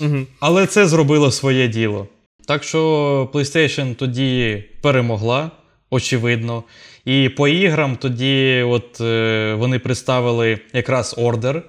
Угу. 0.00 0.18
Але 0.40 0.66
це 0.66 0.86
зробило 0.86 1.30
своє 1.30 1.68
діло. 1.68 2.08
Так 2.46 2.64
що 2.64 3.30
PlayStation 3.32 3.94
тоді 3.94 4.64
перемогла, 4.82 5.50
очевидно. 5.90 6.64
І 7.04 7.28
по 7.28 7.48
іграм 7.48 7.96
тоді 7.96 8.62
от, 8.62 9.00
е, 9.00 9.54
вони 9.58 9.78
представили 9.78 10.58
якраз 10.72 11.14
Order. 11.18 11.62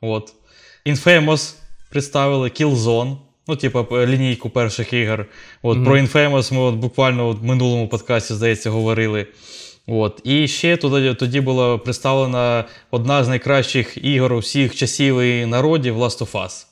От. 0.00 0.32
Infamous 0.86 1.54
представили, 1.90 2.48
Killzone. 2.48 3.16
Ну, 3.48 3.56
типу, 3.56 3.86
лінійку 3.92 4.50
перших 4.50 4.92
ігор. 4.92 5.26
От, 5.62 5.78
mm-hmm. 5.78 5.84
Про 5.84 5.98
Infamous 5.98 6.54
ми 6.54 6.60
от 6.60 6.74
буквально 6.74 7.30
в 7.30 7.44
минулому 7.44 7.88
подкасті, 7.88 8.34
здається, 8.34 8.70
говорили. 8.70 9.26
От. 9.86 10.20
І 10.24 10.48
ще 10.48 10.76
тоді, 10.76 11.14
тоді 11.14 11.40
була 11.40 11.78
представлена 11.78 12.64
одна 12.90 13.24
з 13.24 13.28
найкращих 13.28 14.04
ігор 14.04 14.32
усіх 14.32 14.74
часів 14.74 15.20
і 15.20 15.46
народів 15.46 15.98
Last 15.98 16.18
of 16.18 16.32
Us. 16.32 16.66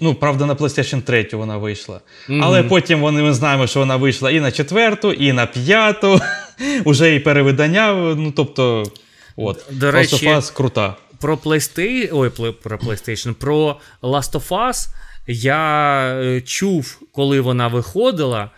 Ну, 0.00 0.14
правда, 0.14 0.46
на 0.46 0.54
PlayStation 0.54 1.02
3 1.02 1.28
вона 1.32 1.56
вийшла. 1.56 2.00
Mm-hmm. 2.28 2.40
Але 2.42 2.62
потім 2.62 3.00
вони, 3.00 3.22
ми 3.22 3.32
знаємо, 3.32 3.66
що 3.66 3.80
вона 3.80 3.96
вийшла 3.96 4.30
і 4.30 4.40
на 4.40 4.52
четверту, 4.52 5.12
і 5.12 5.32
на 5.32 5.46
п'яту. 5.46 6.20
Уже 6.84 7.14
і 7.14 7.20
перевидання. 7.20 8.14
Ну, 8.16 8.32
тобто, 8.36 8.84
от. 9.36 9.64
До 9.70 9.86
Last 9.86 9.92
речі, 9.92 10.28
of 10.28 10.36
Us 10.36 10.54
крута. 10.54 10.96
Про 11.22 11.36
PlayStation, 11.36 12.08
ой, 12.12 12.30
про 12.52 12.78
PlayStation, 12.78 13.34
про 13.34 13.80
Last 14.02 14.32
of 14.32 14.48
Us 14.48 14.88
я 15.26 16.14
е, 16.20 16.40
чув, 16.40 17.02
коли 17.12 17.40
вона 17.40 17.68
виходила. 17.68 18.50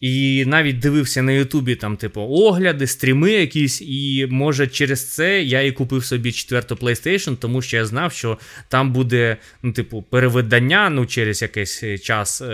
І 0.00 0.44
навіть 0.46 0.78
дивився 0.78 1.22
на 1.22 1.32
Ютубі 1.32 1.74
там, 1.74 1.96
типу, 1.96 2.20
огляди, 2.20 2.86
стріми 2.86 3.32
якісь, 3.32 3.82
і 3.82 4.26
може 4.30 4.66
через 4.66 5.12
це 5.12 5.42
я 5.42 5.62
і 5.62 5.72
купив 5.72 6.04
собі 6.04 6.32
четверту 6.32 6.74
PlayStation, 6.74 7.36
тому 7.36 7.62
що 7.62 7.76
я 7.76 7.86
знав, 7.86 8.12
що 8.12 8.38
там 8.68 8.92
буде, 8.92 9.36
ну, 9.62 9.72
типу, 9.72 10.02
перевидання 10.02 10.90
ну, 10.90 11.06
через 11.06 11.42
якийсь 11.42 11.84
час 12.02 12.40
е- 12.42 12.46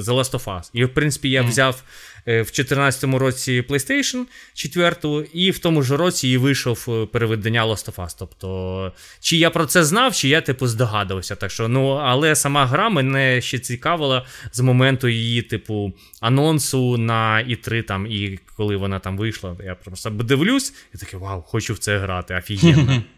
The 0.00 0.14
Last 0.14 0.30
of 0.30 0.44
Us. 0.44 0.70
І, 0.72 0.84
в 0.84 0.94
принципі, 0.94 1.30
я 1.30 1.42
взяв 1.42 1.82
в 2.26 2.30
2014 2.30 3.04
році 3.04 3.64
PlayStation 3.68 4.24
4, 4.54 5.26
і 5.32 5.50
в 5.50 5.58
тому 5.58 5.82
ж 5.82 5.96
році 5.96 6.28
і 6.28 6.36
вийшов 6.36 6.86
е, 6.88 7.06
переведення 7.06 7.66
Last 7.66 7.92
of 7.92 7.94
Us. 7.94 8.16
Тобто, 8.18 8.92
чи 9.20 9.36
я 9.36 9.50
про 9.50 9.66
це 9.66 9.84
знав, 9.84 10.14
чи 10.14 10.28
я 10.28 10.40
типу 10.40 10.66
здогадувався. 10.66 11.36
Так 11.36 11.50
що, 11.50 11.68
ну, 11.68 11.88
Але 11.88 12.34
сама 12.34 12.66
гра 12.66 12.88
мене 12.88 13.40
ще 13.40 13.58
цікавила 13.58 14.26
з 14.52 14.60
моменту 14.60 15.08
її, 15.08 15.42
типу, 15.42 15.92
анонсу 16.20 16.96
на 16.96 17.44
І3, 17.48 17.82
там, 17.82 18.06
і 18.06 18.38
коли 18.56 18.76
вона 18.76 18.98
там 18.98 19.18
вийшла. 19.18 19.56
Я 19.64 19.74
просто 19.74 20.10
дивлюсь 20.10 20.74
і 20.94 20.98
такий, 20.98 21.20
вау, 21.20 21.42
хочу 21.42 21.74
в 21.74 21.78
це 21.78 21.98
грати, 21.98 22.34
офігенно. 22.34 23.02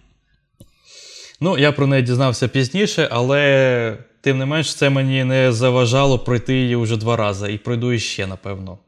Ну, 1.43 1.59
я 1.59 1.73
про 1.73 1.87
неї 1.87 2.03
дізнався 2.03 2.49
пізніше, 2.49 3.09
але 3.11 3.99
тим 4.21 4.39
не 4.39 4.47
менш, 4.47 4.75
це 4.75 4.91
мені 4.91 5.25
не 5.25 5.53
заважало 5.53 6.19
пройти 6.19 6.55
її 6.55 6.77
вже 6.77 6.97
два 6.97 7.17
рази. 7.17 7.53
І 7.53 7.59
пройду 7.59 7.93
іще, 7.93 8.27
напевно. 8.27 8.79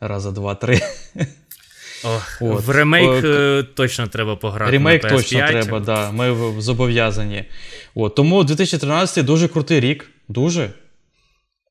Раза 0.00 0.30
два-три. 0.30 0.80
Ох, 2.04 2.40
В 2.40 2.70
ремейк 2.70 3.24
О, 3.24 3.62
точно 3.74 4.06
треба 4.06 4.36
пограти. 4.36 4.72
Ремейк 4.72 5.02
на 5.02 5.10
PS5. 5.10 5.16
точно 5.16 5.48
треба, 5.48 5.80
да, 5.80 6.12
ми 6.12 6.60
зобов'язані. 6.60 7.44
От, 7.94 8.14
Тому 8.14 8.44
2013 8.44 9.24
дуже 9.24 9.48
крутий 9.48 9.80
рік. 9.80 10.10
Дуже. 10.28 10.70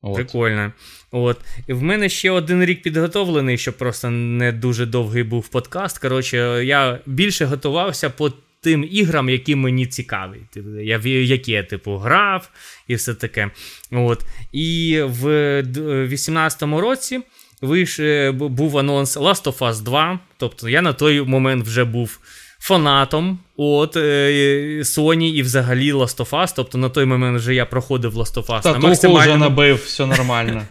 От. 0.02 0.14
Прикольно. 0.14 0.72
От. 1.10 1.40
І 1.66 1.72
в 1.72 1.82
мене 1.82 2.08
ще 2.08 2.30
один 2.30 2.64
рік 2.64 2.82
підготовлений, 2.82 3.58
щоб 3.58 3.76
просто 3.76 4.10
не 4.10 4.52
дуже 4.52 4.86
довгий 4.86 5.22
був 5.22 5.48
подкаст. 5.48 5.98
Коротше, 5.98 6.36
я 6.64 6.98
більше 7.06 7.44
готувався 7.44 8.10
по 8.10 8.32
тим 8.60 8.88
іграм, 8.90 9.28
які 9.28 9.54
мені 9.54 9.86
цікаві. 9.86 10.36
Типу, 10.52 10.68
я 10.70 11.00
які 11.04 11.52
я 11.52 11.62
типу 11.62 11.96
грав 11.96 12.50
і 12.88 12.94
все 12.94 13.14
таке. 13.14 13.50
От. 13.90 14.24
І 14.52 15.00
в 15.04 15.22
2018 15.62 16.62
році 16.62 17.20
виш, 17.62 18.00
був 18.34 18.78
анонс 18.78 19.16
Last 19.16 19.44
of 19.44 19.58
Us 19.58 19.82
2. 19.82 20.18
Тобто 20.36 20.68
я 20.68 20.82
на 20.82 20.92
той 20.92 21.22
момент 21.22 21.66
вже 21.66 21.84
був. 21.84 22.18
Фанатом 22.58 23.38
от 23.56 23.96
е, 23.96 24.80
Sony 24.82 25.32
і 25.34 25.42
взагалі 25.42 25.92
Last 25.92 26.16
of 26.16 26.30
Us. 26.30 26.52
Тобто 26.56 26.78
на 26.78 26.88
той 26.88 27.04
момент 27.04 27.38
вже 27.38 27.54
я 27.54 27.66
проходив 27.66 28.16
Last 28.16 28.34
of 28.34 28.46
Us. 28.46 28.62
Та 28.62 28.72
на 28.72 28.78
максимально... 28.78 29.20
вже 29.20 29.36
набив, 29.36 29.76
все 29.76 30.06
нормально. 30.06 30.62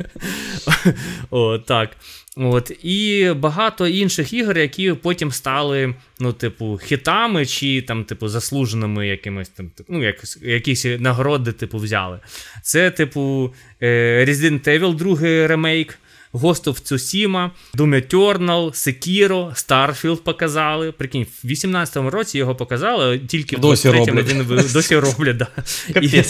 О, 1.30 1.58
так. 1.58 1.90
От, 2.36 2.72
І 2.82 3.30
багато 3.36 3.86
інших 3.86 4.32
ігор, 4.32 4.58
які 4.58 4.92
потім 4.92 5.32
стали, 5.32 5.94
ну, 6.20 6.32
типу, 6.32 6.80
хітами 6.82 7.46
чи 7.46 7.82
там, 7.82 8.04
типу, 8.04 8.28
заслуженими 8.28 9.08
якимось 9.08 9.48
там, 9.48 9.70
ну, 9.88 10.02
якось, 10.02 10.38
якісь 10.42 10.86
нагороди, 10.98 11.52
типу, 11.52 11.78
взяли. 11.78 12.18
Це, 12.62 12.90
типу, 12.90 13.54
е, 13.82 14.24
Resident 14.28 14.68
Evil, 14.68 14.94
другий 14.94 15.46
ремейк. 15.46 15.98
Ghost 16.32 16.66
of 16.66 16.80
Tsushima, 16.82 17.50
Doom 17.74 17.94
Eternal, 17.94 18.72
Sekiro, 18.72 19.52
Starfield 19.54 20.22
показали. 20.22 20.92
Прикинь, 20.92 21.26
в 21.44 21.46
18-му 21.46 22.10
році 22.10 22.38
його 22.38 22.54
показали, 22.54 23.18
тільки 23.18 23.56
в 23.56 23.60
23-му 23.60 24.20
один 24.20 24.46
досі 24.72 24.96
роблять. 24.96 25.36
Да. 25.36 25.48
І, 26.00 26.22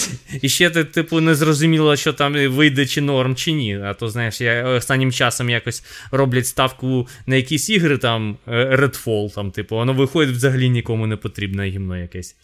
і 0.43 0.49
ще 0.49 0.71
типу, 0.71 1.21
не 1.21 1.35
зрозуміло, 1.35 1.97
що 1.97 2.13
там 2.13 2.49
вийде 2.49 2.87
чи 2.87 3.01
норм, 3.01 3.37
чи 3.37 3.53
ні. 3.53 3.81
А 3.85 3.95
то, 3.95 4.09
знаєш, 4.09 4.41
я 4.41 4.65
останнім 4.69 5.13
часом 5.13 5.51
якось 5.51 5.85
роблять 6.11 6.47
ставку 6.47 7.09
на 7.27 7.37
якісь 7.37 7.71
ігри, 7.71 7.99
там 7.99 8.37
е, 8.49 8.77
Redfall, 8.77 9.35
там, 9.35 9.51
типу, 9.51 9.77
воно 9.77 9.93
виходить 9.93 10.37
взагалі 10.37 10.69
нікому 10.71 11.07
не 11.07 11.17
потрібне 11.17 11.69
гімно 11.69 11.99
якесь. 11.99 12.37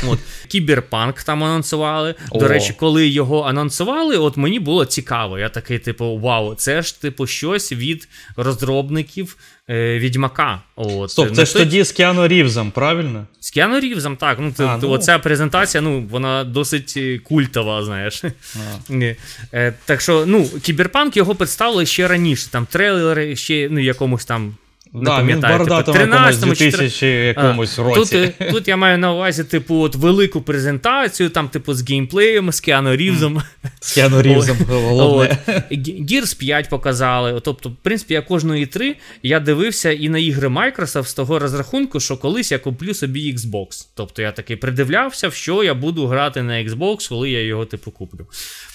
От 0.08 0.18
Кіберпанк 0.48 1.22
там 1.22 1.44
анонсували. 1.44 2.14
До 2.34 2.48
речі, 2.48 2.74
коли 2.78 3.08
його 3.08 3.42
анонсували, 3.42 4.16
от 4.16 4.36
мені 4.36 4.58
було 4.58 4.84
цікаво. 4.84 5.38
Я 5.38 5.48
такий, 5.48 5.78
типу, 5.78 6.18
вау, 6.18 6.54
це 6.54 6.82
ж 6.82 7.00
типу 7.00 7.26
щось 7.26 7.72
від 7.72 8.08
розробників 8.36 9.36
е, 9.70 9.98
Відьмака. 9.98 10.60
От, 10.76 11.10
Стоп, 11.10 11.28
На 11.28 11.34
це 11.36 11.44
ж 11.44 11.52
той- 11.52 11.64
тоді 11.64 11.84
з 11.84 11.92
Кіану 11.92 12.28
Рівзом, 12.28 12.70
правильно? 12.70 13.26
з 13.40 13.50
Кіану 13.50 13.80
Рівзом, 13.80 14.16
так. 14.16 14.38
Ну, 14.40 14.52
А, 14.58 14.78
ну. 14.82 14.90
Оця 14.90 15.18
презентація, 15.18 15.80
ну, 15.80 16.06
вона 16.10 16.44
досить 16.44 16.94
е, 16.96 17.18
культова, 17.18 17.84
знаєш. 17.84 18.22
Ні. 18.88 19.16
Е, 19.54 19.74
так 19.84 20.00
що, 20.00 20.24
ну, 20.26 20.48
Кіберпанк 20.62 21.16
його 21.16 21.34
представили 21.34 21.86
ще 21.86 22.08
раніше. 22.08 22.50
Там 22.50 22.66
трейлери 22.66 23.36
ще 23.36 23.68
ну, 23.70 23.80
якомусь 23.80 24.24
там. 24.24 24.54
Не 24.94 25.04
Да, 25.04 25.16
пам'ятаю, 25.16 25.58
типу, 25.58 25.98
13-му, 25.98 26.54
2000 26.54 27.06
якомусь 27.06 27.78
А, 27.78 27.82
році. 27.82 28.00
Тут, 28.00 28.36
е, 28.40 28.50
тут 28.50 28.68
я 28.68 28.76
маю 28.76 28.98
на 28.98 29.12
увазі, 29.12 29.44
типу, 29.44 29.74
от 29.74 29.94
велику 29.94 30.40
презентацію, 30.40 31.30
там, 31.30 31.48
типу, 31.48 31.74
з 31.74 31.88
геймплеєм, 31.88 32.52
з 32.52 32.60
Кіану 32.60 32.96
Рівзом. 32.96 33.42
З 33.80 33.92
Кіану 33.92 34.22
Рівзом, 34.22 34.56
головне. 34.68 35.38
Gears 35.70 36.38
5 36.38 36.68
показали. 36.68 37.40
Тобто, 37.40 37.68
в 37.68 37.76
принципі, 37.82 38.14
я 38.14 38.22
кожної 38.22 38.66
3 38.66 38.96
я 39.22 39.40
дивився 39.40 39.92
і 39.92 40.08
на 40.08 40.18
ігри 40.18 40.48
Microsoft 40.48 41.04
з 41.04 41.14
того 41.14 41.38
розрахунку, 41.38 42.00
що 42.00 42.16
колись 42.16 42.52
я 42.52 42.58
куплю 42.58 42.94
собі 42.94 43.34
Xbox. 43.34 43.86
Тобто 43.94 44.22
я 44.22 44.32
таки 44.32 44.56
придивлявся, 44.56 45.28
в 45.28 45.34
що 45.34 45.64
я 45.64 45.74
буду 45.74 46.06
грати 46.06 46.42
на 46.42 46.52
Xbox, 46.52 47.08
коли 47.08 47.30
я 47.30 47.42
його 47.42 47.64
типу 47.64 47.90
куплю. 47.90 48.26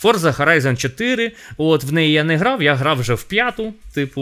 Forza 0.04 0.38
Horizon 0.38 0.78
4, 0.78 1.32
от 1.58 1.84
в 1.84 1.94
неї 1.94 2.12
я 2.12 2.24
не 2.24 2.38
грав, 2.38 2.64
я 2.64 2.76
грав 2.76 3.00
вже 3.00 3.14
в 3.14 3.24
п'яту, 3.24 3.74
типу, 3.94 4.22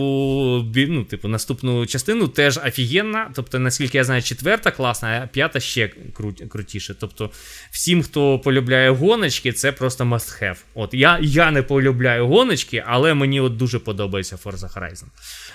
ну, 0.75 1.03
типу, 1.03 1.27
наступну 1.27 1.84
частину 1.86 2.27
теж 2.27 2.57
офігенна. 2.57 3.31
Тобто, 3.36 3.59
наскільки 3.59 3.97
я 3.97 4.03
знаю, 4.03 4.21
четверта 4.21 4.71
класна, 4.71 5.21
а 5.23 5.27
п'ята 5.27 5.59
ще 5.59 5.89
кру- 6.13 6.47
крутіше. 6.47 6.95
Тобто, 6.99 7.29
всім, 7.71 8.03
хто 8.03 8.39
полюбляє 8.39 8.89
гоночки, 8.89 9.51
це 9.51 9.71
просто 9.71 10.03
must 10.03 10.43
have. 10.43 10.57
От 10.73 10.93
я, 10.93 11.19
я 11.21 11.51
не 11.51 11.61
полюбляю 11.61 12.27
гоночки, 12.27 12.83
але 12.88 13.13
мені 13.13 13.39
от 13.39 13.57
дуже 13.57 13.79
подобається 13.79 14.36
Forza 14.36 14.79
Horizon. 14.79 15.05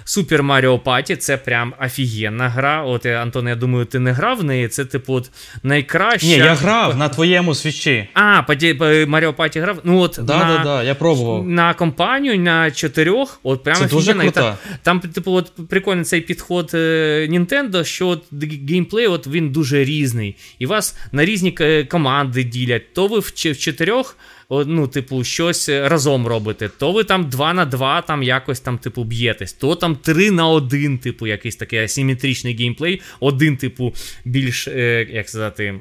Super 0.05 0.43
Mario 0.43 0.83
Party 0.83 1.16
це 1.16 1.37
прям 1.37 1.74
офігенна 1.81 2.49
гра. 2.49 2.83
От 2.83 3.07
Антон, 3.07 3.49
я 3.49 3.57
думаю, 3.57 3.85
ти 3.85 3.99
не 3.99 4.12
грав 4.12 4.39
в 4.39 4.45
неї. 4.45 4.68
Це, 4.68 4.85
типу, 4.85 5.14
от 5.14 5.31
найкраща. 5.62 6.26
Ні, 6.26 6.37
я 6.37 6.55
грав 6.55 6.97
на 6.97 7.09
твоєму 7.09 7.55
свічі. 7.55 8.09
А, 8.14 8.43
по 8.43 8.53
Mario 8.53 9.37
Party 9.37 9.61
грав. 9.61 9.81
Ну 9.85 9.99
от 9.99 10.18
Да, 10.22 10.39
на... 10.39 10.57
да, 10.57 10.64
да, 10.64 10.83
я 10.83 10.95
пробував. 10.95 11.49
На 11.49 11.74
компанію 11.74 12.39
на 12.39 12.70
чотирьох, 12.70 13.41
от 13.43 13.62
прямо 13.64 13.81
Це 13.81 13.87
дуже 13.87 14.11
офігенно. 14.11 14.31
І 14.31 14.33
круто. 14.33 14.59
Там, 14.83 15.01
типу, 15.01 15.33
от 15.33 15.53
прикольний 15.68 16.05
цей 16.05 16.20
підход 16.21 16.71
е, 16.75 17.29
Nintendo, 17.31 17.85
що 17.85 18.09
от 18.09 18.25
геймплей 18.68 19.07
от 19.07 19.27
він 19.27 19.51
дуже 19.51 19.85
різний. 19.85 20.37
І 20.59 20.66
вас 20.66 20.97
на 21.12 21.25
різні 21.25 21.57
е, 21.61 21.85
команди 21.85 22.45
ділять. 22.45 22.93
То 22.95 23.07
ви 23.07 23.18
в, 23.18 23.33
чотирьох, 23.35 24.16
ну, 24.51 24.89
типу, 24.89 25.25
щось 25.25 25.68
е, 25.68 25.89
разом 25.89 26.27
робите, 26.27 26.71
то 26.79 26.93
ви 26.93 27.05
там 27.05 27.29
2 27.29 27.53
на 27.55 27.64
2 27.64 28.03
там 28.03 28.23
якось 28.23 28.61
там, 28.61 28.79
типу, 28.79 29.05
б'єтесь, 29.05 29.53
то 29.53 29.75
там 29.75 29.97
3 29.97 30.31
на 30.31 30.49
1, 30.49 30.99
типу, 30.99 31.27
якийсь 31.27 31.57
такий 31.57 31.79
асиметричний 31.79 32.55
геймплей. 32.57 33.01
Один, 33.21 33.57
типу, 33.57 33.95
більш, 34.25 34.68
е, 34.68 35.07
як 35.12 35.29
сказати. 35.29 35.75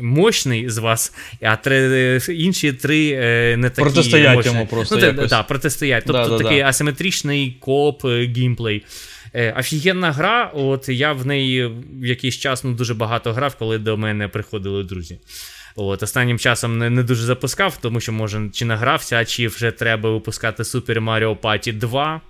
Мощний 0.00 0.70
з 0.70 0.78
вас, 0.78 1.14
а 1.42 1.56
три, 1.56 2.20
інші 2.28 2.72
три 2.72 3.10
е, 3.12 3.56
не 3.56 3.70
такі 3.70 3.80
Протистоять 3.82 4.34
мощні. 4.36 4.52
йому 4.52 4.66
просто 4.66 4.96
Ну, 4.96 5.06
якось. 5.06 5.30
да, 5.30 5.42
протистоять. 5.42 6.04
Тобто 6.06 6.22
Да-да-да. 6.22 6.44
такий 6.44 6.60
асиметричний 6.60 7.56
коп 7.60 8.04
е, 8.04 8.26
геймплей. 8.36 8.82
Е, 9.34 9.54
Офігенна 9.58 10.12
гра, 10.12 10.50
от 10.54 10.88
я 10.88 11.12
в 11.12 11.26
неї 11.26 11.66
в 12.00 12.06
якийсь 12.06 12.38
час 12.38 12.64
ну, 12.64 12.72
дуже 12.72 12.94
багато 12.94 13.32
грав, 13.32 13.54
коли 13.54 13.78
до 13.78 13.96
мене 13.96 14.28
приходили 14.28 14.84
друзі. 14.84 15.18
От, 15.76 16.02
останнім 16.02 16.38
часом 16.38 16.78
не, 16.78 16.90
не 16.90 17.02
дуже 17.02 17.24
запускав, 17.24 17.78
тому 17.80 18.00
що, 18.00 18.12
може, 18.12 18.50
чи 18.52 18.64
награвся, 18.64 19.24
чи 19.24 19.48
вже 19.48 19.70
треба 19.70 20.10
випускати 20.10 20.62
Super 20.62 21.04
Mario 21.04 21.36
Party 21.38 21.72
2. 21.72 22.20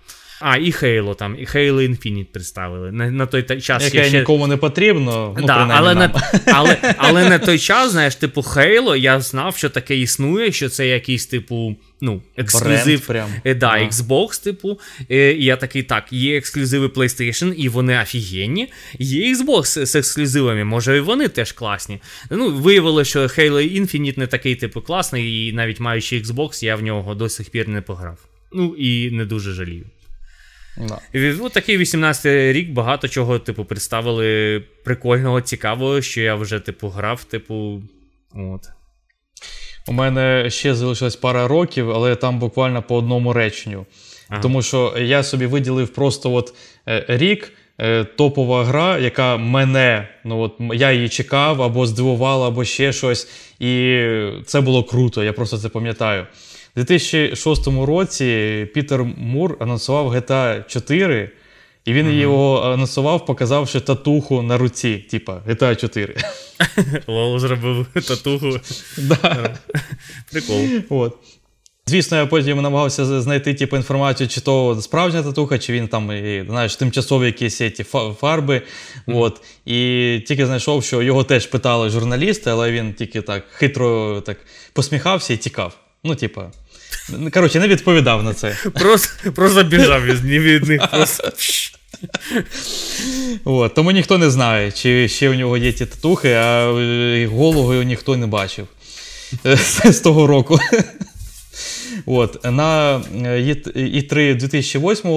А, 0.41 0.57
і 0.57 0.71
Halo 0.71 1.15
там, 1.15 1.37
і 1.39 1.45
Halo 1.45 1.89
Infinite 1.91 2.25
представили. 2.25 2.93
На, 2.93 3.11
на 3.11 3.27
той 3.27 3.43
та- 3.43 3.61
час 3.61 3.85
Яке 3.85 3.99
я 3.99 4.05
ще... 4.05 4.19
нікому 4.19 4.47
не 4.47 4.57
потрібно. 4.57 5.37
Ну, 5.41 5.47
да, 5.47 5.69
але, 5.71 5.95
нам. 5.95 6.13
на, 6.13 6.23
але, 6.47 6.95
але 6.99 7.29
на 7.29 7.39
той 7.39 7.59
час, 7.59 7.93
знаєш, 7.93 8.15
типу, 8.15 8.41
Halo, 8.41 8.97
я 8.97 9.21
знав, 9.21 9.57
що 9.57 9.71
таке 9.71 9.97
існує, 9.97 10.53
що 10.53 10.69
це 10.69 10.87
якийсь, 10.87 11.27
типу, 11.27 11.77
ну, 12.05 12.23
ексклюзив. 12.37 13.07
прям. 13.07 13.31
Е, 13.45 13.55
да. 13.55 13.79
Xbox, 13.79 14.45
типу. 14.45 14.81
Е, 15.11 15.33
і 15.33 15.45
я 15.45 15.57
такий, 15.57 15.83
так, 15.83 16.13
є 16.13 16.37
ексклюзиви 16.37 16.87
PlayStation, 16.87 17.53
і 17.53 17.69
вони 17.69 18.03
офігенні. 18.03 18.73
Є 18.99 19.35
Xbox 19.35 19.87
з 19.87 19.97
ексклюзивами, 19.97 20.65
може, 20.65 20.97
і 20.97 21.01
вони 21.01 21.29
теж 21.29 21.53
класні. 21.53 22.01
Ну, 22.31 22.51
виявилося, 22.51 23.11
що 23.11 23.21
Halo 23.21 23.81
Infinite 23.81 24.19
не 24.19 24.27
такий, 24.27 24.55
типу, 24.55 24.81
класний, 24.81 25.49
і 25.49 25.53
навіть 25.53 25.81
маючи 25.81 26.21
Xbox, 26.21 26.65
я 26.65 26.77
в 26.77 26.83
нього 26.83 27.15
до 27.15 27.29
сих 27.29 27.51
пір 27.51 27.69
не 27.69 27.81
пограв. 27.81 28.19
Ну, 28.53 28.75
і 28.79 29.11
не 29.11 29.25
дуже 29.25 29.53
жалію. 29.53 29.85
Да. 30.77 30.99
От 31.41 31.53
такий 31.53 31.79
18-й 31.79 32.53
рік 32.53 32.71
багато 32.71 33.09
чого, 33.09 33.39
типу, 33.39 33.65
представили 33.65 34.61
прикольного, 34.85 35.41
цікавого, 35.41 36.03
що 36.03 36.21
я 36.21 36.35
вже, 36.35 36.61
типу, 36.61 36.89
грав, 36.89 37.25
типу. 37.25 37.83
От. 38.35 38.63
У 39.89 39.93
мене 39.93 40.51
ще 40.51 40.75
залишилось 40.75 41.17
пара 41.17 41.49
років, 41.49 41.91
але 41.91 42.15
там 42.17 42.39
буквально 42.39 42.83
по 42.83 42.97
одному 42.97 43.33
реченню. 43.33 43.87
Ага. 44.29 44.43
Тому 44.43 44.63
що 44.63 44.95
я 44.99 45.23
собі 45.23 45.47
виділив 45.47 45.89
просто 45.89 46.33
от 46.33 46.55
е, 46.89 47.05
рік. 47.09 47.53
е, 47.79 48.05
Топова 48.05 48.65
гра, 48.65 48.99
яка 48.99 49.37
мене, 49.37 50.09
ну 50.25 50.41
от 50.41 50.53
я 50.75 50.93
її 50.93 51.09
чекав, 51.09 51.63
або 51.63 51.87
здивувала, 51.87 52.49
або 52.49 52.65
ще 52.65 52.93
щось. 52.93 53.29
І 53.61 54.03
це 54.47 54.61
було 54.61 54.85
круто, 54.85 55.25
я 55.25 55.33
просто 55.33 55.59
це 55.59 55.69
пам'ятаю. 55.69 56.27
У 56.77 56.81
2006 56.81 57.67
році 57.67 58.67
Пітер 58.75 59.05
Мур 59.05 59.57
анонсував 59.61 60.15
GTA 60.15 60.67
4, 60.67 61.31
і 61.85 61.93
він 61.93 62.11
його 62.13 62.63
анонсував, 62.63 63.27
показавши 63.27 63.81
татуху 63.81 64.43
на 64.43 64.59
руці, 64.59 64.99
типа 64.99 65.43
GTA 65.49 65.77
4. 65.77 66.17
Лол, 67.07 67.39
зробив 67.39 67.87
татуху. 68.09 68.51
Прикол. 70.33 70.69
От. 70.91 71.17
Звісно, 71.87 72.17
я 72.17 72.27
потім 72.27 72.63
намагався 72.63 73.21
знайти 73.21 73.55
типу, 73.55 73.77
інформацію, 73.77 74.29
чи 74.29 74.41
то 74.41 74.81
справжня 74.81 75.23
татуха, 75.23 75.59
чи 75.59 75.73
він 75.73 75.89
там 75.89 76.13
і, 76.13 76.45
знаєш, 76.49 76.77
тимчасові 76.77 77.27
якісь 77.27 77.57
ці 77.57 77.83
фа- 77.93 78.15
фарби. 78.15 78.63
От. 79.07 79.41
І 79.67 79.75
тільки 80.27 80.47
знайшов, 80.47 80.85
що 80.85 81.03
його 81.03 81.25
теж 81.25 81.47
питали 81.47 81.91
журналісти, 81.91 82.51
але 82.51 82.73
він 82.73 82.95
тільки 82.95 83.23
так 83.23 83.45
хитро 83.51 84.21
так 84.21 84.37
посміхався 84.73 85.35
і 85.35 85.37
тікав. 85.37 85.77
Ну, 86.05 86.15
типа. 86.15 86.51
Н- 87.15 87.31
Коротше, 87.31 87.61
не 87.61 87.69
відповідав 87.69 88.23
на 88.23 88.35
це. 88.35 88.57
Просто, 88.75 89.33
просто 89.33 89.63
біжав 89.63 90.05
від, 90.05 90.25
них. 90.69 90.83
Просто. 90.91 91.33
От. 93.45 93.75
Тому 93.75 93.91
ніхто 93.91 94.19
не 94.19 94.31
знає, 94.31 94.73
чи 94.73 95.09
ще 95.09 95.31
у 95.31 95.35
нього 95.35 95.57
є 95.57 95.73
ті 95.73 95.87
татухи, 95.87 96.33
а 96.33 96.71
е, 96.81 97.27
голову 97.27 97.73
ніхто 97.83 98.17
не 98.17 98.27
бачив 98.27 98.67
е, 99.47 99.57
з 99.93 100.01
того 100.01 100.27
року. 100.27 100.59
От, 102.07 102.45
на 102.45 102.99
І3 103.77 104.35
2008 104.37 105.11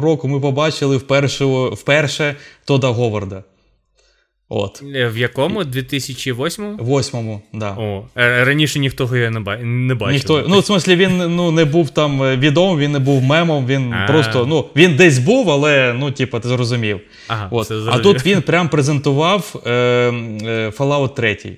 року 0.00 0.28
ми 0.28 0.40
побачили 0.40 0.96
вперше, 0.96 1.44
вперше 1.72 2.36
Тода 2.64 2.88
Говарда. 2.88 3.42
От. 4.54 4.82
Е, 4.94 5.08
В 5.08 5.18
якому? 5.18 5.64
2008? 5.64 6.76
Восьмому, 6.76 7.42
да. 7.52 7.70
О, 7.70 8.04
е, 8.16 8.44
раніше 8.44 8.78
ніхто 8.78 9.16
його 9.16 9.30
не, 9.30 9.40
ба... 9.40 9.56
не 9.56 9.94
бачив. 9.94 10.12
Ніхто, 10.12 10.44
ну, 10.48 10.60
в 10.60 10.64
смислі, 10.64 10.96
він 10.96 11.16
ну, 11.16 11.50
не 11.50 11.64
був 11.64 11.90
там 11.90 12.22
е, 12.22 12.36
відомим, 12.36 12.78
він 12.78 12.92
не 12.92 12.98
був 12.98 13.22
мемом, 13.22 13.66
він 13.66 13.92
А. 13.92 14.06
просто, 14.06 14.46
ну, 14.46 14.66
він 14.76 14.96
десь 14.96 15.18
був, 15.18 15.50
але, 15.50 15.94
ну, 15.98 16.10
типа, 16.10 16.40
ти 16.40 16.48
зрозумів. 16.48 17.00
Ага, 17.28 17.48
От. 17.50 17.66
це 17.66 17.74
А 17.86 17.98
тут 17.98 18.26
він 18.26 18.42
прям 18.42 18.68
презентував 18.68 19.62
е, 19.66 19.70
е, 19.70 20.72
Fallout 20.78 21.14
3. 21.14 21.56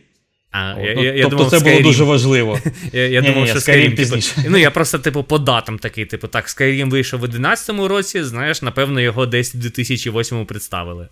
А, 0.51 0.75
От. 0.79 0.85
я, 0.85 0.95
Ну, 0.95 1.05
я, 1.05 1.15
я 1.15 1.23
тобто 1.23 1.37
думав, 1.37 1.51
це 1.51 1.61
було 1.61 1.81
дуже 1.81 2.05
важливо. 2.05 2.59
Я, 2.93 3.09
я 3.09 3.21
Ні-ні-ні, 3.21 3.35
думав, 3.35 3.49
що 3.49 3.59
Skyrim 3.59 3.99
Skyrim, 3.99 4.11
типу, 4.11 4.51
ну 4.51 4.59
я 4.59 4.71
просто, 4.71 4.99
типу, 4.99 5.23
по 5.23 5.39
датам 5.39 5.79
такий, 5.79 6.05
типу, 6.05 6.29
так, 6.29 6.47
Skyrim 6.49 6.91
вийшов 6.91 7.21
в 7.21 7.25
11-му 7.25 7.89
році, 7.89 8.23
знаєш, 8.23 8.63
напевно, 8.63 9.01
його 9.01 9.27
десь 9.27 9.55
в 9.55 9.59
2008-му 9.59 10.47
представили. 10.47 11.09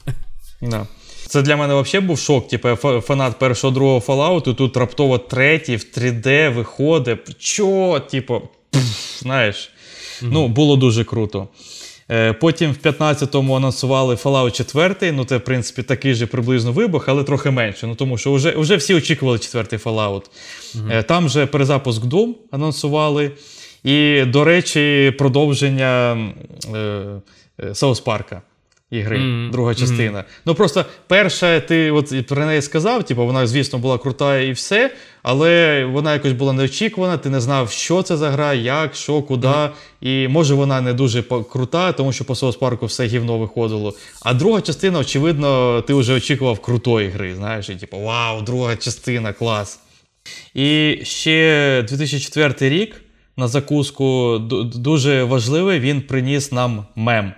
Да. 0.62 0.86
Це 1.26 1.42
для 1.42 1.56
мене 1.56 1.74
взагалі 1.80 2.06
був 2.06 2.18
шок. 2.18 2.48
Типу, 2.48 2.68
я 2.68 2.76
фанат 2.76 3.38
першого 3.38 3.74
другого 3.74 3.98
Fallout, 3.98 4.54
тут 4.54 4.76
раптово 4.76 5.18
третій 5.18 5.76
в 5.76 5.80
3D 5.98 6.54
виходить. 6.54 7.38
Чо? 7.38 8.00
Типу, 8.10 8.42
пф, 8.70 9.20
знаєш. 9.22 9.70
Ну, 10.22 10.48
було 10.48 10.76
дуже 10.76 11.04
круто. 11.04 11.48
Е, 12.10 12.32
Потім 12.32 12.72
в 12.72 12.86
15-му 12.86 13.54
анонсували 13.54 14.14
Fallout 14.14 14.50
4. 14.50 15.12
Ну, 15.12 15.24
це, 15.24 15.36
в 15.36 15.44
принципі, 15.44 15.82
такий 15.82 16.14
же 16.14 16.26
приблизно 16.26 16.72
вибух, 16.72 17.08
але 17.08 17.24
трохи 17.24 17.50
менше. 17.50 17.86
Ну, 17.86 17.94
тому 17.94 18.18
що 18.18 18.32
вже, 18.32 18.50
вже 18.56 18.76
всі 18.76 18.94
очікували 18.94 19.38
четвертий 19.38 19.78
Fallout. 19.78 20.22
Е, 20.90 21.02
Там 21.02 21.28
же 21.28 21.46
перезапуск 21.46 22.02
Doom 22.02 22.28
анонсували. 22.50 23.30
І, 23.84 24.24
до 24.24 24.44
речі, 24.44 25.14
продовження 25.18 26.18
е, 26.74 26.78
е, 27.60 27.74
Саус 27.74 28.00
Парка. 28.00 28.42
Ігри, 28.92 29.18
Мгм, 29.18 29.50
друга 29.50 29.74
частина. 29.74 30.24
Ну 30.46 30.54
просто 30.54 30.84
перша, 31.06 31.60
ти 31.60 31.90
от 31.90 32.26
про 32.26 32.46
неї 32.46 32.62
сказав, 32.62 33.02
типу, 33.02 33.26
вона, 33.26 33.46
звісно, 33.46 33.78
була 33.78 33.98
крута 33.98 34.38
і 34.38 34.52
все, 34.52 34.90
але 35.22 35.84
вона 35.84 36.12
якось 36.12 36.32
була 36.32 36.52
неочікувана, 36.52 37.16
ти 37.16 37.30
не 37.30 37.40
знав, 37.40 37.70
що 37.70 38.02
це 38.02 38.16
за 38.16 38.30
гра, 38.30 38.54
як, 38.54 38.94
що, 38.94 39.22
куди. 39.22 39.48
І 40.00 40.28
може 40.28 40.54
вона 40.54 40.80
не 40.80 40.92
дуже 40.92 41.22
крута, 41.22 41.92
тому 41.92 42.12
що 42.12 42.24
по 42.24 42.34
Соус 42.34 42.56
Парку 42.56 42.86
все 42.86 43.06
гівно 43.06 43.38
виходило. 43.38 43.94
А 44.22 44.34
друга 44.34 44.60
частина, 44.60 44.98
очевидно, 44.98 45.82
ти 45.86 45.94
вже 45.94 46.14
очікував 46.14 46.58
крутої 46.58 47.08
гри. 47.08 47.34
Знаєш, 47.34 47.68
і 47.68 47.76
типу, 47.76 47.98
вау, 47.98 48.42
друга 48.42 48.76
частина, 48.76 49.32
клас. 49.32 49.80
І 50.54 50.98
ще 51.02 51.84
2004 51.88 52.68
рік 52.68 53.00
на 53.36 53.48
закуску 53.48 54.38
дуже 54.74 55.24
важливий, 55.24 55.80
він 55.80 56.02
приніс 56.02 56.52
нам 56.52 56.86
мем. 56.96 57.32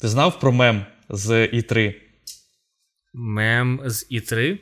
Ти 0.00 0.08
знав 0.08 0.40
про 0.40 0.52
мем 0.52 0.84
з 1.10 1.46
І3? 1.46 1.94
Мем 3.14 3.80
з 3.84 4.06
І3 4.12 4.58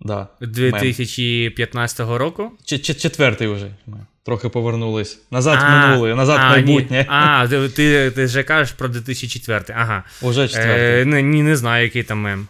Да. 0.00 0.28
мем. 0.40 0.50
2015 0.50 2.18
року. 2.18 2.52
Ч- 2.64 2.78
ч- 2.78 2.94
четвертий 2.94 3.48
вже. 3.48 3.70
Ми 3.86 4.06
Трохи 4.24 4.48
повернулись. 4.48 5.18
Назад 5.30 5.58
А, 5.62 5.86
минуле, 5.88 6.14
назад 6.14 6.38
а, 6.42 6.48
майбутнє. 6.50 6.98
Ні. 6.98 7.06
А, 7.08 7.48
ти, 7.48 7.68
ти, 7.68 8.10
ти 8.10 8.24
вже 8.24 8.42
кажеш 8.42 8.72
про 8.72 8.88
2004. 8.88 9.64
Ага. 9.78 10.04
Уже 10.22 10.48
четвертий. 10.48 11.00
Е, 11.00 11.04
не, 11.04 11.22
не 11.22 11.56
знаю, 11.56 11.84
який 11.84 12.02
там 12.02 12.18
мем. 12.18 12.48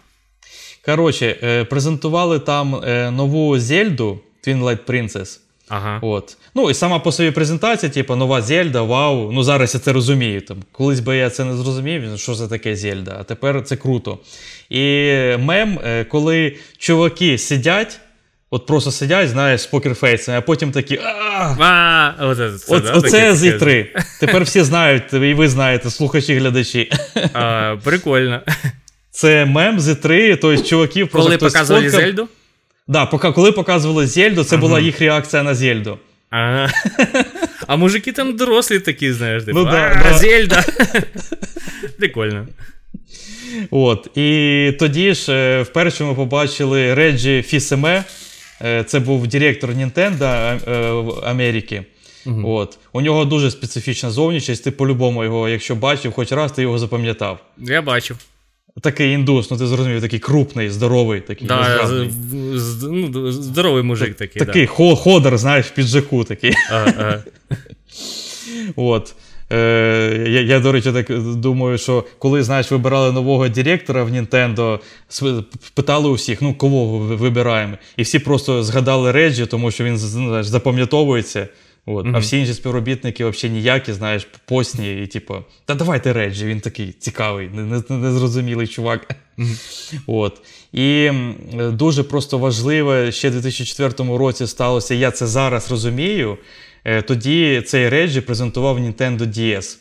Коротше, 0.85 1.37
е, 1.43 1.65
презентували 1.65 2.39
там 2.39 2.75
е, 2.85 3.11
нову 3.11 3.59
Зельду 3.59 4.21
Twilight 4.47 4.85
Princess. 4.87 5.41
Ага. 5.69 5.99
От. 6.03 6.37
Ну 6.55 6.71
і 6.71 6.75
сама 6.75 6.99
по 6.99 7.13
собі 7.13 7.31
презентація, 7.31 7.93
типу, 7.93 8.17
нова 8.17 8.43
Зельда, 8.43 8.83
вау. 8.83 9.33
Ну 9.33 9.43
зараз 9.43 9.75
я 9.75 9.81
це 9.81 9.93
розумію. 9.93 10.41
Там, 10.41 10.57
колись 10.73 11.01
би 11.01 11.17
я 11.17 11.31
це 11.31 11.45
не 11.45 11.57
зрозумів, 11.57 12.19
що 12.19 12.35
це 12.35 12.49
таке 12.49 12.77
Зельда, 12.77 13.17
а 13.21 13.23
тепер 13.23 13.63
це 13.63 13.77
круто. 13.77 14.19
І 14.71 14.83
мем, 15.39 15.79
е, 15.85 16.05
коли 16.05 16.57
чуваки 16.79 17.39
сидять, 17.39 18.01
от 18.51 18.67
просто 18.67 18.91
сидять, 18.91 19.29
знаєш, 19.29 19.61
з 19.61 19.67
покерфейсами, 19.67 20.39
а 20.39 20.41
потім 20.41 20.73
такі. 20.73 21.01
Оце, 22.95 23.35
з 23.35 23.43
таке. 23.43 23.65
І3. 23.65 23.87
Тепер 24.21 24.43
всі 24.43 24.63
знають, 24.63 25.13
і 25.13 25.35
ви 25.35 25.49
знаєте, 25.49 25.91
слухачі, 25.91 26.35
глядачі. 26.35 26.93
Прикольно. 27.85 28.41
Це 29.11 29.45
мем 29.45 29.81
з 29.81 29.89
І3, 29.89 30.39
тобто 30.41 30.63
чуваків 30.63 31.09
просто 31.09 31.29
Коли 31.29 31.39
показували. 31.39 31.91
Зельду? 31.91 32.29
Да, 32.89 33.07
поки, 33.07 33.33
коли 33.33 33.53
показували 33.53 34.07
Зельду, 34.07 34.45
це 34.45 34.57
була 34.57 34.81
їх 34.81 35.01
реакція 35.01 35.43
на 35.43 35.55
Зельду. 35.55 35.99
Ага. 36.31 36.71
А 37.67 37.77
мужики 37.77 38.13
там 38.13 38.37
дорослі 38.37 38.81
такі, 38.81 39.13
знаєш, 39.13 39.45
типу, 39.45 39.59
Ну 39.59 39.65
да, 39.65 39.93
«А, 40.01 40.03
да. 40.03 40.19
Зельда. 40.19 40.65
Прикольно. 41.99 42.47
От. 43.71 44.11
І 44.17 44.73
тоді 44.79 45.15
ж 45.15 45.33
е, 45.33 45.63
вперше 45.63 46.05
ми 46.05 46.15
побачили 46.15 46.95
Реджі 46.95 47.43
Фісеме. 47.43 48.05
Е, 48.63 48.85
Це 48.85 49.01
був 49.01 49.27
директор 49.27 49.71
Nintendo 49.71 50.25
е, 50.25 51.29
Америки. 51.29 51.85
От. 52.45 52.79
У 52.93 53.01
нього 53.01 53.25
дуже 53.25 53.51
специфічна 53.51 54.11
зовнішність. 54.11 54.65
Ти 54.65 54.71
по-любому 54.71 55.25
його, 55.25 55.49
якщо 55.49 55.75
бачив, 55.75 56.13
хоч 56.13 56.33
раз 56.33 56.53
ти 56.53 56.63
його 56.63 56.79
запам'ятав. 56.79 57.39
Я 57.59 57.83
бачив. 57.83 58.17
Такий 58.81 59.13
індус, 59.13 59.51
ну 59.51 59.57
ти 59.59 59.67
зрозумів, 59.67 60.01
такий 60.01 60.19
крупний, 60.19 60.71
здоровий, 60.71 61.21
такий. 61.21 61.49
Да, 61.49 61.87
з- 61.87 62.83
ну, 62.83 63.33
здоровий 63.33 63.83
мужик 63.83 64.15
такий. 64.15 64.45
такий 64.47 64.67
хо- 64.67 64.97
ходер, 64.97 65.39
знаєш, 65.39 65.67
в 65.67 65.71
піджаку 65.71 66.25
такий. 66.25 66.53
Ага, 66.71 66.93
ага. 66.99 67.23
От. 68.77 69.15
Е, 69.53 70.25
я, 70.29 70.41
я, 70.41 70.61
до 70.61 70.73
речі, 70.73 70.93
так 70.93 71.35
думаю, 71.37 71.79
що 71.79 72.05
коли 72.19 72.43
знаєш, 72.43 72.71
вибирали 72.71 73.13
нового 73.13 73.49
директора 73.49 74.05
в 74.05 74.11
Nintendo, 74.11 74.79
питали 75.75 76.09
у 76.09 76.13
всіх, 76.13 76.43
ну 76.43 76.55
кого 76.55 76.99
вибираємо. 76.99 77.77
І 77.97 78.03
всі 78.03 78.19
просто 78.19 78.63
згадали 78.63 79.13
Реджі, 79.13 79.47
тому 79.47 79.71
що 79.71 79.85
він 79.85 79.93
ну, 79.93 79.99
знаєш, 80.29 80.47
запам'ятовується. 80.47 81.49
От. 81.87 82.07
А 82.15 82.19
всі 82.19 82.39
інші 82.39 82.55
співробітники 82.55 83.27
взагалі 83.27 83.59
ніякі, 83.59 83.93
знаєш, 83.93 84.29
постні, 84.45 85.03
і 85.03 85.07
типу, 85.07 85.35
та 85.65 85.75
давайте 85.75 86.13
Реджі, 86.13 86.47
він 86.47 86.61
такий 86.61 86.93
цікавий, 86.93 87.49
не- 87.49 87.83
не- 87.89 87.97
незрозумілий 87.97 88.67
чувак. 88.67 89.15
От. 90.07 90.41
І 90.73 91.11
дуже 91.55 92.03
просто 92.03 92.39
важливе, 92.39 93.13
ще 93.13 93.29
в 93.29 93.33
2004 93.33 94.17
році 94.19 94.47
сталося, 94.47 94.95
я 94.95 95.11
це 95.11 95.27
зараз 95.27 95.71
розумію. 95.71 96.39
Е, 96.85 97.03
Тоді 97.03 97.63
цей 97.67 97.89
Реджі 97.89 98.21
презентував 98.21 98.79
Nintendo 98.79 99.19
DS. 99.21 99.77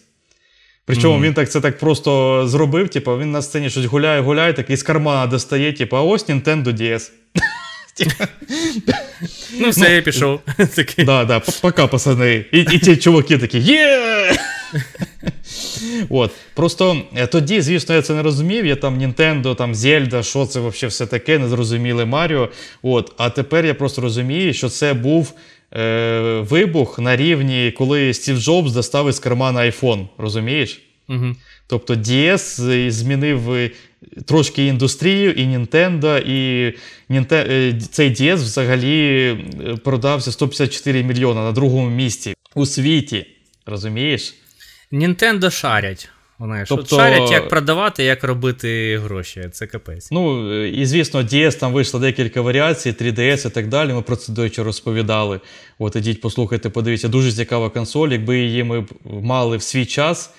Причому 0.86 1.22
він 1.24 1.34
так 1.34 1.52
це 1.52 1.62
так 1.62 1.78
просто 1.80 2.44
зробив, 2.48 2.90
типу, 2.90 3.18
він 3.18 3.32
на 3.32 3.42
сцені 3.42 3.70
щось 3.70 3.86
гуляє, 3.86 4.22
гуляє, 4.22 4.54
такий 4.54 4.78
з 4.78 4.84
кармана 4.84 5.28
достає, 5.28 5.74
типу, 5.74 5.98
а 5.98 6.02
ось 6.02 6.30
Nintendo 6.30 6.64
DS. 6.68 7.12
Ну, 9.60 9.70
все, 9.70 9.96
я 9.96 10.02
пішов. 10.02 10.40
Да, 10.98 11.26
да, 11.26 11.42
пока, 11.62 11.88
пацани. 11.88 12.46
І, 12.52 12.60
і 12.60 12.80
ті 12.80 12.98
чуваки 12.98 13.38
такі 13.38 13.60
є. 13.60 14.02
От. 16.10 16.32
Просто 16.54 17.02
е, 17.16 17.28
тоді, 17.28 17.62
звісно, 17.62 17.96
я 17.96 18.02
це 18.02 18.14
не 18.14 18.24
розумів. 18.24 18.66
Я 18.66 18.76
там 18.76 19.00
Nintendo, 19.00 19.56
там 19.56 19.76
Зельда, 19.76 20.24
що 20.24 20.46
це 20.46 20.60
взагалі 20.60 20.90
все 20.90 21.06
таке, 21.06 21.40
незрозуміле 21.40 22.06
Маріо. 22.06 22.50
От. 22.82 23.14
А 23.18 23.30
тепер 23.30 23.66
я 23.66 23.74
просто 23.74 24.02
розумію, 24.02 24.54
що 24.54 24.70
це 24.70 24.94
був 24.94 25.34
е, 25.74 26.20
вибух 26.50 27.00
на 27.00 27.16
рівні, 27.16 27.74
коли 27.78 28.14
Стів 28.14 28.38
Джобс 28.38 28.72
достав 28.72 29.10
із 29.10 29.20
кармана 29.20 29.60
iPhone. 29.60 30.08
Розумієш? 30.18 30.82
Мгм. 31.08 31.36
Тобто 31.68 31.94
DS 31.94 32.90
змінив 32.90 33.54
е, 33.54 33.72
трошки 34.26 34.66
індустрію, 34.68 35.32
і 35.32 35.44
Nintendo, 35.48 36.20
і 36.20 36.74
Нінте- 37.10 37.46
е, 37.52 37.80
цей 37.92 38.10
DS 38.10 38.36
взагалі 38.36 39.12
е, 39.68 39.76
продався 39.76 40.32
154 40.32 41.04
мільйона 41.04 41.44
на 41.44 41.52
другому 41.52 41.90
місці 41.90 42.34
у 42.56 42.66
світі. 42.66 43.26
Розумієш? 43.66 44.36
Нінтендо 44.92 45.50
шарять. 45.50 46.10
От 46.40 46.50
Тобто- 46.68 46.96
шарять, 46.96 47.32
як 47.32 47.50
продавати, 47.50 48.04
як 48.04 48.24
робити 48.24 49.00
гроші. 49.04 49.50
Це 49.52 49.68
капець. 49.68 50.12
Ну, 50.12 50.64
і 50.66 50.86
звісно, 50.86 51.24
DS 51.24 51.60
там 51.60 51.74
вийшло 51.74 52.00
декілька 52.00 52.42
варіацій, 52.42 52.92
3DS 52.92 53.48
і 53.48 53.50
так 53.50 53.68
далі. 53.68 53.94
Ми 53.94 54.02
про 54.02 54.16
це 54.16 54.32
до 54.32 54.64
розповідали. 54.64 55.40
От 55.80 55.96
ідіть, 55.96 56.22
послухайте, 56.22 56.70
подивіться, 56.70 57.08
дуже 57.08 57.32
цікава 57.32 57.70
консоль. 57.70 58.10
Якби 58.10 58.40
її 58.40 58.64
ми 58.64 58.82
б 58.82 58.88
мали 59.06 59.58
в 59.58 59.62
свій 59.62 59.86
час, 59.86 60.34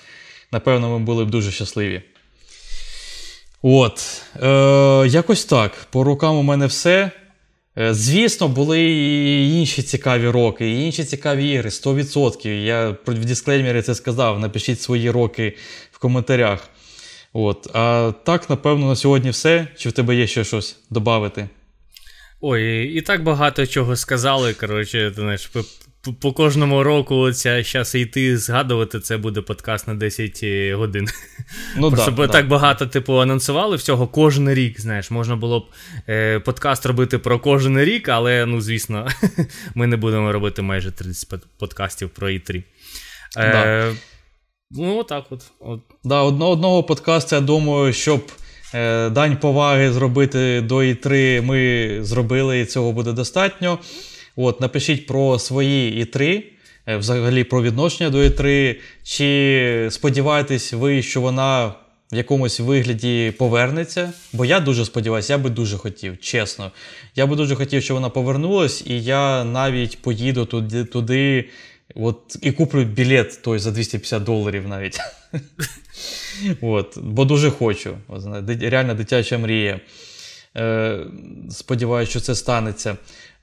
напевно, 0.51 0.99
ми 0.99 1.05
були 1.05 1.25
б 1.25 1.29
дуже 1.29 1.51
щасливі. 1.51 2.01
От. 3.61 4.23
Е, 4.43 5.07
якось 5.07 5.45
так. 5.45 5.87
По 5.91 6.03
рукам 6.03 6.37
у 6.37 6.43
мене 6.43 6.65
все. 6.65 7.11
Е, 7.77 7.93
Звісно, 7.93 8.47
були 8.47 8.81
і 8.81 9.59
інші 9.59 9.83
цікаві 9.83 10.29
роки, 10.29 10.71
і 10.71 10.85
інші 10.85 11.03
цікаві 11.03 11.49
ігри, 11.49 11.69
100%. 11.69 12.47
Я 12.47 12.95
в 13.07 13.25
дисклеймері 13.25 13.81
це 13.81 13.95
сказав. 13.95 14.39
Напишіть 14.39 14.81
свої 14.81 15.11
роки 15.11 15.57
в 15.91 15.99
коментарях. 15.99 16.69
От. 17.33 17.67
А 17.73 18.13
так, 18.23 18.49
напевно, 18.49 18.87
на 18.87 18.95
сьогодні 18.95 19.29
все. 19.29 19.67
Чи 19.77 19.89
в 19.89 19.91
тебе 19.91 20.15
є 20.15 20.27
ще 20.27 20.43
щось 20.43 20.79
додати? 20.89 21.49
Ой, 22.41 22.83
і 22.83 23.01
так 23.01 23.23
багато 23.23 23.67
чого 23.67 23.95
сказали. 23.95 24.53
Коротше, 24.53 25.11
знаєш, 25.15 25.51
по, 26.13 26.33
кожному 26.33 26.83
року 26.83 27.31
ця 27.31 27.63
щас 27.63 27.95
йти 27.95 28.37
згадувати, 28.37 28.99
це 28.99 29.17
буде 29.17 29.41
подкаст 29.41 29.87
на 29.87 29.95
10 29.95 30.43
годин. 30.73 31.07
Ну, 31.77 31.91
Просто 31.91 32.11
да, 32.11 32.27
да. 32.27 32.33
так 32.33 32.47
багато, 32.47 32.85
типу, 32.85 33.21
анонсували 33.21 33.75
всього 33.75 34.07
кожен 34.07 34.53
рік. 34.53 34.81
Знаєш, 34.81 35.11
можна 35.11 35.35
було 35.35 35.59
б 35.59 35.63
е, 36.09 36.39
подкаст 36.39 36.85
робити 36.85 37.17
про 37.17 37.39
кожен 37.39 37.79
рік, 37.79 38.09
але 38.09 38.45
ну, 38.45 38.61
звісно, 38.61 39.07
ми 39.75 39.87
не 39.87 39.97
будемо 39.97 40.31
робити 40.31 40.61
майже 40.61 40.91
30 40.91 41.29
подкастів 41.59 42.09
про 42.09 42.29
І3. 42.29 42.63
Е, 43.37 43.51
Да. 43.51 43.93
Ну, 44.71 44.97
отак 44.97 45.25
от. 45.29 45.43
от. 45.59 45.79
Да, 46.03 46.21
одно, 46.21 46.49
одного 46.49 46.83
подкасту, 46.83 47.35
я 47.35 47.41
думаю, 47.41 47.93
щоб 47.93 48.31
е, 48.73 49.09
дань 49.09 49.37
поваги 49.37 49.91
зробити 49.91 50.61
до 50.61 50.75
І3 50.75 51.41
ми 51.41 51.89
зробили, 52.03 52.59
і 52.59 52.65
цього 52.65 52.91
буде 52.91 53.11
достатньо. 53.11 53.79
От, 54.39 54.61
напишіть 54.61 55.05
про 55.05 55.39
свої 55.39 56.05
І3, 56.05 56.43
е, 56.87 56.97
взагалі 56.97 57.43
про 57.43 57.63
відношення 57.63 58.09
до 58.09 58.17
І3. 58.17 58.75
Чи 59.03 59.87
сподіваєтесь 59.91 60.73
ви, 60.73 61.01
що 61.01 61.21
вона 61.21 61.67
в 62.11 62.15
якомусь 62.15 62.59
вигляді 62.59 63.33
повернеться? 63.37 64.13
Бо 64.33 64.45
я 64.45 64.59
дуже 64.59 64.85
сподіваюся, 64.85 65.33
я 65.33 65.37
би 65.37 65.49
дуже 65.49 65.77
хотів, 65.77 66.19
чесно. 66.19 66.71
Я 67.15 67.25
би 67.25 67.35
дуже 67.35 67.55
хотів, 67.55 67.83
щоб 67.83 67.95
вона 67.95 68.09
повернулась, 68.09 68.83
і 68.87 69.03
я 69.03 69.43
навіть 69.43 70.01
поїду 70.01 70.45
туди, 70.45 70.85
туди 70.85 71.49
от, 71.95 72.37
і 72.41 72.51
куплю 72.51 72.83
білет 72.83 73.39
той 73.41 73.59
за 73.59 73.71
250 73.71 74.23
доларів 74.23 74.67
навіть. 74.67 74.99
От, 76.61 76.97
бо 76.97 77.25
дуже 77.25 77.51
хочу. 77.51 77.97
Реально 78.61 78.93
дитяча 78.93 79.37
мрія. 79.37 79.79
Е, 80.57 80.99
сподіваюся, 81.49 82.09
що 82.09 82.19
це 82.19 82.35
станеться. 82.35 82.97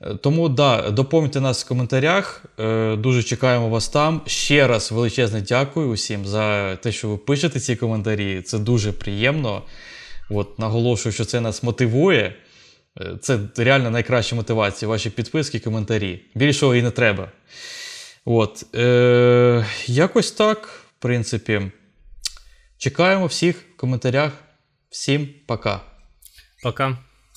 Е, 0.05 0.15
Тому 0.15 0.49
да, 0.49 0.91
доповнюйте 0.91 1.41
нас 1.41 1.65
в 1.65 1.69
коментарях. 1.69 2.45
Е, 2.59 2.97
Дуже 2.97 3.23
чекаємо 3.23 3.69
вас 3.69 3.89
там. 3.89 4.21
Ще 4.27 4.67
раз 4.67 4.93
величезне 4.93 5.41
дякую 5.41 5.89
усім 5.89 6.27
за 6.27 6.77
те, 6.77 6.93
що 6.93 7.09
ви 7.09 7.17
пишете 7.17 7.61
ці 7.61 7.77
коментарі. 7.77 8.43
Це 8.43 8.59
дуже 8.59 8.93
приємно. 8.93 9.63
От, 10.31 10.59
наголошую, 10.59 11.13
що 11.13 11.25
це 11.25 11.41
нас 11.41 11.63
мотивує. 11.63 12.35
Е, 13.01 13.17
Це 13.21 13.39
реально 13.57 13.91
найкраща 13.91 14.37
мотивація. 14.37 14.89
Ваші 14.89 15.11
підписки, 15.11 15.61
коментарі. 15.61 16.21
Більшого 16.35 16.75
і 16.75 16.83
не 16.83 16.91
треба. 16.91 17.29
От, 18.25 18.75
е, 18.75 19.67
якось 19.87 20.33
так, 20.33 20.67
в 20.67 21.03
принципі. 21.03 21.63
Чекаємо 22.79 23.27
всіх 23.27 23.57
в 23.57 23.77
коментарях. 23.77 24.33
Всім 24.91 25.29
пока. 25.47 25.81
Пока. 26.63 26.99